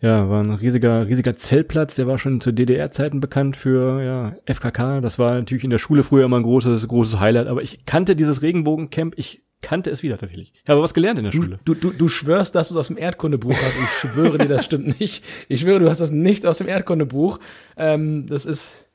Ja, 0.00 0.28
war 0.28 0.42
ein 0.42 0.50
riesiger, 0.50 1.08
riesiger 1.08 1.36
Zeltplatz, 1.36 1.94
der 1.94 2.06
war 2.06 2.18
schon 2.18 2.42
zu 2.42 2.52
DDR-Zeiten 2.52 3.20
bekannt 3.20 3.56
für 3.56 4.02
ja, 4.02 4.36
FKK. 4.52 5.00
Das 5.00 5.18
war 5.18 5.34
natürlich 5.34 5.64
in 5.64 5.70
der 5.70 5.78
Schule 5.78 6.02
früher 6.02 6.26
immer 6.26 6.36
ein 6.38 6.42
großes, 6.42 6.86
großes 6.86 7.18
Highlight, 7.18 7.46
aber 7.46 7.62
ich 7.62 7.86
kannte 7.86 8.14
dieses 8.14 8.42
Regenbogencamp, 8.42 9.14
ich 9.16 9.42
kannte 9.62 9.90
es 9.90 10.02
wieder 10.02 10.18
tatsächlich. 10.18 10.52
Ich 10.64 10.68
habe 10.70 10.82
was 10.82 10.92
gelernt 10.92 11.18
in 11.18 11.24
der 11.24 11.32
Schule. 11.32 11.58
du, 11.64 11.74
du, 11.74 11.92
du 11.92 12.08
schwörst, 12.08 12.54
dass 12.54 12.68
du 12.68 12.74
es 12.74 12.78
aus 12.78 12.88
dem 12.88 12.98
Erdkundebuch 12.98 13.54
hast. 13.54 13.74
Ich 13.82 13.90
schwöre 14.10 14.38
dir, 14.38 14.48
das 14.48 14.64
stimmt 14.64 15.00
nicht. 15.00 15.24
Ich 15.48 15.60
schwöre, 15.60 15.80
du 15.80 15.88
hast 15.88 16.00
das 16.00 16.10
nicht 16.10 16.46
aus 16.46 16.58
dem 16.58 16.68
Erdkundebuch. 16.68 17.38
Ähm, 17.76 18.26
das 18.26 18.44
ist 18.44 18.85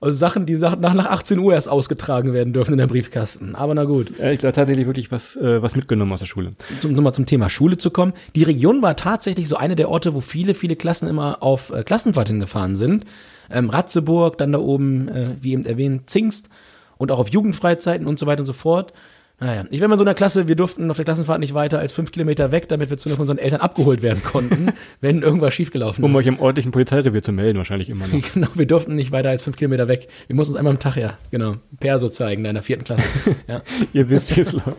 also 0.00 0.16
Sachen, 0.16 0.44
die 0.44 0.54
nach, 0.54 0.76
nach 0.76 1.06
18 1.06 1.38
Uhr 1.38 1.54
erst 1.54 1.68
ausgetragen 1.68 2.32
werden 2.32 2.52
dürfen 2.52 2.72
in 2.72 2.78
der 2.78 2.86
Briefkasten. 2.86 3.54
Aber 3.54 3.74
na 3.74 3.84
gut. 3.84 4.12
Ja, 4.18 4.30
ich 4.30 4.40
habe 4.40 4.52
tatsächlich 4.52 4.86
wirklich 4.86 5.10
was, 5.10 5.36
äh, 5.36 5.62
was 5.62 5.74
mitgenommen 5.74 6.12
aus 6.12 6.20
der 6.20 6.26
Schule. 6.26 6.50
um 6.84 6.92
nochmal 6.92 7.14
zum 7.14 7.24
Thema 7.26 7.48
Schule 7.48 7.78
zu 7.78 7.90
kommen. 7.90 8.12
Die 8.34 8.42
Region 8.42 8.82
war 8.82 8.96
tatsächlich 8.96 9.48
so 9.48 9.56
eine 9.56 9.74
der 9.74 9.88
Orte, 9.88 10.14
wo 10.14 10.20
viele, 10.20 10.54
viele 10.54 10.76
Klassen 10.76 11.08
immer 11.08 11.42
auf 11.42 11.70
äh, 11.70 11.82
Klassenfahrt 11.82 12.28
hingefahren 12.28 12.76
sind. 12.76 13.06
Ähm, 13.50 13.70
Ratzeburg, 13.70 14.36
dann 14.38 14.52
da 14.52 14.58
oben, 14.58 15.08
äh, 15.08 15.36
wie 15.40 15.52
eben 15.52 15.64
erwähnt, 15.64 16.10
Zingst 16.10 16.50
und 16.98 17.10
auch 17.10 17.18
auf 17.18 17.28
Jugendfreizeiten 17.28 18.06
und 18.06 18.18
so 18.18 18.26
weiter 18.26 18.40
und 18.40 18.46
so 18.46 18.52
fort. 18.52 18.92
Naja, 19.38 19.64
ich 19.70 19.82
war 19.82 19.88
mal 19.88 19.98
so 19.98 20.02
in 20.02 20.06
der 20.06 20.14
Klasse, 20.14 20.48
wir 20.48 20.56
durften 20.56 20.90
auf 20.90 20.96
der 20.96 21.04
Klassenfahrt 21.04 21.40
nicht 21.40 21.52
weiter 21.52 21.78
als 21.78 21.92
fünf 21.92 22.10
Kilometer 22.10 22.52
weg, 22.52 22.68
damit 22.68 22.88
wir 22.88 22.96
zu 22.96 23.10
unseren 23.14 23.36
Eltern 23.36 23.60
abgeholt 23.60 24.00
werden 24.00 24.22
konnten, 24.22 24.72
wenn 25.02 25.20
irgendwas 25.20 25.52
schiefgelaufen 25.52 26.02
Um 26.04 26.12
ist. 26.12 26.16
euch 26.16 26.26
im 26.26 26.40
ordentlichen 26.40 26.72
Polizeirevier 26.72 27.22
zu 27.22 27.32
melden, 27.32 27.58
wahrscheinlich 27.58 27.90
immer 27.90 28.06
noch. 28.06 28.16
Genau, 28.34 28.48
wir 28.54 28.66
durften 28.66 28.94
nicht 28.94 29.12
weiter 29.12 29.28
als 29.28 29.42
fünf 29.42 29.56
Kilometer 29.56 29.88
weg. 29.88 30.08
Wir 30.26 30.36
mussten 30.36 30.52
uns 30.54 30.58
einmal 30.58 30.72
am 30.72 30.78
Tag, 30.78 30.96
ja, 30.96 31.18
genau, 31.30 31.56
Perso 31.80 32.08
zeigen, 32.08 32.46
in 32.46 32.54
der 32.54 32.62
vierten 32.62 32.84
Klasse. 32.84 33.02
Ja. 33.46 33.62
Ihr 33.92 34.08
wisst, 34.08 34.34
wie 34.36 34.40
es 34.40 34.52
läuft. 34.52 34.76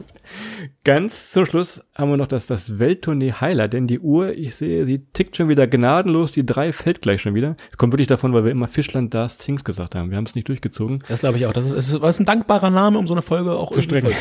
Ganz 0.84 1.32
zum 1.32 1.46
Schluss 1.46 1.84
haben 1.96 2.10
wir 2.10 2.18
noch 2.18 2.28
das, 2.28 2.48
das 2.48 2.80
Welttournee-Highlight, 2.80 3.74
denn 3.74 3.88
die 3.88 4.00
Uhr, 4.00 4.34
ich 4.34 4.56
sehe, 4.56 4.86
sie 4.86 5.00
tickt 5.13 5.38
schon 5.38 5.50
wieder 5.50 5.68
gnadenlos, 5.68 6.32
die 6.32 6.46
drei 6.46 6.72
fällt 6.72 7.02
gleich 7.02 7.22
schon 7.22 7.36
wieder. 7.36 7.56
Es 7.72 7.78
kommt 7.78 7.94
wirklich 7.94 8.08
davon, 8.08 8.34
weil 8.34 8.44
wir 8.44 8.52
immer 8.52 8.68
Fischland, 8.68 9.13
das, 9.13 9.38
Zings 9.38 9.63
gesagt 9.63 9.96
haben. 9.96 10.10
Wir 10.10 10.18
haben 10.18 10.26
es 10.26 10.36
nicht 10.36 10.48
durchgezogen. 10.48 11.04
Das 11.08 11.22
glaube 11.22 11.38
ich 11.38 11.46
auch. 11.46 11.54
Das 11.54 11.66
ist, 11.66 11.74
es 11.74 11.90
ist, 11.94 12.04
ist 12.04 12.20
ein 12.20 12.26
dankbarer 12.26 12.70
Name, 12.70 12.98
um 12.98 13.08
so 13.08 13.13
eine 13.13 13.22
Folge 13.22 13.54
auch 13.54 13.72
zu 13.72 13.82
strecken. 13.82 14.12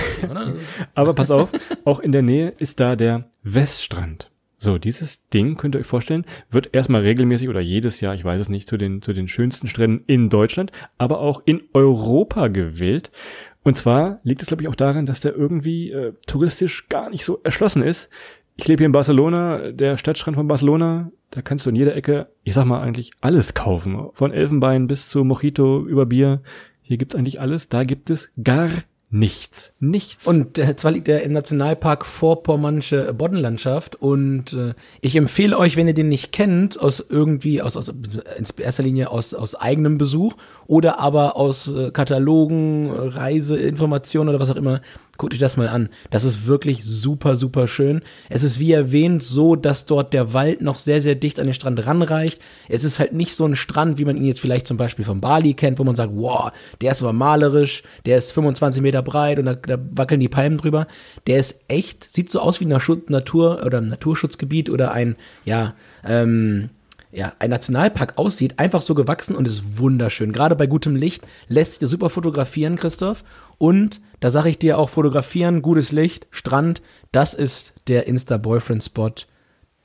Aber 0.94 1.14
pass 1.14 1.30
auf, 1.30 1.50
auch 1.84 2.00
in 2.00 2.12
der 2.12 2.22
Nähe 2.22 2.52
ist 2.58 2.80
da 2.80 2.96
der 2.96 3.28
Weststrand. 3.42 4.30
So, 4.58 4.78
dieses 4.78 5.28
Ding, 5.28 5.56
könnt 5.56 5.74
ihr 5.74 5.80
euch 5.80 5.86
vorstellen, 5.86 6.24
wird 6.50 6.74
erstmal 6.74 7.02
regelmäßig 7.02 7.50
oder 7.50 7.60
jedes 7.60 8.00
Jahr, 8.00 8.14
ich 8.14 8.24
weiß 8.24 8.40
es 8.40 8.48
nicht, 8.48 8.68
zu 8.68 8.78
den, 8.78 9.02
zu 9.02 9.12
den 9.12 9.28
schönsten 9.28 9.66
Stränden 9.66 10.02
in 10.06 10.30
Deutschland, 10.30 10.72
aber 10.96 11.20
auch 11.20 11.42
in 11.44 11.62
Europa 11.74 12.48
gewählt. 12.48 13.10
Und 13.66 13.76
zwar 13.76 14.20
liegt 14.22 14.42
es, 14.42 14.46
glaube 14.46 14.62
ich, 14.62 14.68
auch 14.68 14.76
daran, 14.76 15.06
dass 15.06 15.18
der 15.18 15.34
irgendwie 15.34 15.90
äh, 15.90 16.12
touristisch 16.28 16.88
gar 16.88 17.10
nicht 17.10 17.24
so 17.24 17.40
erschlossen 17.42 17.82
ist. 17.82 18.10
Ich 18.54 18.68
lebe 18.68 18.78
hier 18.78 18.86
in 18.86 18.92
Barcelona, 18.92 19.72
der 19.72 19.98
Stadtstrand 19.98 20.36
von 20.36 20.46
Barcelona, 20.46 21.10
da 21.32 21.42
kannst 21.42 21.66
du 21.66 21.70
in 21.70 21.74
jeder 21.74 21.96
Ecke, 21.96 22.28
ich 22.44 22.54
sag 22.54 22.64
mal 22.64 22.80
eigentlich 22.80 23.10
alles 23.22 23.54
kaufen. 23.54 24.10
Von 24.12 24.30
Elfenbein 24.30 24.86
bis 24.86 25.08
zu 25.08 25.24
Mojito 25.24 25.84
über 25.84 26.06
Bier. 26.06 26.42
Hier 26.80 26.96
gibt's 26.96 27.16
eigentlich 27.16 27.40
alles. 27.40 27.68
Da 27.68 27.82
gibt 27.82 28.08
es 28.08 28.30
gar 28.40 28.70
nichts. 29.10 29.72
Nichts. 29.78 30.26
Und 30.26 30.58
äh, 30.58 30.76
zwar 30.76 30.92
liegt 30.92 31.08
er 31.08 31.22
im 31.22 31.32
Nationalpark 31.32 32.04
Vorpommernsche 32.04 33.14
Boddenlandschaft 33.14 33.96
und 33.96 34.52
äh, 34.52 34.74
ich 35.00 35.14
empfehle 35.16 35.56
euch, 35.56 35.76
wenn 35.76 35.86
ihr 35.86 35.94
den 35.94 36.08
nicht 36.08 36.32
kennt, 36.32 36.78
aus 36.78 37.04
irgendwie, 37.08 37.62
aus, 37.62 37.76
aus 37.76 37.88
in 37.88 38.46
erster 38.58 38.82
Linie 38.82 39.10
aus, 39.10 39.32
aus 39.32 39.54
eigenem 39.54 39.96
Besuch 39.96 40.34
oder 40.66 40.98
aber 40.98 41.36
aus 41.36 41.68
äh, 41.68 41.90
Katalogen, 41.92 42.90
Reiseinformationen 42.90 44.28
oder 44.28 44.40
was 44.40 44.50
auch 44.50 44.56
immer, 44.56 44.80
guckt 45.16 45.34
euch 45.34 45.40
das 45.40 45.56
mal 45.56 45.68
an. 45.68 45.88
Das 46.10 46.24
ist 46.24 46.46
wirklich 46.46 46.84
super, 46.84 47.36
super 47.36 47.66
schön. 47.66 48.02
Es 48.28 48.42
ist 48.42 48.58
wie 48.58 48.72
erwähnt 48.72 49.22
so, 49.22 49.56
dass 49.56 49.86
dort 49.86 50.12
der 50.12 50.32
Wald 50.32 50.60
noch 50.60 50.78
sehr, 50.78 51.00
sehr 51.00 51.14
dicht 51.14 51.38
an 51.40 51.46
den 51.46 51.54
Strand 51.54 51.86
ranreicht. 51.86 52.40
Es 52.68 52.84
ist 52.84 52.98
halt 52.98 53.12
nicht 53.12 53.34
so 53.34 53.44
ein 53.44 53.56
Strand, 53.56 53.98
wie 53.98 54.04
man 54.04 54.16
ihn 54.16 54.24
jetzt 54.24 54.40
vielleicht 54.40 54.66
zum 54.66 54.76
Beispiel 54.76 55.04
von 55.04 55.20
Bali 55.20 55.54
kennt, 55.54 55.78
wo 55.78 55.84
man 55.84 55.96
sagt, 55.96 56.12
wow, 56.14 56.52
der 56.80 56.92
ist 56.92 57.02
aber 57.02 57.12
malerisch, 57.12 57.82
der 58.04 58.18
ist 58.18 58.32
25 58.32 58.82
Meter 58.82 59.02
breit 59.02 59.38
und 59.38 59.46
da, 59.46 59.54
da 59.54 59.78
wackeln 59.92 60.20
die 60.20 60.28
Palmen 60.28 60.58
drüber. 60.58 60.86
Der 61.26 61.38
ist 61.38 61.60
echt, 61.68 62.12
sieht 62.12 62.30
so 62.30 62.40
aus 62.40 62.60
wie 62.60 62.64
ein 62.66 62.68
Natur- 63.08 63.64
oder 63.64 63.78
ein 63.78 63.86
Naturschutzgebiet 63.86 64.70
oder 64.70 64.92
ein, 64.92 65.16
ja, 65.44 65.74
ähm, 66.04 66.70
ja, 67.16 67.32
ein 67.38 67.50
Nationalpark 67.50 68.18
aussieht, 68.18 68.58
einfach 68.58 68.82
so 68.82 68.94
gewachsen 68.94 69.36
und 69.36 69.46
ist 69.46 69.78
wunderschön. 69.78 70.32
Gerade 70.32 70.54
bei 70.54 70.66
gutem 70.66 70.96
Licht 70.96 71.24
lässt 71.48 71.72
sich 71.72 71.80
das 71.80 71.90
super 71.90 72.10
fotografieren, 72.10 72.76
Christoph. 72.76 73.24
Und 73.58 74.02
da 74.20 74.30
sage 74.30 74.48
ich 74.48 74.58
dir 74.58 74.78
auch 74.78 74.90
fotografieren, 74.90 75.62
gutes 75.62 75.92
Licht, 75.92 76.26
Strand, 76.30 76.82
das 77.12 77.34
ist 77.34 77.74
der 77.88 78.06
Insta-Boyfriend-Spot 78.06 79.12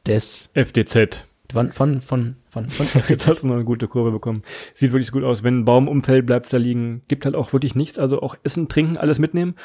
des 0.05 0.49
FDZ. 0.53 1.25
von 1.51 1.71
von 1.71 2.01
von 2.01 2.35
von, 2.49 2.69
von 2.69 3.01
Jetzt 3.07 3.27
hast 3.27 3.43
du 3.43 3.47
noch 3.47 3.55
eine 3.55 3.63
gute 3.63 3.87
Kurve 3.87 4.11
bekommen. 4.11 4.43
Sieht 4.73 4.91
wirklich 4.91 5.11
gut 5.11 5.23
aus. 5.23 5.43
Wenn 5.43 5.59
ein 5.59 5.65
Baum 5.65 5.87
umfällt, 5.87 6.25
bleibt's 6.25 6.49
da 6.49 6.57
liegen. 6.57 7.01
Gibt 7.07 7.25
halt 7.25 7.35
auch 7.35 7.53
wirklich 7.53 7.75
nichts. 7.75 7.97
Also 7.97 8.21
auch 8.21 8.35
Essen, 8.43 8.67
Trinken, 8.67 8.97
alles 8.97 9.19
mitnehmen. 9.19 9.55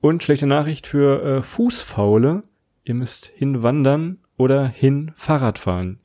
Und 0.00 0.24
schlechte 0.24 0.46
Nachricht 0.46 0.88
für 0.88 1.22
äh, 1.22 1.42
Fußfaule. 1.42 2.42
Ihr 2.84 2.94
müsst 2.94 3.26
hinwandern 3.36 4.18
oder 4.36 4.66
hin 4.66 5.12
Fahrrad 5.14 5.58
fahren. 5.58 6.00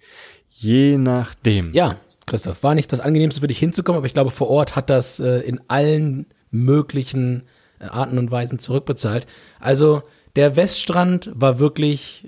Je 0.49 0.97
nachdem. 0.97 1.73
Ja, 1.73 1.97
Christoph, 2.27 2.61
war 2.61 2.75
nicht 2.75 2.91
das 2.93 2.99
angenehmste 2.99 3.41
für 3.41 3.47
dich 3.47 3.57
hinzukommen, 3.57 3.97
aber 3.97 4.05
ich 4.05 4.13
glaube, 4.13 4.31
vor 4.31 4.49
Ort 4.49 4.75
hat 4.75 4.91
das 4.91 5.19
äh, 5.19 5.39
in 5.39 5.61
allen 5.67 6.27
möglichen 6.51 7.43
Arten 7.79 8.17
und 8.17 8.31
Weisen 8.31 8.59
zurückbezahlt. 8.59 9.25
Also 9.59 10.03
der 10.35 10.55
Weststrand 10.55 11.31
war 11.33 11.59
wirklich 11.59 12.27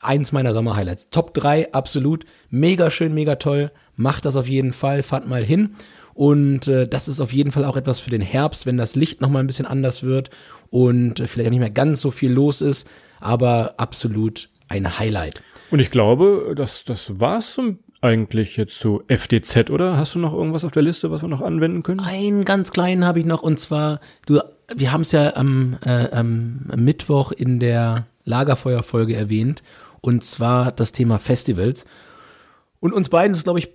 eins 0.00 0.32
meiner 0.32 0.52
Sommerhighlights. 0.52 1.10
Top 1.10 1.34
3, 1.34 1.72
absolut. 1.72 2.24
Mega 2.50 2.90
schön, 2.90 3.14
mega 3.14 3.36
toll. 3.36 3.70
Macht 3.96 4.24
das 4.24 4.36
auf 4.36 4.48
jeden 4.48 4.72
Fall, 4.72 5.02
fahrt 5.02 5.26
mal 5.26 5.44
hin. 5.44 5.74
Und 6.14 6.66
äh, 6.68 6.88
das 6.88 7.08
ist 7.08 7.20
auf 7.20 7.32
jeden 7.32 7.52
Fall 7.52 7.64
auch 7.64 7.76
etwas 7.76 8.00
für 8.00 8.10
den 8.10 8.22
Herbst, 8.22 8.64
wenn 8.64 8.78
das 8.78 8.94
Licht 8.94 9.20
nochmal 9.20 9.42
ein 9.42 9.46
bisschen 9.46 9.66
anders 9.66 10.02
wird 10.02 10.30
und 10.70 11.20
äh, 11.20 11.26
vielleicht 11.26 11.48
auch 11.48 11.50
nicht 11.50 11.60
mehr 11.60 11.70
ganz 11.70 12.00
so 12.00 12.10
viel 12.10 12.32
los 12.32 12.62
ist, 12.62 12.88
aber 13.20 13.74
absolut 13.76 14.48
ein 14.68 14.98
Highlight. 14.98 15.42
Und 15.70 15.80
ich 15.80 15.90
glaube, 15.90 16.54
das, 16.56 16.84
das 16.84 17.20
war's 17.20 17.54
so 17.54 17.74
eigentlich 18.00 18.56
jetzt 18.56 18.78
zu 18.78 19.02
FDZ, 19.08 19.68
oder? 19.70 19.96
Hast 19.96 20.14
du 20.14 20.18
noch 20.18 20.32
irgendwas 20.32 20.64
auf 20.64 20.72
der 20.72 20.82
Liste, 20.82 21.10
was 21.10 21.22
wir 21.22 21.28
noch 21.28 21.42
anwenden 21.42 21.82
können? 21.82 22.00
Einen 22.00 22.44
ganz 22.44 22.70
kleinen 22.70 23.04
habe 23.04 23.18
ich 23.18 23.26
noch 23.26 23.42
und 23.42 23.58
zwar, 23.58 24.00
du, 24.26 24.40
wir 24.74 24.92
haben 24.92 25.02
es 25.02 25.12
ja 25.12 25.36
am, 25.36 25.78
äh, 25.84 26.10
am 26.10 26.66
Mittwoch 26.76 27.32
in 27.32 27.60
der 27.60 28.06
Lagerfeuerfolge 28.24 29.14
erwähnt 29.14 29.62
und 30.00 30.24
zwar 30.24 30.72
das 30.72 30.92
Thema 30.92 31.18
Festivals. 31.18 31.84
Und 32.80 32.92
uns 32.92 33.08
beiden 33.08 33.34
ist, 33.34 33.44
glaube 33.44 33.58
ich, 33.58 33.70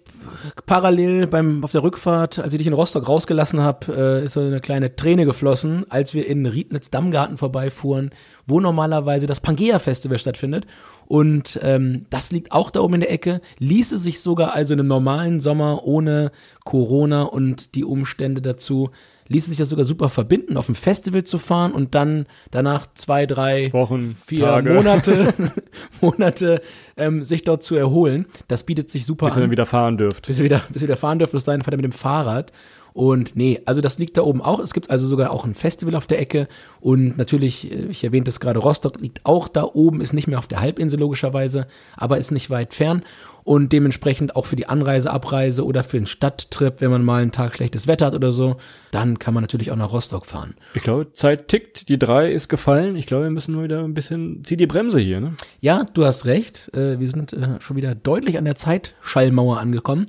parallel 0.65 1.27
beim 1.27 1.63
auf 1.63 1.71
der 1.71 1.83
Rückfahrt, 1.83 2.39
als 2.39 2.53
ich 2.53 2.59
dich 2.59 2.67
in 2.67 2.73
Rostock 2.73 3.07
rausgelassen 3.07 3.59
habe, 3.59 4.21
äh, 4.21 4.25
ist 4.25 4.33
so 4.33 4.39
eine 4.39 4.61
kleine 4.61 4.95
Träne 4.95 5.25
geflossen, 5.25 5.85
als 5.89 6.13
wir 6.13 6.27
in 6.27 6.45
Riednitz 6.45 6.91
Dammgarten 6.91 7.37
vorbeifuhren, 7.37 8.11
wo 8.45 8.59
normalerweise 8.59 9.27
das 9.27 9.39
Pangea 9.39 9.79
Festival 9.79 10.19
stattfindet. 10.19 10.67
Und 11.07 11.59
ähm, 11.63 12.05
das 12.09 12.31
liegt 12.31 12.51
auch 12.51 12.69
da 12.69 12.81
oben 12.81 12.95
in 12.95 13.01
der 13.01 13.11
Ecke, 13.11 13.41
ließe 13.57 13.97
sich 13.97 14.21
sogar 14.21 14.53
also 14.53 14.73
in 14.73 14.79
einem 14.79 14.87
normalen 14.87 15.39
Sommer 15.41 15.83
ohne 15.83 16.31
Corona 16.63 17.23
und 17.23 17.75
die 17.75 17.83
Umstände 17.83 18.41
dazu 18.41 18.91
ließe 19.31 19.49
sich 19.49 19.57
das 19.57 19.69
sogar 19.69 19.85
super 19.85 20.09
verbinden, 20.09 20.57
auf 20.57 20.69
ein 20.69 20.75
Festival 20.75 21.23
zu 21.23 21.39
fahren 21.39 21.71
und 21.71 21.95
dann 21.95 22.25
danach 22.51 22.87
zwei, 22.93 23.25
drei, 23.25 23.71
Wochen, 23.73 24.15
vier 24.25 24.41
Tage. 24.45 24.73
Monate, 24.73 25.33
Monate 26.01 26.61
ähm, 26.97 27.23
sich 27.23 27.43
dort 27.43 27.63
zu 27.63 27.75
erholen. 27.75 28.25
Das 28.47 28.63
bietet 28.63 28.89
sich 28.89 29.05
super 29.05 29.27
Bis 29.27 29.35
ihr 29.35 29.37
an 29.37 29.41
dann 29.43 29.51
wieder 29.51 29.65
fahren 29.65 29.97
dürft. 29.97 30.27
bis 30.27 30.37
ihr 30.39 30.43
wieder, 30.43 30.61
bis 30.69 30.81
ihr 30.81 30.87
wieder 30.87 30.97
fahren 30.97 31.19
dürft, 31.19 31.33
bis 31.33 31.45
dahin 31.45 31.61
fahrt 31.61 31.73
ihr 31.73 31.77
mit 31.77 31.85
dem 31.85 31.91
Fahrrad. 31.91 32.51
Und 32.93 33.35
nee, 33.35 33.61
also 33.65 33.81
das 33.81 33.97
liegt 33.97 34.17
da 34.17 34.21
oben 34.21 34.41
auch. 34.41 34.59
Es 34.59 34.73
gibt 34.73 34.89
also 34.89 35.07
sogar 35.07 35.31
auch 35.31 35.45
ein 35.45 35.55
Festival 35.55 35.95
auf 35.95 36.07
der 36.07 36.19
Ecke. 36.19 36.47
Und 36.79 37.17
natürlich, 37.17 37.71
äh, 37.71 37.85
ich 37.89 38.03
erwähnte 38.03 38.29
es 38.29 38.39
gerade, 38.39 38.59
Rostock 38.59 38.99
liegt 38.99 39.25
auch 39.25 39.47
da 39.47 39.63
oben, 39.63 40.01
ist 40.01 40.13
nicht 40.13 40.27
mehr 40.27 40.39
auf 40.39 40.47
der 40.47 40.61
Halbinsel 40.61 40.99
logischerweise, 40.99 41.67
aber 41.95 42.17
ist 42.17 42.31
nicht 42.31 42.49
weit 42.49 42.73
fern. 42.73 43.03
Und 43.43 43.71
dementsprechend 43.71 44.35
auch 44.35 44.45
für 44.45 44.55
die 44.55 44.67
Anreise, 44.67 45.09
Abreise 45.09 45.65
oder 45.65 45.83
für 45.83 45.97
einen 45.97 46.05
Stadttrip, 46.05 46.79
wenn 46.79 46.91
man 46.91 47.03
mal 47.03 47.23
einen 47.23 47.31
Tag 47.31 47.55
schlechtes 47.55 47.87
Wetter 47.87 48.05
hat 48.05 48.13
oder 48.13 48.31
so, 48.31 48.57
dann 48.91 49.17
kann 49.17 49.33
man 49.33 49.41
natürlich 49.41 49.71
auch 49.71 49.75
nach 49.75 49.91
Rostock 49.91 50.27
fahren. 50.27 50.55
Ich 50.75 50.83
glaube, 50.83 51.11
Zeit 51.13 51.47
tickt, 51.47 51.89
die 51.89 51.97
drei 51.97 52.31
ist 52.31 52.49
gefallen. 52.49 52.95
Ich 52.95 53.07
glaube, 53.07 53.23
wir 53.23 53.31
müssen 53.31 53.53
nur 53.53 53.63
wieder 53.63 53.83
ein 53.83 53.95
bisschen, 53.95 54.43
zieh 54.45 54.57
die 54.57 54.67
Bremse 54.67 54.99
hier, 54.99 55.21
ne? 55.21 55.33
Ja, 55.59 55.85
du 55.91 56.05
hast 56.05 56.25
recht. 56.25 56.69
Äh, 56.75 56.99
wir 56.99 57.07
sind 57.07 57.33
äh, 57.33 57.59
schon 57.61 57.77
wieder 57.77 57.95
deutlich 57.95 58.37
an 58.37 58.45
der 58.45 58.55
Zeitschallmauer 58.55 59.59
angekommen. 59.59 60.05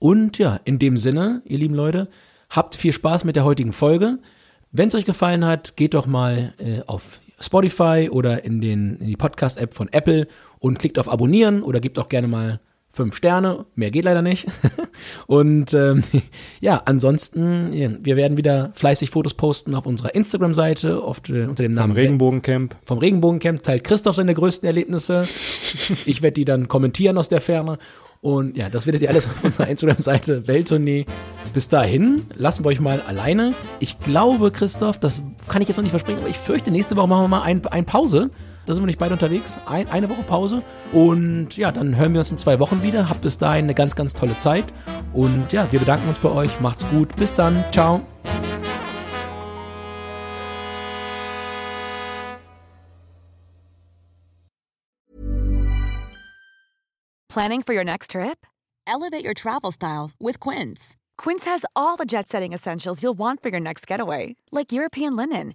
Und 0.00 0.38
ja, 0.38 0.58
in 0.64 0.80
dem 0.80 0.98
Sinne, 0.98 1.42
ihr 1.44 1.58
lieben 1.58 1.74
Leute, 1.74 2.08
habt 2.48 2.74
viel 2.74 2.92
Spaß 2.92 3.24
mit 3.24 3.36
der 3.36 3.44
heutigen 3.44 3.72
Folge. 3.72 4.18
Wenn 4.72 4.88
es 4.88 4.94
euch 4.94 5.04
gefallen 5.04 5.44
hat, 5.44 5.76
geht 5.76 5.94
doch 5.94 6.06
mal 6.06 6.54
äh, 6.58 6.80
auf 6.86 7.20
Spotify 7.38 8.08
oder 8.10 8.42
in, 8.42 8.60
den, 8.60 8.96
in 8.96 9.06
die 9.06 9.16
Podcast-App 9.16 9.74
von 9.74 9.88
Apple 9.92 10.26
und 10.58 10.78
klickt 10.78 10.98
auf 10.98 11.08
Abonnieren 11.08 11.62
oder 11.62 11.80
gebt 11.80 11.98
auch 11.98 12.08
gerne 12.08 12.28
mal 12.28 12.60
fünf 12.92 13.16
Sterne. 13.16 13.66
Mehr 13.74 13.90
geht 13.90 14.04
leider 14.04 14.22
nicht. 14.22 14.46
und 15.26 15.72
ähm, 15.74 16.02
ja, 16.60 16.82
ansonsten, 16.84 17.72
wir 18.04 18.16
werden 18.16 18.36
wieder 18.36 18.72
fleißig 18.74 19.10
Fotos 19.10 19.34
posten 19.34 19.74
auf 19.74 19.86
unserer 19.86 20.14
Instagram-Seite 20.14 21.04
oft 21.04 21.30
äh, 21.30 21.44
unter 21.44 21.62
dem 21.62 21.72
Am 21.72 21.76
Namen 21.76 21.92
Regenbogencamp. 21.92 22.76
vom 22.84 22.98
Regenbogencamp 22.98 23.62
teilt 23.62 23.84
Christoph 23.84 24.16
seine 24.16 24.34
größten 24.34 24.66
Erlebnisse. 24.66 25.28
Ich 26.04 26.22
werde 26.22 26.34
die 26.34 26.44
dann 26.44 26.68
kommentieren 26.68 27.16
aus 27.18 27.28
der 27.28 27.40
Ferne. 27.40 27.78
Und 28.22 28.56
ja, 28.56 28.68
das 28.68 28.86
werdet 28.86 29.00
ihr 29.00 29.08
alles 29.08 29.24
auf 29.24 29.42
unserer 29.42 29.68
Instagram-Seite 29.68 30.46
Welttournee. 30.46 31.06
Bis 31.54 31.68
dahin 31.68 32.22
lassen 32.34 32.64
wir 32.64 32.68
euch 32.68 32.80
mal 32.80 33.00
alleine. 33.00 33.54
Ich 33.78 33.98
glaube, 33.98 34.50
Christoph, 34.50 34.98
das 34.98 35.22
kann 35.48 35.62
ich 35.62 35.68
jetzt 35.68 35.78
noch 35.78 35.84
nicht 35.84 35.92
versprechen, 35.92 36.18
aber 36.18 36.28
ich 36.28 36.36
fürchte, 36.36 36.70
nächste 36.70 36.96
Woche 36.96 37.08
machen 37.08 37.24
wir 37.24 37.28
mal 37.28 37.42
ein, 37.42 37.64
ein 37.66 37.86
Pause. 37.86 38.30
Da 38.66 38.74
sind 38.74 38.82
wir 38.82 38.86
nicht 38.86 38.98
beide 38.98 39.14
unterwegs. 39.14 39.58
Ein, 39.66 39.88
eine 39.90 40.08
Woche 40.10 40.22
Pause. 40.22 40.58
Und 40.92 41.56
ja, 41.56 41.72
dann 41.72 41.96
hören 41.96 42.12
wir 42.12 42.20
uns 42.20 42.30
in 42.30 42.38
zwei 42.38 42.58
Wochen 42.58 42.82
wieder. 42.82 43.08
Habt 43.08 43.22
bis 43.22 43.38
dahin 43.38 43.64
eine 43.64 43.74
ganz, 43.74 43.96
ganz 43.96 44.14
tolle 44.14 44.38
Zeit. 44.38 44.66
Und 45.12 45.52
ja, 45.52 45.70
wir 45.70 45.80
bedanken 45.80 46.08
uns 46.08 46.18
bei 46.18 46.30
euch. 46.30 46.60
Macht's 46.60 46.86
gut. 46.90 47.14
Bis 47.16 47.34
dann. 47.34 47.64
Ciao. 47.72 48.02
Planning 57.28 57.62
for 57.62 57.72
your 57.72 57.84
next 57.84 58.10
trip? 58.10 58.44
Elevate 58.88 59.24
your 59.24 59.34
travel 59.34 59.70
style 59.70 60.10
with 60.18 60.40
Quince. 60.40 60.96
Quince 61.16 61.44
has 61.44 61.64
all 61.76 61.96
the 61.96 62.04
jet 62.04 62.28
setting 62.28 62.52
essentials 62.52 63.02
you'll 63.02 63.18
want 63.18 63.40
for 63.40 63.50
your 63.50 63.60
next 63.60 63.86
getaway, 63.86 64.34
like 64.50 64.72
European 64.72 65.14
linen, 65.14 65.54